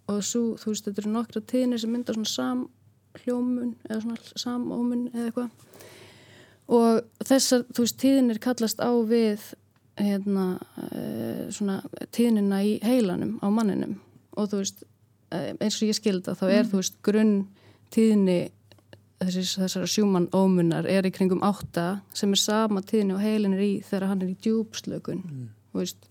og 0.06 0.22
svo, 0.24 0.54
þú 0.60 0.72
veist, 0.72 0.86
þetta 0.86 1.02
eru 1.02 1.12
nokkra 1.14 1.42
tíðni 1.52 1.78
sem 1.82 1.92
mynda 1.92 2.14
svona 2.14 2.32
samhljómun 2.32 3.74
eða 3.88 4.00
svona 4.04 4.18
samómun 4.38 5.06
eða 5.12 5.28
eitthvað. 5.30 5.50
Og 6.76 7.26
þessar, 7.26 7.64
þú 7.70 7.86
veist, 7.86 7.98
tíðnir 8.02 8.42
kallast 8.42 8.82
á 8.82 8.90
við 9.06 9.52
hérna, 9.96 10.46
uh, 10.90 11.46
svona 11.54 11.80
tíðnina 12.14 12.60
í 12.66 12.76
heilanum 12.84 13.38
á 13.40 13.46
manninum. 13.50 13.96
Og 14.36 14.50
þú 14.52 14.60
veist, 14.60 14.84
eh, 15.32 15.54
eins 15.56 15.78
og 15.80 15.88
ég 15.88 15.96
skilda 15.96 16.36
þá 16.36 16.46
er, 16.50 16.66
þú 16.68 16.82
veist, 16.82 16.98
grunn 17.06 17.36
tíðni 17.94 18.50
þessar, 19.24 19.86
sjúmann 19.88 20.28
ómunar 20.36 20.86
er 20.90 21.06
í 21.08 21.12
kringum 21.14 21.40
átta 21.46 22.02
sem 22.16 22.34
er 22.34 22.40
sama 22.40 22.82
tíðni 22.84 23.16
og 23.16 23.22
heilin 23.24 23.56
er 23.56 23.62
í 23.64 23.72
þegar 23.86 24.10
hann 24.10 24.22
er 24.22 24.32
í 24.34 24.36
djúpslökun. 24.44 25.22
Mm. 25.24 25.48
þú 25.72 25.80
veist, 25.80 26.08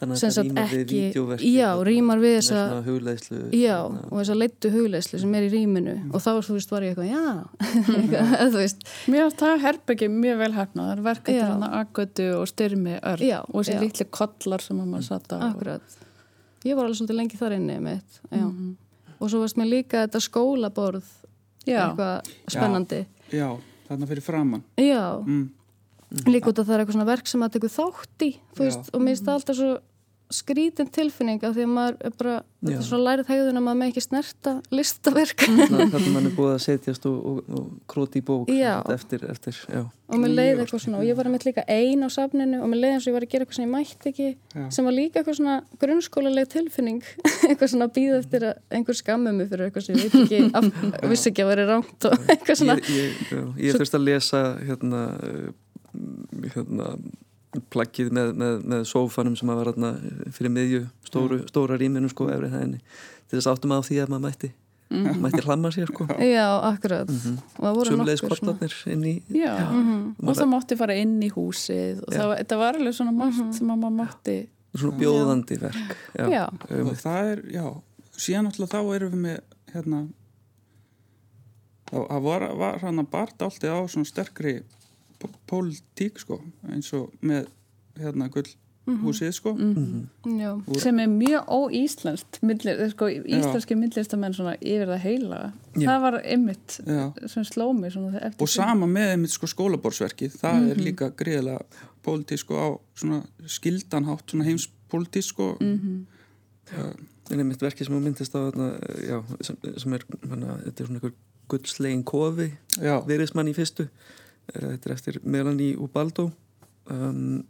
þannig 0.00 0.14
að 0.14 0.22
það 0.22 0.38
rýmar 0.38 0.70
við 0.70 0.80
ekki 0.82 0.98
vídeoverki 0.98 1.50
já, 1.52 1.68
rýmar 1.88 2.22
við 2.22 2.34
þessa 2.38 2.62
svona 2.62 2.84
hugleðslu 2.86 3.38
já, 3.56 3.76
hérna. 3.76 4.02
og 4.08 4.14
þessa 4.20 4.36
leittu 4.38 4.72
hugleislu 4.74 5.20
sem 5.22 5.36
er 5.38 5.46
í 5.46 5.50
rýminu 5.52 5.94
og 6.08 6.24
þá, 6.24 6.30
þú 6.48 6.56
veist, 6.56 6.74
var 6.74 6.86
ég 6.86 6.94
eitthvað, 6.94 7.10
já. 7.12 7.24
Eitthvað, 7.94 8.34
þú 8.54 8.62
veist, 8.62 8.84
Mér 9.14 9.32
það 9.42 9.62
herbyggi 9.66 10.10
mjög 10.12 10.42
vel 10.42 10.50
hefna 10.58 10.88
það 10.88 10.92
er 10.96 11.04
verkefni 11.08 11.38
Já. 11.38 11.46
hann 11.52 11.64
að 11.68 11.78
agötu 11.82 12.28
og 12.38 12.50
styrmi 12.50 12.98
örn 12.98 13.24
Já, 13.28 13.38
og 13.46 13.56
þessi 13.60 13.76
já. 13.76 13.80
litli 13.84 14.08
kollar 14.18 14.64
sem 14.64 14.82
að 14.82 14.92
maður 14.92 15.08
satt 15.08 15.32
á. 15.34 15.38
Akkurat. 15.48 15.96
Ég 16.66 16.76
var 16.78 16.88
alveg 16.88 16.98
svolítið 17.00 17.20
lengi 17.20 17.40
þar 17.40 17.56
inni 17.58 17.80
mitt, 17.82 18.20
já. 18.28 18.44
Mhm. 18.44 18.76
og 19.18 19.30
svo 19.32 19.40
varst 19.42 19.58
mér 19.58 19.72
líka 19.72 20.04
þetta 20.04 20.20
skólaborð 20.22 21.08
Já, 21.66 21.88
eitthvað 21.88 22.30
spennandi. 22.48 23.02
Já 23.34 23.48
þarna 23.88 24.08
fyrir 24.08 24.24
framann 24.24 24.64
já, 24.76 25.24
mm. 25.24 25.44
Líka 26.28 26.52
út 26.52 26.60
að 26.62 26.68
það 26.68 26.74
er 26.74 26.82
eitthvað 26.82 26.98
svona 26.98 27.10
verk 27.12 27.30
sem 27.30 27.42
maður 27.42 27.56
tekur 27.58 27.74
þátt 27.74 28.26
í 28.26 28.30
veist, 28.58 28.90
og 28.92 29.02
mér 29.02 29.14
finnst 29.14 29.28
það 29.28 29.38
alltaf 29.38 29.58
svo 29.58 29.72
skrítin 30.28 30.88
tilfinning 30.92 31.40
af 31.44 31.54
því 31.56 31.64
að 31.64 31.72
maður 31.72 31.98
er 32.04 32.14
bara 32.18 32.34
þetta 32.58 32.80
er 32.82 32.86
svo 32.88 32.98
lærið 33.00 33.28
hegðun 33.30 33.58
að 33.60 33.64
maður 33.64 33.78
með 33.80 33.90
ekki 33.92 34.02
snerta 34.02 34.52
listaverk. 34.74 35.44
Þannig 35.70 36.08
mann 36.12 36.28
er 36.28 36.34
búið 36.36 36.50
að 36.52 36.64
setjast 36.64 37.06
og, 37.08 37.18
og, 37.30 37.38
og 37.54 37.68
króti 37.90 38.20
í 38.20 38.24
bók 38.26 38.50
eftir, 38.92 39.24
eftir, 39.30 39.60
já. 39.70 39.84
og 39.86 40.20
mér 40.20 40.34
leiði 40.34 40.64
eitthvað 40.64 40.82
svona 40.84 41.00
og 41.00 41.06
ég 41.08 41.18
var 41.18 41.30
að 41.30 41.34
mitt 41.36 41.46
líka 41.48 41.64
ein 41.70 42.04
á 42.04 42.08
safninu 42.12 42.60
og 42.60 42.72
mér 42.72 42.82
leiði 42.82 42.96
eins 42.96 43.06
og 43.06 43.12
ég 43.12 43.16
var 43.16 43.26
að 43.26 43.32
gera 43.34 43.46
eitthvað 43.46 43.60
sem 43.60 43.66
ég 43.66 43.72
mætti 43.72 44.12
ekki 44.12 44.28
Já. 44.28 44.66
sem 44.74 44.88
var 44.90 44.96
líka 44.98 45.22
eitthvað 45.22 45.38
svona 45.38 45.56
grunnskólaleg 45.84 46.50
tilfinning. 46.52 47.00
Eitthvað 47.48 47.72
svona 47.72 47.88
að 47.88 47.94
býða 47.96 48.18
eftir 48.18 48.44
að 48.50 48.58
einhver 48.76 48.98
skammi 48.98 49.32
mig 49.32 49.48
fyrir 49.48 49.68
eitthvað 49.68 49.86
sem 49.86 49.96
ég 49.96 50.12
veit 50.12 50.18
ekki 50.26 50.42
af, 50.58 50.82
vissi 51.14 51.30
ekki 51.30 51.46
að 51.46 51.52
vera 51.54 51.68
rámt 51.70 52.08
og 52.10 52.28
eitthvað 52.28 52.60
svona. 52.60 52.76
Ég, 52.82 52.90
ég, 52.98 53.32
já, 53.32 53.44
ég 53.64 53.78
þurfti 53.78 53.96
að 54.00 54.06
lesa 54.10 54.42
hérna, 54.60 55.02
hérna 56.54 56.92
plaggið 57.72 58.10
með, 58.12 58.32
með, 58.36 58.56
með 58.68 58.82
sófanum 58.90 59.36
sem 59.38 59.48
að 59.50 59.60
var 59.62 59.70
hérna 59.72 59.90
fyrir 60.36 60.52
miðju 60.52 60.80
stóru, 61.08 61.38
stóra 61.48 61.78
rýminu 61.80 62.10
sko 62.12 62.26
efrið 62.34 62.52
hæðinni. 62.58 62.80
Til 63.28 63.38
þess 63.38 63.48
áttum 63.54 63.72
á 63.72 63.80
því 63.84 64.02
að 64.04 64.12
maður 64.14 64.26
mætti 64.28 64.50
mætti 65.20 65.42
hlamma 65.44 65.68
sér 65.74 65.90
sko. 65.90 66.06
Já, 66.24 66.46
akkurat. 66.64 67.10
Og 67.10 67.64
það 67.64 67.74
voru 67.76 67.90
Sumleis 67.92 68.22
kortarnir 68.24 68.76
inn 68.88 69.02
í 69.04 69.14
Já, 69.36 69.50
og 69.68 70.30
það 70.38 70.48
mátti 70.52 70.78
fara 70.80 70.94
inn 70.96 71.18
í 71.24 71.28
húsið 71.34 71.98
og 72.06 72.14
það, 72.14 72.22
var- 72.30 72.38
þetta 72.40 72.58
var 72.62 72.78
alveg 72.80 72.96
svona 72.96 73.12
margt 73.18 73.58
sem 73.58 73.68
að 73.74 73.82
maður 73.82 73.98
mátti 73.98 74.36
svona 74.78 75.00
bjóðandi 75.02 75.58
verk. 75.60 75.92
Já. 76.16 76.24
Já. 76.32 76.44
Um, 76.70 76.88
og 76.92 76.96
það 77.02 77.32
er, 77.34 77.42
já. 77.58 77.66
Síðan 78.18 78.48
alltaf 78.48 78.72
þá 78.72 78.80
erum 78.96 79.12
við 79.12 79.22
með 79.26 79.38
hérna 79.74 80.00
það 81.88 82.24
var, 82.28 82.44
var 82.60 82.80
hann 82.84 83.00
að 83.02 83.10
barta 83.12 83.48
alltaf 83.48 83.68
á 83.68 83.82
svona 83.88 84.08
sterkri 84.08 84.56
pólitík 85.50 86.20
sko 86.22 86.40
eins 86.68 86.92
og 86.96 87.12
með 87.20 87.48
hérna 87.98 88.30
gull 88.32 88.48
húsið 89.02 89.32
sko 89.36 89.52
já, 90.38 90.50
sem 90.80 91.00
er 91.02 91.10
mjög 91.12 91.50
óíslenskt 91.52 92.38
sko, 92.92 93.08
íslenski 93.08 93.76
millistamenn 93.78 94.36
svona 94.36 94.54
yfir 94.60 94.88
það 94.88 95.02
heila. 95.04 95.40
Já. 95.74 95.84
það 95.84 96.04
var 96.06 96.18
einmitt 96.22 96.78
Já. 96.86 97.04
sem 97.28 97.46
sló 97.48 97.68
mig 97.76 97.92
svona 97.94 98.14
þegar 98.14 98.28
eftir 98.30 98.46
og 98.46 98.52
sama 98.52 98.88
með 98.90 99.14
einmitt 99.14 99.34
sko 99.34 99.50
skólaborðsverkið. 99.52 100.38
Það 100.40 100.70
er 100.72 100.82
líka 100.82 101.10
greiðlega 101.18 101.86
pólitík 102.06 102.42
sko 102.44 102.60
á 102.60 102.68
svona 102.98 103.22
skildanhátt 103.58 104.32
svona 104.32 104.48
heimspólitík 104.48 105.28
sko. 105.28 105.50
En 107.28 107.42
einmitt 107.42 107.60
verkið 107.60 107.88
sem 107.88 107.96
hún 107.96 108.06
myndist 108.08 108.32
á 108.32 108.40
þarna, 108.40 108.70
já, 109.04 109.18
sem, 109.44 109.56
sem 109.76 109.96
er 109.98 110.04
hana, 110.30 110.54
þetta 110.64 110.80
er 110.80 110.88
svona 110.88 111.00
einhver 111.02 111.18
guldslegin 111.48 112.04
kofi 112.08 112.48
já, 112.80 112.94
viðrismann 113.08 113.50
í 113.50 113.54
fyrstu 113.56 113.88
þetta 114.54 114.88
er 114.88 114.94
eftir 114.94 115.18
Melanie 115.24 115.76
Ubaldo 115.78 116.30
um, 116.90 117.44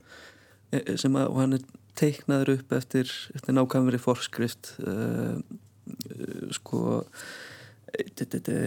eh, 0.72 0.94
sem 1.00 1.16
að 1.18 1.30
og 1.32 1.40
hann 1.42 1.58
er 1.58 1.66
teiknaður 1.98 2.54
upp 2.58 2.74
eftir, 2.76 3.10
eftir 3.34 3.56
nákvæmri 3.56 3.98
forskrift 4.02 4.74
uh, 4.86 5.38
sko 6.54 7.02
eh, 7.96 8.12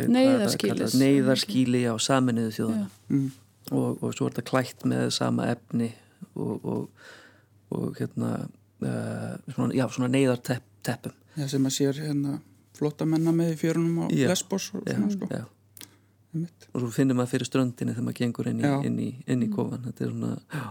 kallað? 0.10 0.98
neyðarskýli 1.00 1.86
á 1.88 1.96
saminuðu 2.02 2.56
þjóðana 2.58 2.90
mm, 3.12 3.28
og, 3.72 4.02
og 4.02 4.16
svo 4.18 4.28
er 4.28 4.36
þetta 4.36 4.48
klætt 4.50 4.88
með 4.90 5.10
sama 5.16 5.48
efni 5.54 5.92
og, 6.34 6.66
og, 6.66 7.10
og 7.76 8.00
hérna 8.00 8.34
uh, 8.42 9.36
svona, 9.54 9.74
já, 9.78 9.86
svona 9.94 10.12
neyðarteppum 10.12 11.16
já, 11.38 11.48
sem 11.52 11.68
að 11.68 11.78
sér 11.78 12.02
hérna 12.02 12.40
flotta 12.78 13.06
menna 13.08 13.34
með 13.36 13.56
í 13.56 13.58
fjörunum 13.62 14.04
á 14.04 14.06
Já. 14.10 14.28
Lesbos 14.32 14.72
og 14.74 14.88
já, 14.88 14.98
svona 14.98 15.14
sko. 15.14 15.44
Og 16.32 16.78
svo 16.80 16.92
finnir 16.96 17.18
maður 17.18 17.34
fyrir 17.36 17.50
ströndinni 17.50 17.96
þegar 17.96 18.08
maður 18.08 18.20
gengur 18.22 18.52
inn 18.52 18.62
í, 18.62 18.70
inn 18.88 19.00
í, 19.04 19.10
inn 19.28 19.44
í 19.44 19.50
kofan 19.52 19.84
þetta 19.88 20.06
er 20.06 20.14
svona 20.14 20.36
já, 20.40 20.68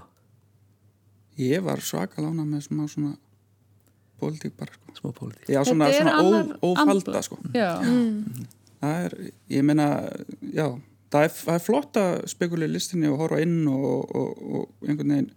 ég 1.41 1.67
var 1.67 1.83
svaka 1.85 2.25
lána 2.25 2.47
með 2.49 2.69
smá 2.69 2.87
svona 2.89 3.17
pólitík 4.21 4.57
bara 4.57 4.73
sko. 4.73 4.95
Smá 5.01 5.13
pólitík. 5.17 5.49
Já, 5.49 5.65
svona, 5.65 5.91
svona 5.93 6.15
annar 6.21 6.55
ó, 6.61 6.71
ófalda 6.71 7.23
sko. 7.25 7.39
Já, 7.57 7.73
það 8.81 9.05
er, 9.07 9.19
ég 9.53 9.67
meina 9.67 9.89
já, 10.41 10.67
það 11.13 11.27
er, 11.27 11.35
það 11.41 11.55
er 11.57 11.65
flott 11.65 12.01
að 12.01 12.17
spekula 12.35 12.69
í 12.69 12.75
listinni 12.75 13.11
og 13.11 13.21
horfa 13.25 13.41
inn 13.45 13.63
og, 13.71 14.17
og, 14.17 14.43
og 14.61 14.89
einhvern 14.89 15.15
veginn 15.17 15.31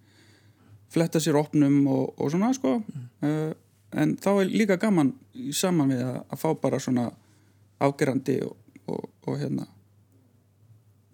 fletta 0.93 1.21
sér 1.24 1.39
opnum 1.39 1.80
og, 1.89 2.11
og 2.21 2.34
svona 2.34 2.51
sko. 2.53 2.78
Uh, 3.24 3.53
en 3.97 4.17
þá 4.21 4.32
er 4.36 4.51
líka 4.51 4.78
gaman 4.82 5.13
í 5.34 5.53
saman 5.55 5.93
við 5.93 6.03
að, 6.05 6.19
að 6.28 6.43
fá 6.43 6.49
bara 6.61 6.82
svona 6.82 7.07
ágerandi 7.84 8.39
og, 8.45 8.57
og, 8.89 9.07
og 9.28 9.39
hérna 9.39 9.67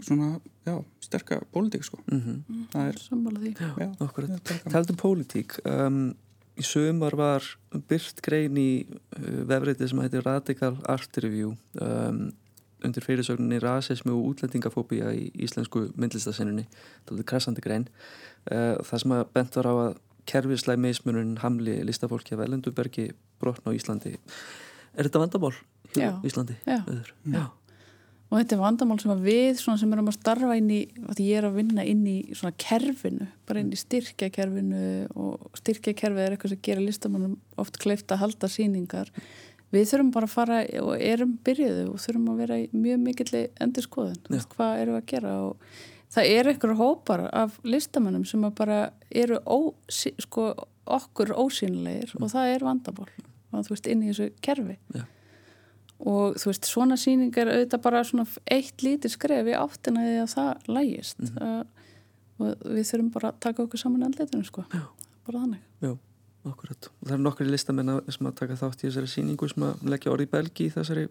svona, 0.05 0.39
já, 0.67 0.75
sterka 1.03 1.39
pólitík 1.53 1.85
sko 1.87 1.99
mm 2.07 2.65
það 2.73 2.91
er, 2.91 2.99
sammála 3.03 3.39
því 3.43 3.53
já. 3.59 4.69
Taldum 4.69 4.99
pólitík 4.99 5.57
um, 5.65 6.01
í 6.59 6.65
sömar 6.65 7.15
var 7.17 7.45
byrt 7.89 8.21
grein 8.25 8.57
í 8.59 8.69
uh, 8.89 9.41
vefriði 9.49 9.89
sem 9.89 10.03
heitir 10.03 10.25
Radical 10.25 10.75
Art 10.89 11.21
Review 11.23 11.55
um, 11.81 12.29
undir 12.85 13.03
fyrirsögninni 13.03 13.59
rasismi 13.59 14.13
og 14.15 14.33
útlendingafóbía 14.33 15.11
í 15.11 15.29
íslensku 15.43 15.89
myndlistasinninni 15.99 16.67
það 17.07 17.17
er 17.23 17.27
kressandi 17.31 17.63
grein 17.65 17.89
uh, 18.51 18.77
það 18.83 19.03
sem 19.03 19.17
að 19.17 19.25
bent 19.35 19.59
var 19.59 19.71
á 19.71 19.73
að 19.87 19.97
kerfislega 20.29 20.79
meismunum 20.79 21.37
hamli 21.41 21.79
listafólki 21.87 22.35
af 22.37 22.45
Elendurbergi 22.45 23.09
brotna 23.41 23.73
á 23.73 23.77
Íslandi 23.77 24.13
er 24.13 25.07
þetta 25.07 25.23
vandamál 25.25 25.55
Já. 25.97 26.19
Íslandi? 26.23 26.55
Já. 26.67 26.83
Auður? 26.85 27.13
Já. 27.25 27.45
Og 28.29 28.37
þetta 28.37 28.55
er 28.55 28.61
vandamál 28.61 28.99
sem 29.01 29.21
við 29.25 29.59
sem 29.61 29.93
erum 29.93 30.09
að 30.11 30.19
starfa 30.19 30.55
inn 30.59 30.69
í 30.69 30.79
ég 31.17 31.39
er 31.39 31.49
að 31.49 31.59
vinna 31.59 31.85
inn 31.87 32.05
í 32.07 32.17
svona 32.37 32.53
kerfinu 32.61 33.27
bara 33.49 33.63
inn 33.63 33.73
í 33.73 33.79
styrkjakerfinu 33.79 34.83
og 35.17 35.59
styrkjakerfið 35.59 36.25
er 36.25 36.35
eitthvað 36.35 36.53
sem 36.53 36.65
gera 36.69 36.85
listamannum 36.85 37.37
oft 37.61 37.79
kleift 37.81 38.13
að 38.13 38.23
halda 38.25 38.51
síningar 38.51 39.09
við 39.73 39.87
þurfum 39.91 40.11
bara 40.13 40.29
að 40.29 40.33
fara 40.33 40.59
og 40.81 40.91
erum 40.97 41.37
byrjuðu 41.45 41.85
og 41.93 42.01
þurfum 42.01 42.31
að 42.33 42.41
vera 42.43 42.59
mjög 42.73 43.01
mikill 43.05 43.43
endur 43.61 43.85
skoðun, 43.85 44.41
hvað 44.55 44.75
við 44.81 44.97
að 44.97 45.07
gera? 45.11 45.35
Og 45.49 46.09
það 46.13 46.31
eru 46.39 46.55
ykkur 46.55 46.75
hópar 46.79 47.25
af 47.29 47.59
listamannum 47.65 48.25
sem 48.29 48.47
bara 48.57 48.79
eru 49.09 49.39
ó, 49.45 49.73
sko, 49.89 50.51
okkur 50.89 51.35
ósýnilegir 51.37 52.15
og 52.17 52.33
það 52.33 52.55
er 52.55 52.65
vandamál 52.65 53.09
og 53.49 53.65
þú 53.65 53.73
veist 53.73 53.89
inn 53.89 54.03
í 54.05 54.11
þessu 54.11 54.29
kerfi. 54.45 54.77
Já. 54.93 55.05
Og 55.99 56.37
þú 56.39 56.51
veist 56.51 56.69
svona 56.69 56.95
sýning 56.99 57.35
er 57.37 57.51
auðvitað 57.51 57.81
bara 57.83 58.03
svona 58.07 58.25
eitt 58.51 58.83
lítið 58.85 59.15
skref 59.15 59.49
í 59.51 59.55
áttina 59.57 60.05
því 60.05 60.19
að 60.23 60.29
það 60.33 60.69
lægist 60.77 61.25
uh, 61.41 61.63
og 62.39 62.61
við 62.63 62.85
þurfum 62.87 63.09
bara 63.15 63.33
að 63.33 63.41
taka 63.43 63.65
okkur 63.65 63.81
saman 63.81 64.05
andleitinu 64.07 64.47
sko, 64.47 64.63
Já. 64.71 64.85
bara 65.27 65.43
þannig 65.43 65.65
Já, 65.83 65.91
akkurat. 66.47 66.91
Og 67.01 67.09
það 67.09 67.15
eru 67.17 67.25
nokkri 67.25 67.49
listamenn 67.49 67.95
sem 68.07 68.29
að 68.31 68.37
taka 68.39 68.59
þátt 68.59 68.83
í 68.83 68.87
þessari 68.87 69.11
síningu 69.11 69.49
sem 69.51 69.67
að 69.67 69.83
leggja 69.91 70.13
orði 70.13 70.29
í 70.29 70.31
belgi 70.31 70.69
í 70.69 70.73
þessari 70.77 71.07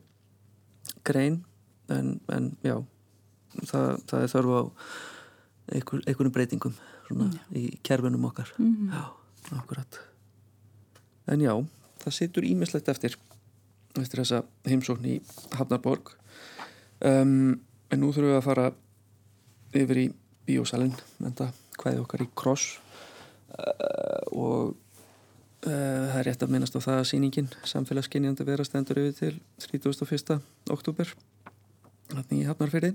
grein 1.04 1.42
en, 1.92 2.16
en 2.32 2.50
já, 2.64 2.78
það, 3.68 4.02
það 4.08 4.24
er 4.24 4.32
þörfu 4.32 4.56
á 4.56 4.62
einhver, 5.68 6.02
einhvernum 6.06 6.34
breytingum 6.34 6.76
svona, 7.08 7.30
í 7.56 7.70
kerfinum 7.84 8.24
okkar. 8.28 8.52
Mhm. 8.56 8.92
Já, 8.92 9.04
akkurat. 9.60 10.00
En 11.28 11.44
já, 11.44 11.52
það 12.04 12.16
situr 12.22 12.48
ímislegt 12.48 12.88
eftir 12.88 13.16
eftir 14.02 14.22
þessa 14.22 14.42
heimsókn 14.68 15.08
í 15.08 15.16
Hafnarborg. 15.58 16.12
Um, 17.04 17.60
en 17.92 18.02
nú 18.02 18.10
þurfum 18.12 18.32
við 18.32 18.38
að 18.40 18.46
fara 18.48 18.66
yfir 19.78 20.02
í 20.02 20.06
bíósalinn 20.48 20.96
en 21.24 21.36
það 21.38 21.56
hvaði 21.78 22.02
okkar 22.02 22.24
í 22.24 22.28
kross. 22.38 22.78
Uh, 23.48 24.22
og 24.34 24.62
uh, 25.66 26.04
það 26.12 26.20
er 26.20 26.28
rétt 26.28 26.44
að 26.44 26.54
minnast 26.54 26.78
á 26.78 26.80
það 26.84 27.00
að 27.00 27.08
sýningin 27.12 27.50
samfélagskinjandi 27.66 28.46
vera 28.48 28.66
stendur 28.66 29.00
yfir 29.02 29.38
til 29.60 29.82
31. 29.82 30.40
oktober 30.72 31.14
þannig 32.08 32.42
í 32.42 32.48
Hafnarfyrði 32.48 32.94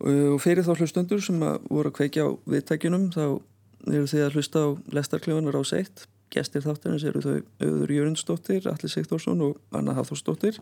og 0.00 0.38
fyrir 0.40 0.64
þá 0.64 0.72
hlustundur 0.78 1.20
sem 1.24 1.40
voru 1.40 1.90
að 1.90 1.96
kveikja 1.98 2.24
á 2.24 2.30
viðtækjunum 2.48 3.10
þá 3.12 3.24
eru 3.90 4.06
þið 4.08 4.24
að 4.24 4.36
hlusta 4.36 4.62
á 4.64 4.68
lestarkljóðanar 4.96 5.58
á 5.60 5.62
seitt 5.68 6.06
gestir 6.30 6.64
þáttarins 6.64 7.06
eru 7.08 7.22
þau 7.24 7.36
Auður 7.66 7.94
Jörundsdóttir, 7.96 8.68
Alli 8.70 8.90
Sigþórsson 8.90 9.42
og 9.46 9.58
Anna 9.76 9.96
Hafþórsdóttir. 9.98 10.60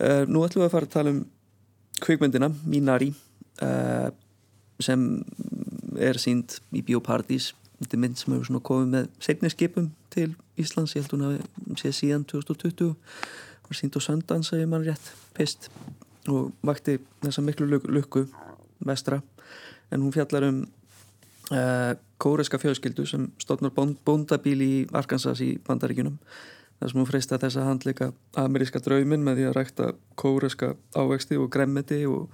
Uh, 0.00 0.24
nú 0.26 0.44
ætlum 0.46 0.64
við 0.64 0.68
að 0.70 0.74
fara 0.74 0.88
að 0.88 0.94
tala 0.96 1.14
um 1.14 1.22
kvikmyndina 2.00 2.50
Minari 2.64 3.12
uh, 3.62 4.08
sem 4.80 5.06
er 6.00 6.20
sínd 6.20 6.56
í 6.72 6.82
Bíóparadís 6.86 7.52
þetta 7.80 7.96
er 7.96 8.02
mynd 8.02 8.18
sem 8.20 8.34
hefur 8.34 8.48
svona 8.48 8.64
komið 8.64 8.90
með 8.94 9.08
segni 9.24 9.50
skipum 9.52 9.88
til 10.12 10.34
Íslands, 10.60 10.94
ég 10.96 11.04
held 11.04 11.14
hún 11.14 11.26
að 11.28 11.78
sé 11.80 11.92
síðan 11.96 12.26
2020 12.28 12.92
var 13.70 13.78
sínd 13.78 13.96
Sundance 14.02 14.52
ef 14.56 14.60
ég 14.60 14.68
mann 14.68 14.84
rétt, 14.84 15.12
pist 15.36 15.70
og 16.28 16.50
vakti 16.66 16.98
þessa 17.22 17.44
miklu 17.44 17.68
luk 17.70 17.86
lukku 17.88 18.26
vestra, 18.84 19.20
en 19.90 20.02
hún 20.04 20.12
fjallar 20.12 20.48
um 20.50 20.60
kóreska 22.20 22.60
fjölskyldu 22.62 23.04
sem 23.10 23.24
stofnar 23.42 23.72
bóndabíl 23.74 24.60
í 24.62 24.74
Arkansas 24.94 25.40
í 25.42 25.56
bandaríkunum 25.66 26.20
þar 26.80 26.92
sem 26.92 27.00
hún 27.00 27.08
freista 27.08 27.38
þess 27.40 27.58
að 27.60 27.68
handleika 27.68 28.08
ameríska 28.40 28.80
draumin 28.80 29.24
með 29.24 29.40
því 29.40 29.46
að 29.48 29.56
rækta 29.58 29.88
kóreska 30.20 30.72
ávexti 30.96 31.36
og 31.36 31.50
gremmeti 31.52 32.04
og 32.08 32.30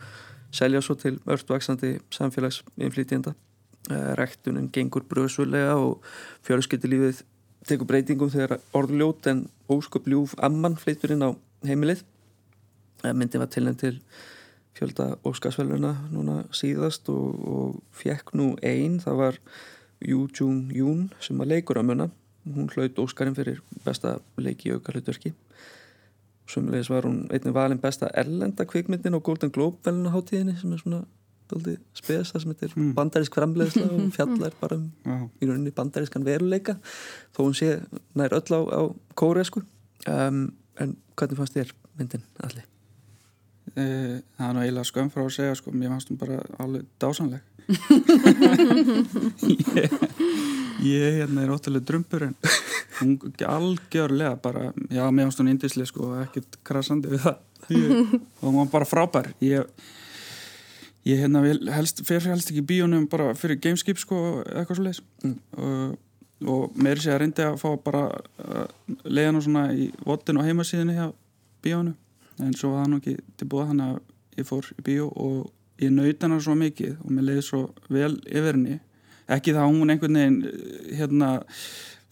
selja 0.55 0.83
svo 0.85 0.95
til 1.01 1.17
örtvaksandi 1.27 1.97
samfélagsinflýtjenda 2.15 3.33
uh, 3.35 4.13
rektunin 4.21 4.71
gengur 4.73 5.07
bröðsvölega 5.11 5.75
og 5.83 6.07
fjölskyttilífið 6.47 7.25
tekur 7.67 7.91
breytingum 7.91 8.31
þegar 8.31 8.61
orðljót 8.77 9.27
en 9.33 9.47
ósköp 9.73 10.07
ljúf 10.07 10.37
amman 10.39 10.79
flytur 10.79 11.17
inn 11.17 11.27
á 11.27 11.31
heimilið. 11.67 12.05
Uh, 13.03 13.11
myndi 13.11 13.43
var 13.43 13.51
tilnænt 13.51 13.83
til 13.83 13.99
fjölda 14.77 15.15
Óskarsvæluna 15.27 15.95
núna 16.13 16.43
síðast 16.55 17.09
og, 17.13 17.49
og 17.49 17.81
fekk 17.97 18.35
nú 18.37 18.53
einn, 18.63 19.01
það 19.03 19.21
var 19.23 19.41
Jú 20.05 20.27
Jung 20.29 20.71
Jún 20.77 21.09
sem 21.25 21.39
var 21.41 21.49
leikur 21.49 21.81
að 21.81 21.91
munna 21.91 22.11
hún 22.47 22.69
hlaut 22.75 22.99
Óskarinn 23.03 23.37
fyrir 23.37 23.63
besta 23.85 24.19
leiki 24.39 24.75
auka 24.75 24.93
hlutverki 24.93 25.33
Sumulegis 26.47 26.91
var 26.93 27.09
hún 27.09 27.25
einnig 27.35 27.55
valin 27.55 27.81
besta 27.83 28.11
erlenda 28.15 28.67
kvikmyndin 28.69 29.17
á 29.19 29.21
Golden 29.21 29.51
Globe 29.51 29.81
velunaháttíðinni 29.87 30.55
sem 30.61 30.75
er 30.77 30.83
svona 30.83 31.01
doldið 31.51 31.81
spesa 31.97 32.41
sem 32.43 32.53
heitir 32.53 32.75
mm. 32.75 32.93
bandarísk 32.99 33.35
framleiðsla 33.39 33.89
og 33.89 34.07
fjallar 34.17 34.55
bara 34.61 34.79
um 34.79 34.87
Já. 35.07 35.19
í 35.41 35.49
rauninni 35.49 35.75
bandarískan 35.75 36.27
veruleika 36.27 36.77
þó 37.35 37.43
hún 37.47 37.59
sé 37.59 37.73
nær 38.19 38.37
öll 38.37 38.47
á, 38.55 38.61
á 38.63 38.83
kóresku 39.19 39.65
um, 40.07 40.47
en 40.79 40.97
hvernig 41.17 41.41
fannst 41.41 41.59
þér 41.59 41.75
myndin 41.99 42.27
allir? 42.45 42.67
Eh, 43.77 44.17
það 44.39 44.47
er 44.49 44.55
nú 44.57 44.61
eiginlega 44.65 44.89
skömm 44.89 45.11
frá 45.13 45.21
að 45.27 45.35
segja 45.37 45.57
sko, 45.59 45.73
mér 45.77 45.91
fannst 45.93 46.09
hún 46.09 46.17
bara 46.21 46.39
alveg 46.65 46.87
dásanleg 47.03 47.43
ég, 49.77 49.93
ég 50.87 51.19
hérna 51.19 51.43
er 51.45 51.53
óttalega 51.53 51.85
drumpur 51.89 52.23
en 52.29 52.35
hún 53.01 53.17
algjörlega 53.47 54.37
bara, 54.43 54.71
já, 54.89 55.03
mér 55.11 55.27
fannst 55.29 55.43
hún 55.43 55.51
indislega 55.53 55.91
sko, 55.91 56.13
ekkert 56.23 56.59
krasandi 56.67 57.11
við 57.13 57.25
það. 57.27 57.37
Ég, 57.75 58.15
og 58.41 58.47
hún 58.47 58.59
var 58.63 58.71
bara 58.73 58.87
frábær. 58.89 59.29
Ég, 59.43 59.67
ég 61.09 61.21
hérna 61.25 61.43
helst, 61.75 62.01
fer 62.07 62.23
helst 62.31 62.53
ekki 62.53 62.63
í 62.63 62.69
bíónum 62.71 63.09
bara 63.11 63.33
fyrir 63.39 63.59
gameskip 63.63 63.99
sko, 64.03 64.23
eitthvað 64.47 64.81
svo 64.81 64.87
leiðis 64.89 65.03
Mm. 65.27 65.37
og, 65.59 65.95
og 66.47 66.75
meiri 66.79 67.01
sé 67.03 67.11
að 67.11 67.23
reyndi 67.25 67.43
að 67.43 67.55
fá 67.59 67.71
bara 67.83 68.03
uh, 68.45 68.67
leiðan 69.09 69.39
og 69.41 69.45
svona 69.47 69.63
í 69.75 69.89
votin 70.07 70.37
og 70.39 70.45
heimasíðinni 70.47 70.95
hjá 70.95 71.07
bíónu 71.65 71.95
en 72.43 72.55
svo 72.57 72.73
var 72.75 72.85
það 72.85 72.93
nú 72.93 73.01
ekki 73.01 73.17
til 73.37 73.49
búið 73.53 73.71
þannig 73.73 73.93
að 73.93 74.41
ég 74.41 74.49
fór 74.49 74.71
í 74.77 74.85
bíó 74.87 75.09
og 75.11 75.83
ég 75.83 75.93
naut 75.93 76.25
hana 76.25 76.39
svo 76.43 76.57
mikið 76.59 76.97
og 77.03 77.13
mér 77.13 77.29
leiði 77.31 77.45
svo 77.45 77.63
vel 77.93 78.15
yfir 78.25 78.57
henni. 78.57 78.79
Ekki 79.27 79.55
það 79.57 79.65
að 79.65 79.75
hún 79.75 79.93
einhvern 79.93 80.19
veginn 80.21 80.41
hérna 80.97 81.31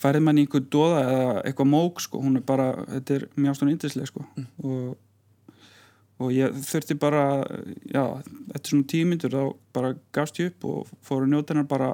færið 0.02 0.26
mann 0.26 0.40
í 0.40 0.44
einhver 0.44 0.64
dóða 0.72 1.00
eða 1.04 1.32
eitthvað 1.46 1.70
mók 1.70 2.02
sko, 2.04 2.20
hún 2.24 2.38
er 2.40 2.44
bara, 2.46 2.68
þetta 2.90 3.16
er 3.16 3.26
mjög 3.38 3.54
ástofn 3.54 3.72
índislega 3.72 4.10
sko. 4.10 4.24
Og, 4.64 5.60
og 6.20 6.32
ég 6.34 6.58
þurfti 6.68 6.96
bara 7.00 7.24
já, 7.88 8.02
eftir 8.52 8.74
svona 8.74 8.88
tímyndur 8.92 9.36
þá 9.36 9.44
bara 9.76 9.94
gafst 10.16 10.40
ég 10.42 10.52
upp 10.52 10.68
og 10.70 10.94
fór 11.06 11.24
að 11.24 11.32
njóta 11.32 11.54
hennar 11.54 11.68
bara 11.70 11.92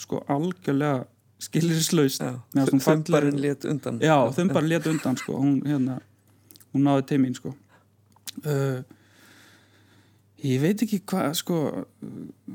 sko 0.00 0.22
algjörlega 0.32 1.04
skilirislaust. 1.42 2.24
Þumbarinn 2.54 3.40
let 3.42 3.66
undan. 3.68 4.00
Já, 4.02 4.16
bara 4.54 4.66
let 4.66 4.88
undan 4.90 5.18
sko. 5.18 5.36
hún, 5.42 5.60
hérna, 5.66 6.00
hún 6.72 6.86
náði 6.88 7.20
mín 7.22 7.36
sko. 7.38 7.54
Uh, 8.46 8.82
ég 10.42 10.62
veit 10.62 10.82
ekki 10.82 11.00
hvað 11.06 11.36
sko, 11.38 11.58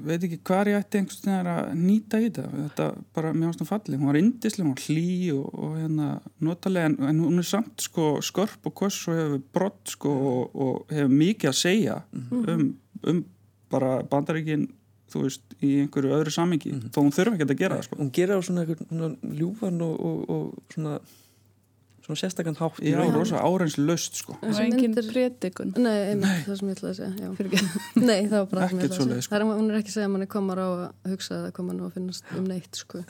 veit 0.07 0.23
ekki 0.25 0.39
hvað 0.47 0.71
ég 0.73 0.79
ætti 0.81 1.01
einhvers 1.01 1.21
veginn 1.23 1.51
að 1.51 1.69
nýta 1.79 2.19
í 2.19 2.27
þetta. 2.27 2.47
Þetta 2.63 2.87
bara 3.15 3.35
mjög 3.35 3.53
ástæðan 3.53 3.69
falli 3.71 3.99
hún 3.99 4.11
var 4.11 4.19
indislega, 4.21 4.65
hún 4.67 4.73
var 4.73 4.87
hlý 4.87 5.13
og, 5.35 5.45
og 5.53 5.77
hérna, 5.79 6.09
notalega 6.49 6.91
en, 6.91 6.97
en 7.11 7.21
hún 7.23 7.43
er 7.43 7.47
samt 7.47 7.85
sko, 7.87 8.09
skörp 8.25 8.67
og 8.67 8.75
koss 8.81 8.99
og 9.07 9.21
hefur 9.21 9.45
brott 9.55 9.93
sko, 9.93 10.17
og, 10.33 10.57
og 10.57 10.97
hefur 10.97 11.15
mikið 11.23 11.53
að 11.53 11.61
segja 11.61 12.01
um, 12.17 12.67
um 13.07 13.23
bara 13.71 14.01
bandaríkin 14.07 14.67
þú 15.11 15.23
veist, 15.23 15.45
í 15.63 15.77
einhverju 15.83 16.15
öðru 16.17 16.33
samingi 16.33 16.73
þó 16.91 16.99
hún 16.99 17.13
þurfa 17.15 17.37
ekki 17.37 17.47
að 17.47 17.61
gera 17.61 17.77
það 17.79 17.87
sko. 17.87 17.99
hún 18.01 18.11
gerir 18.15 18.39
á 18.39 18.41
svona, 18.43 18.65
svona 18.67 19.09
ljúfan 19.39 19.79
og, 19.85 19.95
og, 20.09 20.19
og 20.33 20.73
svona, 20.73 20.97
svona 22.07 22.19
sérstakann 22.23 22.57
hátt 22.61 22.79
Já, 22.87 22.97
rosa 23.13 23.41
áreins 23.43 23.75
löst 23.77 24.17
sko. 24.21 24.37
og 24.39 24.47
Þessi 24.47 24.63
engin 24.65 24.93
myndir- 24.95 25.11
predikun. 25.11 25.73
Nei, 25.77 25.97
einmitt, 26.13 26.45
það 26.47 26.57
sem 26.61 26.71
ég 26.71 26.77
ætlaði 26.79 26.93
að 26.93 26.99
segja. 27.03 27.67
Nei, 28.09 28.19
það 28.31 28.37
var 28.39 28.49
bara 28.53 28.61
það 28.63 28.69
sem 28.73 28.79
ég 28.79 28.89
ætlaði 28.89 28.97
að 28.97 29.11
segja. 29.11 29.21
sko. 29.27 29.35
Það 29.35 29.39
er, 29.43 29.47
Hún 29.61 29.69
er 29.73 29.79
ekki 29.81 29.91
að 29.93 29.97
segja 29.99 30.07
að 30.09 30.13
manni 30.15 30.29
komar 30.31 30.63
á 30.63 30.67
að 30.71 31.13
hugsa 31.13 31.37
eða 31.41 31.53
koma 31.59 31.75
nú 31.77 31.87
að 31.89 31.95
finnast 31.99 32.33
um 32.39 32.47
neitt 32.49 32.79
sko. 32.81 33.03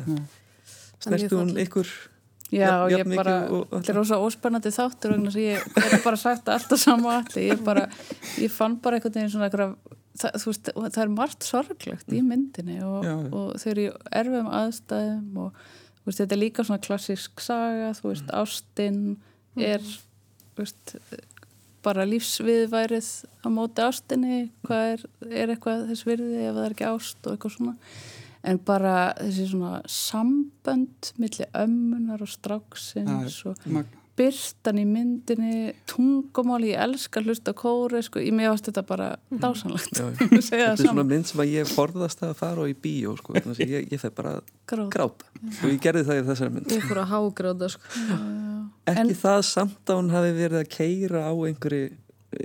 Snerti 1.00 1.30
hún 1.38 1.54
ykkur 1.62 1.92
Já, 2.48 2.88
Jafn- 2.88 3.12
ég 3.12 3.16
bara, 3.20 3.34
og 3.52 3.66
þetta 3.74 3.92
er 3.92 3.98
rosa 4.00 4.18
óspennandi 4.24 4.70
þáttur 4.72 5.14
að 5.18 5.36
ég 5.36 5.66
er 5.82 5.98
bara 6.06 6.16
sagt 6.16 6.48
alltaf 6.48 6.80
sama 6.80 7.18
allir, 7.20 7.50
ég 7.52 7.64
bara, 7.66 7.90
ég 8.40 8.54
fann 8.56 8.78
bara 8.80 8.96
einhvern 8.96 9.18
veginn 9.18 9.34
svona 9.34 9.50
einhverja, 9.50 9.74
það, 10.22 10.38
þú 10.40 10.48
veist, 10.54 10.70
það 10.96 11.02
er 11.04 11.12
margt 11.18 11.44
sorglegt 11.44 12.16
í 12.16 12.22
myndinni 12.24 12.78
og, 12.88 13.04
og 13.36 13.50
þau 13.60 13.68
eru 13.74 13.84
í 13.84 13.92
erfum 14.22 14.48
aðstæðum 14.62 15.42
og 15.44 15.60
veist, 16.08 16.22
þetta 16.22 16.36
er 16.38 16.42
líka 16.42 16.68
svona 16.68 16.84
klassísk 16.84 17.44
saga, 17.44 17.94
þú 17.98 18.12
veist, 18.12 18.30
ástinn 18.36 19.02
er, 19.56 19.84
þú 20.56 20.64
veist, 20.64 20.96
bara 21.86 22.08
lífsviðværið 22.10 23.10
á 23.46 23.48
móti 23.54 23.84
ástinni, 23.86 24.40
hvað 24.68 24.94
er, 24.94 25.04
er 25.30 25.54
eitthvað 25.54 25.88
þess 25.92 26.08
virði 26.08 26.42
ef 26.44 26.56
það 26.56 26.64
er 26.66 26.76
ekki 26.76 26.88
ást 26.90 27.28
og 27.28 27.36
eitthvað 27.36 27.58
svona 27.58 27.76
en 28.48 28.60
bara 28.64 28.96
þessi 29.20 29.48
svona 29.52 29.80
sambönd 29.92 31.12
milli 31.20 31.48
ömmunar 31.58 32.24
og 32.24 32.32
stráksins 32.32 33.40
og 33.50 33.64
Magna. 33.66 34.04
Byrtan 34.18 34.80
í 34.82 34.86
myndinni 34.90 35.74
tungumáli, 35.92 36.72
ég 36.74 36.80
elska 36.88 37.22
að 37.22 37.28
hlusta 37.30 37.54
kóri 37.58 38.02
sko, 38.06 38.20
ég 38.24 38.34
mér 38.34 38.50
varst 38.52 38.66
þetta 38.70 38.84
bara 38.90 39.08
dásanlegt 39.30 39.94
Já, 40.00 40.08
já. 40.10 40.42
segja 40.50 40.72
Þetta 40.72 40.74
er 40.74 40.82
svona 40.82 41.06
mynd 41.12 41.30
sem 41.30 41.44
að 41.44 41.52
ég 41.54 41.70
forðast 41.72 42.24
að 42.26 42.34
fara 42.42 42.66
á 42.66 42.66
í 42.68 42.76
bíó 42.82 43.14
sko, 43.20 43.36
þannig 43.38 43.62
að 43.68 43.74
ég, 43.76 43.88
ég 43.94 44.02
fæ 44.02 44.10
bara 44.18 44.34
Gráta. 44.68 44.90
gráta. 44.98 45.30
Og 45.62 45.68
ég 45.70 45.78
gerði 45.86 46.02
það 46.10 46.18
í 46.20 46.24
þessari 46.32 46.54
mynd. 46.58 46.72
Ég 46.76 46.88
fór 46.90 47.02
að 47.04 47.12
hágráta 47.14 47.70
sko. 47.72 47.94
ekki 48.88 49.04
En- 49.04 49.14
það 49.22 49.42
samt 49.54 49.92
að 49.94 50.00
hún 50.02 50.10
hafi 50.16 50.34
verið 50.42 50.60
að 50.64 50.72
keira 50.74 51.22
á 51.30 51.34
einhverju 51.38 51.88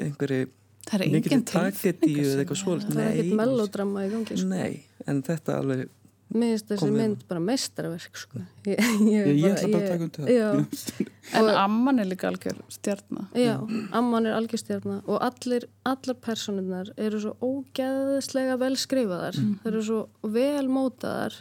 einhverju 0.06 0.44
það 0.86 1.00
er 1.00 1.10
mikil 1.16 1.32
engin 1.32 1.42
tragedíu 1.46 2.22
eða 2.26 2.44
eitthvað 2.44 2.60
svo 2.62 2.76
Það 2.82 3.00
er 3.02 3.10
ekkert 3.16 3.36
melodrama 3.40 4.04
í 4.06 4.12
gangi 4.12 4.36
sko. 4.38 4.48
nei, 4.52 4.82
en 5.06 5.22
þetta 5.26 5.58
alveg 5.62 5.88
Mér 6.32 6.54
finnst 6.54 6.70
þessi 6.70 6.88
mynd 6.94 7.24
bara 7.28 7.40
meistarverk 7.44 8.16
sko. 8.16 8.40
ég, 8.64 8.78
Ég, 9.04 9.26
ég 9.36 9.52
ætla 9.52 9.68
bara 9.68 9.82
að 9.82 9.88
taka 9.90 10.04
undir 10.06 10.24
það. 10.24 10.30
Já, 10.32 11.08
en 11.38 11.48
amman 11.60 12.00
er 12.00 12.08
líka 12.08 12.28
algjör 12.30 12.60
stjarnar 12.72 13.26
já 13.36 13.54
amman 13.98 14.26
er 14.28 14.36
algjörstjarna 14.38 14.98
og 15.04 15.18
allir, 15.28 15.66
allar 15.88 16.18
personunar 16.24 16.92
eru 16.96 17.20
svo 17.20 17.34
ógeðslega 17.44 18.56
vel 18.62 18.76
skrifaðar. 18.80 19.36
Þeir 19.62 19.72
eru 19.74 19.82
svo 19.88 20.00
vel 20.34 20.70
mótaðar 20.72 21.36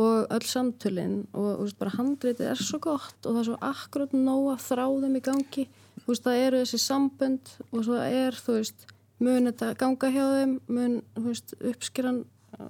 og 0.00 0.28
öll 0.32 0.46
samtölin 0.48 1.16
og 1.36 1.64
veist, 1.64 1.78
bara 1.80 1.92
handritið 1.98 2.52
er 2.52 2.60
svo 2.60 2.80
gott 2.80 3.26
og 3.26 3.34
það 3.34 3.40
er 3.42 3.48
svo 3.50 3.58
akkurat 3.68 4.14
nóg 4.16 4.46
að 4.54 4.62
þráðum 4.68 5.18
í 5.18 5.24
gangi. 5.24 5.66
Veist, 6.06 6.24
það 6.24 6.44
eru 6.46 6.62
þessi 6.62 6.80
sambönd 6.84 7.56
og 7.70 7.82
svo 7.84 7.98
er, 8.00 8.36
þú 8.36 8.56
veist, 8.60 8.86
mun 9.22 9.50
þetta 9.50 9.72
ganga 9.80 10.12
hjá 10.14 10.24
þeim, 10.36 10.54
mun, 10.72 10.94
veist, 11.26 11.52
uppskýran 11.60 12.22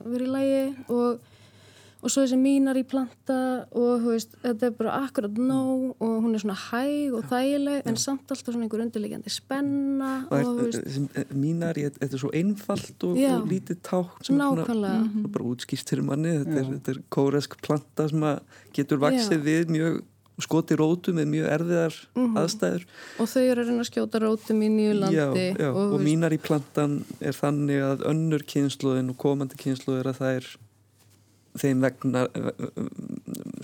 verið 0.02 0.26
í 0.26 0.32
lægi 0.34 0.64
og 0.94 1.30
og 2.02 2.10
svo 2.10 2.24
þessi 2.24 2.38
mínar 2.40 2.78
í 2.80 2.82
planta 2.88 3.38
og 3.78 4.06
veist, 4.08 4.34
þetta 4.42 4.68
er 4.68 4.74
bara 4.74 4.94
akkurat 5.06 5.36
nóg 5.38 6.02
og 6.02 6.14
hún 6.24 6.34
er 6.34 6.42
svona 6.42 6.58
hæg 6.58 7.14
og 7.14 7.28
þægileg 7.30 7.88
en 7.88 7.98
samt 8.00 8.32
alltaf 8.34 8.56
svona 8.56 8.66
einhver 8.66 8.82
undirlegjandi 8.82 9.32
spenna 9.32 10.12
og 10.26 10.32
og 10.34 10.40
er, 10.40 10.62
veist, 10.66 10.88
sem, 10.96 11.08
eh, 11.14 11.34
mínar, 11.34 11.78
ég, 11.78 11.94
þetta 12.00 12.18
er 12.18 12.24
svo 12.24 12.32
einfalt 12.34 13.06
og, 13.06 13.18
Já. 13.20 13.36
og 13.38 13.50
lítið 13.50 13.82
tátt 13.86 14.26
sem 14.26 14.40
er 14.40 14.64
svona, 14.66 14.94
bara 15.28 15.50
útskýrt 15.52 15.94
fyrir 15.94 16.08
manni 16.08 16.34
þetta 16.40 16.56
er, 16.58 16.72
þetta 16.72 16.96
er 16.96 17.04
kóresk 17.14 17.54
planta 17.62 18.08
sem 18.10 18.26
að 18.32 18.40
getur 18.74 19.02
vaksið 19.02 19.38
Já. 19.38 19.44
við 19.46 19.76
mjög 19.76 20.02
skoti 20.42 20.74
rótu 20.80 21.12
með 21.14 21.28
mjög 21.28 21.48
erfiðar 21.54 21.96
aðstæður. 22.40 22.84
Og 23.20 23.28
þau 23.30 23.42
eru 23.42 23.62
að 23.62 23.68
reyna 23.68 23.84
að 23.84 23.88
skjóta 23.90 24.20
rótum 24.22 24.62
í 24.64 24.70
nýju 24.72 24.94
landi 24.98 25.18
já, 25.18 25.26
já, 25.60 25.68
og, 25.70 25.92
veist, 25.92 26.04
mínar 26.08 26.34
í 26.34 26.40
plantan 26.42 26.98
er 27.20 27.36
þannig 27.36 27.84
að 27.86 28.04
önnur 28.10 28.46
kynsluðin 28.48 29.12
og 29.12 29.18
komandi 29.22 29.60
kynsluðir 29.60 30.10
að 30.10 30.22
það 30.22 30.38
er 30.40 30.48
þeim 31.58 31.82
vegna 31.84 32.24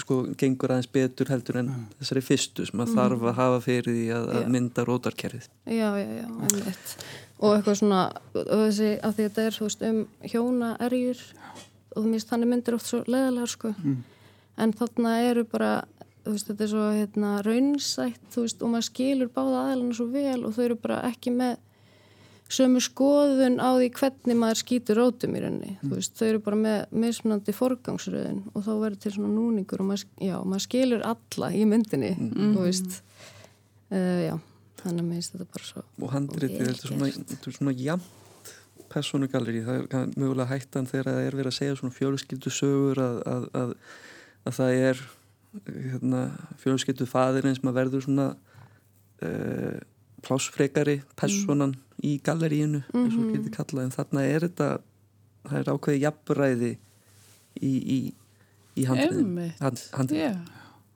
sko 0.03 0.19
gengur 0.39 0.75
aðeins 0.75 0.91
betur 0.93 1.31
heldur 1.33 1.61
en 1.63 1.71
þessari 1.99 2.23
fyrstu 2.25 2.67
sem 2.69 2.83
að 2.85 2.93
þarf 2.97 3.25
að 3.31 3.39
hafa 3.39 3.63
fyrir 3.65 3.97
því 3.97 4.05
að, 4.17 4.29
að 4.35 4.51
mynda 4.55 4.85
rótarkerfið. 4.89 5.49
Já, 5.65 5.89
já, 6.01 6.09
já, 6.21 6.27
einmitt. 6.27 6.95
Og 7.39 7.55
eitthvað 7.55 7.79
svona, 7.81 8.03
og 8.35 8.65
þessi 8.67 8.93
að 9.07 9.15
því 9.17 9.27
þetta 9.29 9.47
er, 9.47 9.59
veist, 9.65 9.85
um 9.89 10.01
hjóna 10.33 10.71
erjur 10.89 11.23
og 11.95 12.01
þú 12.01 12.07
minnst 12.09 12.33
þannig 12.33 12.53
myndir 12.53 12.77
oft 12.79 12.91
svo 12.91 13.05
leðalega 13.07 13.53
sko, 13.53 13.73
en 14.59 14.75
þarna 14.81 15.15
eru 15.29 15.47
bara 15.49 15.73
veist, 16.27 16.51
þetta 16.51 16.67
er 16.67 16.73
svo 16.73 16.89
hérna, 16.93 17.33
raunsætt, 17.47 18.27
veist, 18.35 18.63
og 18.63 18.75
maður 18.75 18.89
skilur 18.91 19.33
báða 19.33 19.65
aðeilina 19.65 19.97
svo 19.97 20.09
vel 20.13 20.43
og 20.45 20.57
þau 20.57 20.65
eru 20.67 20.79
bara 20.83 21.01
ekki 21.09 21.33
með 21.35 21.57
sömu 22.49 22.81
skoðun 22.81 23.59
á 23.61 23.69
því 23.77 23.89
hvernig 23.99 24.37
maður 24.41 24.61
skýtur 24.63 24.97
rótum 25.03 25.35
í 25.37 25.41
rauninni, 25.45 25.75
þú 25.83 25.91
veist, 25.99 26.15
þau 26.17 26.27
eru 26.31 26.39
bara 26.47 26.59
með 26.63 26.95
mismunandi 27.05 27.53
forgangsröðun 27.57 28.39
og 28.55 28.63
þá 28.65 28.71
verður 28.81 29.01
til 29.05 29.13
svona 29.19 29.33
núningur 29.35 29.83
og 29.85 29.91
maður, 29.91 30.07
já, 30.25 30.37
maður 30.49 30.65
skilur 30.65 31.05
alla 31.11 31.51
í 31.53 31.65
myndinni, 31.69 32.15
þú 32.17 32.63
veist. 32.65 33.03
Uh, 33.89 34.21
já, 34.29 34.35
þannig 34.83 35.03
að 35.03 35.07
mér 35.09 35.19
finnst 35.19 35.35
þetta 35.37 35.49
bara 35.55 35.65
svo 35.69 35.83
og 36.07 36.11
handritið, 36.13 36.59
vel 36.61 36.73
þetta 36.73 36.89
er 36.89 36.93
svona, 36.93 37.39
er 37.49 37.55
svona 37.59 37.77
jamt 37.81 38.51
personugalleri 38.93 39.63
það 39.65 39.79
er 39.83 39.87
kann- 39.93 40.13
mögulega 40.17 40.49
hættan 40.53 40.89
þegar 40.89 41.09
það 41.13 41.21
er 41.29 41.37
verið 41.39 41.51
að 41.53 41.57
segja 41.59 41.77
svona 41.79 41.97
fjölskyldu 41.97 42.53
sögur 42.53 43.01
að, 43.05 43.17
að, 43.33 43.47
að, 43.63 43.73
að 44.49 44.59
það 44.59 44.77
er 44.89 45.01
hérna, 45.69 46.21
fjölskyldu 46.63 47.09
faðir 47.09 47.49
eins 47.49 47.63
maður 47.65 47.79
verður 47.83 48.05
svona 48.07 48.29
uh, 49.25 49.79
plásfrekari 50.23 51.01
personan 51.17 51.75
í 52.03 52.21
galleríinu 52.23 52.83
eins 52.95 53.15
og 53.15 53.25
Mhm. 53.25 53.33
getur 53.35 53.51
kallað 53.59 53.85
en 53.85 53.91
þarna 53.91 54.21
er 54.35 54.41
þetta 54.49 54.69
það 55.49 55.59
er 55.59 55.73
ákveði 55.73 56.01
jafnræði 56.03 56.71
í, 57.63 57.73
í, 57.97 58.15
í 58.77 58.85
handriðin 58.87 59.53
hand, 59.61 60.11
Já, 60.13 60.37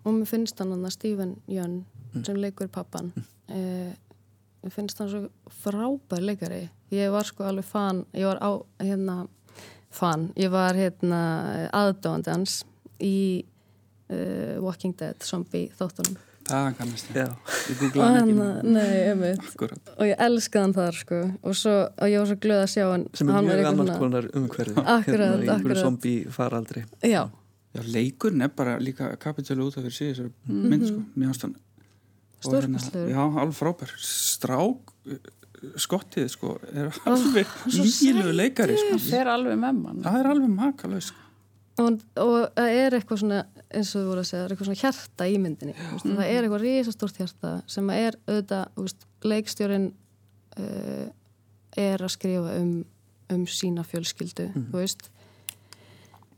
og 0.05 0.13
mér 0.15 0.27
finnst 0.29 0.59
hann 0.59 0.73
að 0.73 0.91
Stephen 0.93 1.37
Jönn 1.49 1.85
Mm. 2.15 2.25
sem 2.27 2.37
leikur 2.37 2.69
pappan. 2.69 3.11
Eh, 3.49 3.93
mér 4.63 4.71
finnst 4.71 4.99
hann 4.99 5.09
svo 5.09 5.31
frábær 5.49 6.21
leikari. 6.21 6.69
Ég 6.91 7.11
var 7.11 7.25
sko 7.25 7.45
alveg 7.45 7.65
fan 7.65 8.05
ég 8.13 8.25
var 8.27 8.37
á 8.39 8.63
hérna 8.81 9.29
fan, 9.91 10.31
ég 10.37 10.51
var 10.51 10.75
hérna 10.75 11.71
aðdóðandi 11.73 12.27
hans 12.29 12.65
í 13.01 13.45
uh, 14.11 14.61
Walking 14.61 14.95
Dead 14.95 15.17
zombie 15.23 15.71
þáttunum 15.79 16.17
það 16.49 16.69
kannast 16.79 17.11
ég 17.13 17.19
Já, 17.19 17.27
ég 17.27 17.75
og 17.75 17.83
googlaði 17.83 18.21
hann 18.21 18.33
ekki 18.33 18.75
nei, 18.77 18.95
einmitt. 19.11 19.45
Akkurat 19.53 19.93
og 19.97 20.09
ég 20.11 20.25
elskaði 20.27 20.67
hann 20.67 20.75
þar 20.79 20.99
sko. 21.03 21.21
Og, 21.43 21.59
svo, 21.59 21.77
og 21.91 22.13
ég 22.13 22.23
var 22.23 22.31
svo 22.33 22.39
glöð 22.47 22.63
að 22.63 22.71
sjá 22.75 22.85
hann 22.89 23.07
sem 23.19 23.31
er 23.31 23.39
hann 23.39 23.51
mjög 23.51 23.69
annars 23.73 24.01
konar 24.03 24.31
umhverfi. 24.43 24.77
Akkurat, 24.83 25.07
hérna, 25.07 25.29
í 25.29 25.47
einhverju 25.47 25.57
akkurat. 25.59 25.83
zombi 25.87 26.15
faraldri 26.33 26.85
já, 27.03 27.23
Já, 27.73 27.81
leikurinn 27.89 28.45
er 28.45 28.51
bara 28.53 28.77
líka 28.79 29.15
kapitölu 29.17 29.71
út 29.71 29.79
af 29.81 29.87
fyrir 29.87 29.95
sig 29.97 30.11
þessari 30.13 30.33
mynd 30.47 30.89
sko, 30.91 31.05
mér 31.17 31.31
finnst 31.31 31.47
hann 31.47 31.55
og 32.43 32.57
hérna-. 32.59 33.05
Já, 33.09 33.23
alveg 33.23 33.55
frábær. 33.57 33.95
Strák 34.03 34.93
uh, 35.07 35.19
skottið 35.79 36.29
sko 36.33 36.57
er 36.73 36.91
alveg 37.07 37.51
svo 37.69 37.87
nýjilegu 37.87 38.35
leikari 38.35 38.77
það 38.77 38.97
sko. 38.97 39.11
fer 39.13 39.31
alveg 39.31 39.61
með 39.63 39.79
mann. 39.79 40.01
Það 40.05 40.19
er 40.19 40.31
alveg 40.33 40.55
makalaus 40.57 41.11
sko. 41.13 41.22
Og, 41.81 42.03
það 42.57 42.77
er 42.83 42.97
eitthvað 42.99 43.23
svona 43.23 43.41
eins 43.73 43.95
og 43.95 44.03
þú 44.03 44.09
voru 44.11 44.23
að 44.23 44.29
segja, 44.29 44.43
það 44.43 44.45
er 44.45 44.55
eitthvað 44.55 44.69
svona 44.69 44.83
hjarta 44.83 45.29
í 45.29 45.39
myndinni. 45.41 45.75
Þú 45.79 45.93
veist, 45.95 46.09
það 46.11 46.29
er 46.29 46.47
eitthvað 46.47 46.65
risastórt 46.67 47.21
hjarta 47.23 47.53
sem 47.73 47.93
að 47.93 48.03
er 48.03 48.19
auðvitað, 48.27 48.95
leikstjórin 49.33 49.89
uh, 50.59 51.07
er 51.79 52.05
að 52.05 52.13
skrifa 52.13 52.59
um, 52.61 52.77
um 53.33 53.45
sína 53.49 53.85
fjölskyldu 53.87 54.51
þú 54.57 54.77
veist 54.77 55.09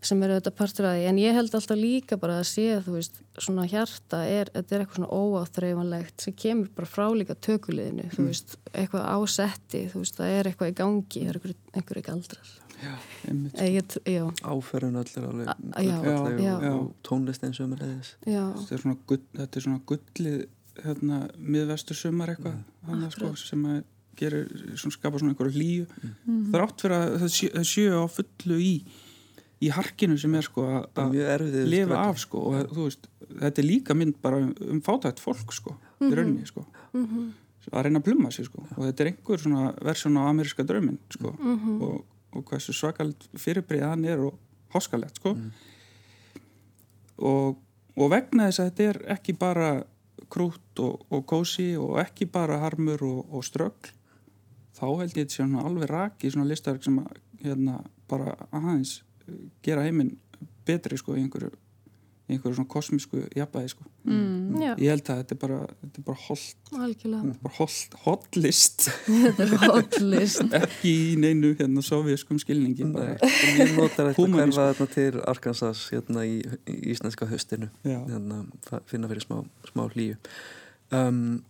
sem 0.05 0.21
er 0.21 0.35
auðvitað 0.35 0.57
partur 0.59 0.87
að 0.89 0.99
því, 0.99 1.05
en 1.09 1.19
ég 1.23 1.37
held 1.39 1.55
alltaf 1.57 1.79
líka 1.81 2.19
bara 2.21 2.37
að 2.43 2.49
sé, 2.51 2.67
þú 2.85 2.97
veist, 2.99 3.21
svona 3.41 3.65
hjarta 3.71 4.21
er, 4.29 4.51
þetta 4.53 4.77
er 4.77 4.85
eitthvað 4.85 4.99
svona 4.99 5.17
óáþreifanlegt 5.17 6.27
sem 6.27 6.37
kemur 6.37 6.69
bara 6.77 6.91
frá 6.91 7.07
líka 7.17 7.37
tökuliðinu 7.47 8.11
þú 8.13 8.27
veist, 8.29 8.59
eitthvað 8.75 9.07
ásetti 9.15 9.87
þú 9.93 10.03
veist, 10.03 10.19
það 10.21 10.35
er 10.35 10.51
eitthvað 10.51 10.75
í 10.75 10.77
gangi, 10.83 11.25
það 11.25 11.33
er 11.33 11.57
einhverju 11.79 12.07
galdrar 12.11 12.53
Eh, 14.43 14.51
áferðun 14.55 14.99
öll 15.01 15.13
er 15.17 15.27
alveg 15.29 15.49
og, 16.57 16.65
og 16.75 16.91
tónlistin 17.07 17.55
sem 17.57 17.73
er 17.73 17.83
leiðis 17.85 18.15
já. 18.27 18.43
Þetta, 18.59 18.75
er 18.75 18.83
svona 18.85 18.97
gull, 19.07 19.23
þetta 19.39 19.57
er 19.61 19.65
svona 19.67 19.81
gullið 19.87 20.39
hérna, 20.85 21.19
miðvestur 21.39 21.95
sumar 21.97 22.33
eitthvað. 22.35 22.57
Mm. 22.89 23.11
sko, 23.15 23.31
sem 23.39 23.65
að 23.71 23.83
gerir, 24.19 24.49
svona, 24.77 24.95
skapa 24.99 25.19
svona 25.21 25.33
einhverju 25.35 25.55
hlýju. 25.55 25.87
Þrátt 26.53 26.83
fyrir 26.85 26.97
að 26.99 27.17
það 27.23 27.33
sé- 27.39 27.53
það 27.55 27.69
séu 27.71 27.95
á 27.99 28.05
fullu 28.11 28.59
í 28.61 28.75
í 29.65 29.71
harkinu 29.73 30.19
sem 30.21 30.35
er 30.35 30.43
sko 30.45 30.63
að- 30.67 31.15
lifa 31.71 31.97
af 32.11 32.19
sko 32.19 32.39
og 32.51 32.69
þú 32.75 32.83
veist, 32.89 33.07
þetta 33.41 33.59
er 33.63 33.65
líka 33.65 33.95
mynd 33.97 34.19
bara 34.21 34.37
um, 34.43 34.51
um 34.71 34.81
fátætt 34.83 35.23
fólk 35.23 35.53
sko 35.55 35.77
í 36.03 36.11
rauninni 36.13 36.45
sko. 36.47 36.67
Að 37.73 37.85
reyna 37.87 37.99
að 38.03 38.05
pluma 38.05 38.31
sig 38.31 38.45
sko 38.45 38.61
og 38.77 38.83
þetta 38.85 39.01
er 39.01 39.09
einhver 39.15 39.39
svona 39.41 39.71
versjón 39.81 40.19
á 40.21 40.23
ameríska 40.29 40.67
drauminn 40.69 40.99
sko. 41.09 41.33
Og, 41.81 42.05
og 42.35 42.45
hversu 42.49 42.75
svakald 42.77 43.29
fyrirbrið 43.39 43.87
hann 43.87 44.05
er 44.09 44.23
og 44.27 44.39
háskalegt 44.75 45.21
sko. 45.21 45.35
Og, 47.23 47.59
og 47.95 48.11
vegna 48.11 48.49
þess 48.49 48.63
að 48.63 48.71
þetta 48.71 48.89
er 48.91 49.01
ekki 49.17 49.37
bara 49.39 49.69
krút 50.33 50.83
og, 50.83 51.05
og 51.15 51.27
kósi 51.31 51.75
og 51.79 51.99
ekki 52.03 52.27
bara 52.31 52.59
harmur 52.63 53.03
og, 53.07 53.21
og 53.31 53.45
ströggl 53.47 53.93
þá 54.75 54.87
held 54.89 55.15
ég 55.15 55.29
þetta 55.29 55.37
sé 55.37 55.47
alveg 55.63 55.91
raki 55.91 56.31
svona 56.33 56.51
listaverk 56.51 56.87
sem 56.87 56.99
að 56.99 57.21
hérna 57.45 57.79
bara 58.11 58.35
aðeins 58.51 58.99
gera 59.65 59.85
heiminn 59.87 60.17
betri 60.67 60.99
sko 60.99 61.15
í 61.15 61.23
einhverju, 61.23 61.53
í 62.25 62.35
einhverju 62.35 62.57
svona 62.57 62.71
kosmísku 62.73 63.21
jafnvægi 63.37 63.71
sko. 63.75 63.87
mm. 64.09 64.63
Ég 64.81 64.89
held 64.89 65.09
að 65.13 65.19
þetta 65.21 65.35
er 65.35 65.41
bara, 65.43 65.59
þetta 65.83 66.01
er 66.01 66.07
bara 66.07 66.21
holt, 66.25 66.71
algjörlega. 66.87 67.35
bara 67.45 67.57
holt, 67.59 67.97
holt 68.07 68.39
list, 68.41 68.87
er 69.43 69.55
ekki 70.63 70.93
í 70.93 71.15
neinu 71.21 71.53
hérna 71.59 71.85
sovjaskum 71.85 72.41
skilningi 72.41 72.87
ég 72.87 73.75
notar 73.77 74.13
þetta 74.15 74.89
til 74.95 75.21
Arkansas 75.21 75.87
hérna 75.93 76.25
í, 76.25 76.41
í 76.71 76.79
íslenska 76.95 77.29
höstinu 77.29 77.69
hérna, 77.85 78.45
finna 78.89 79.11
fyrir 79.13 79.27
smá, 79.27 79.43
smá 79.69 79.85
hlýju. 79.91 80.17
Um, 80.95 81.43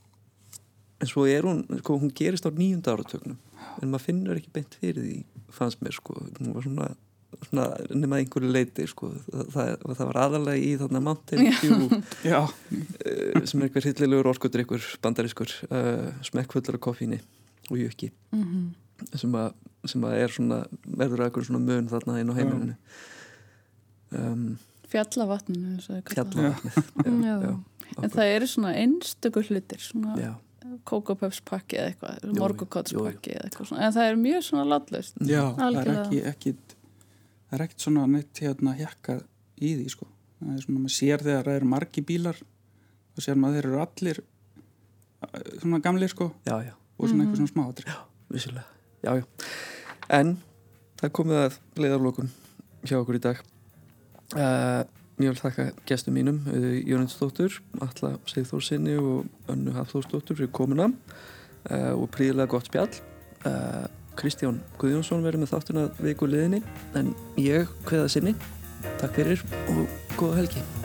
en 0.98 1.10
svo 1.10 1.28
er 1.30 1.46
hún 1.46 1.64
sko, 1.80 2.00
hún 2.02 2.12
gerist 2.16 2.46
á 2.46 2.50
nýjunda 2.50 2.94
áratögnum 2.94 3.38
en 3.82 3.90
maður 3.90 4.08
finnur 4.08 4.38
ekki 4.38 4.52
beint 4.54 4.76
fyrir 4.80 5.02
því 5.04 5.16
fannst 5.54 5.82
mér 5.84 5.94
sko, 5.96 6.16
hún 6.18 6.54
var 6.54 6.66
svona, 6.66 6.88
svona 7.42 7.66
nema 7.90 8.20
einhverju 8.20 8.50
leiti 8.52 8.86
sko. 8.90 9.10
Það, 9.30 9.48
það, 9.54 9.72
það 9.98 10.10
var 10.10 10.20
aðalega 10.24 10.60
í 10.60 10.70
þarna 10.80 11.02
Mountain 11.04 11.50
Dew 11.60 11.98
Já, 12.32 12.40
eh, 12.42 13.42
sem 13.44 13.60
er 13.60 13.68
einhver 13.68 13.88
hillilegur 13.88 14.30
orkudrykkur 14.34 14.88
bandarískur, 15.04 15.56
uh, 15.70 16.08
smekkfullur 16.26 16.78
af 16.78 16.84
koffíni 16.88 17.20
og 17.70 17.80
jökki. 17.80 18.12
Mhm. 18.34 18.72
sem, 19.18 19.34
að, 19.34 19.52
sem 19.90 20.04
að 20.06 20.16
er 20.22 20.32
svona 20.32 20.60
verður 20.84 21.24
að 21.24 21.28
einhver 21.28 21.48
svona 21.48 21.64
mun 21.64 21.90
þarna 21.90 22.20
inn 22.20 22.30
á 22.30 22.38
heimilinu. 22.38 22.76
Um, 24.14 24.48
Fjallavatninu 24.92 25.80
Já. 27.24 27.54
En 28.02 28.10
það 28.10 28.32
eru 28.36 28.48
svona 28.50 28.72
einstökur 28.78 29.46
hlutir 29.50 29.82
svona 29.82 30.14
já, 30.18 30.30
kókopöfspakki 30.88 31.78
eða 31.78 31.90
eitthvað 31.92 32.38
morgukotspakki 32.38 33.34
eða 33.36 33.48
eitthvað 33.48 33.70
svona. 33.70 33.82
En 33.86 33.94
það 33.94 34.08
er 34.10 34.20
mjög 34.22 34.46
svona 34.48 34.64
látlaust 34.72 35.20
já 35.20 35.42
það 35.58 35.78
er 35.80 35.90
ekki, 35.94 36.22
ekki 36.30 36.54
það 37.54 37.60
er 37.60 37.68
ekkert 37.68 37.84
svona 37.84 38.04
neitt 38.10 38.40
hérna 38.42 38.74
hjakkað 38.74 39.20
í 39.62 39.74
því 39.78 39.90
sko. 39.92 40.08
Það 40.40 40.54
er 40.54 40.62
svona, 40.64 40.80
maður 40.80 40.94
sér 40.96 41.22
þegar 41.22 41.46
það 41.48 41.58
eru 41.60 41.68
margi 41.70 42.02
bílar 42.08 42.40
þá 43.14 43.20
sér 43.22 43.38
maður 43.38 43.54
að 43.54 43.60
þeir 43.60 43.68
eru 43.68 43.82
allir 43.84 44.20
eh, 44.24 45.52
svona 45.60 45.80
gamlir 45.84 46.10
sko. 46.10 46.28
Já, 46.48 46.56
já, 46.66 46.74
og 46.74 47.06
svona 47.06 47.26
einhver 47.26 47.40
svona 47.40 47.52
smáatri. 47.52 47.94
vissulega. 48.34 48.66
Já, 49.04 49.12
já. 49.20 49.24
en 50.18 50.34
það 50.98 51.14
komið 51.20 51.40
að 51.44 51.58
leiðarlokun 51.78 52.34
hjá 52.82 52.98
okkur 52.98 53.20
í 53.20 53.22
dag. 53.22 53.42
Uh, 54.34 54.82
ég 55.22 55.30
vil 55.30 55.38
þakka 55.38 55.68
gestum 55.86 56.16
mínum 56.16 56.40
Jóninsdóttur, 56.88 57.60
Alla 57.84 58.16
Sigþórsinni 58.26 58.96
og 58.98 59.52
Önnu 59.52 59.76
Hafþórsdóttur 59.76 60.40
fyrir 60.40 60.50
komuna. 60.50 60.88
Uh, 61.70 61.94
og 61.94 62.08
príðilega 62.12 62.50
gott 62.50 62.66
spjall. 62.66 62.90
Uh, 63.44 63.84
Kristján 64.18 64.62
Guðjónsson 64.80 65.24
verður 65.26 65.44
með 65.44 65.54
þáttuna 65.54 65.84
viku 66.00 66.30
liðinni 66.30 66.62
en 66.98 67.12
ég 67.40 67.70
hveða 67.88 68.08
sinni. 68.16 68.34
Takk 69.00 69.20
fyrir 69.20 69.46
og 69.72 69.86
góða 70.18 70.42
helgi 70.42 70.83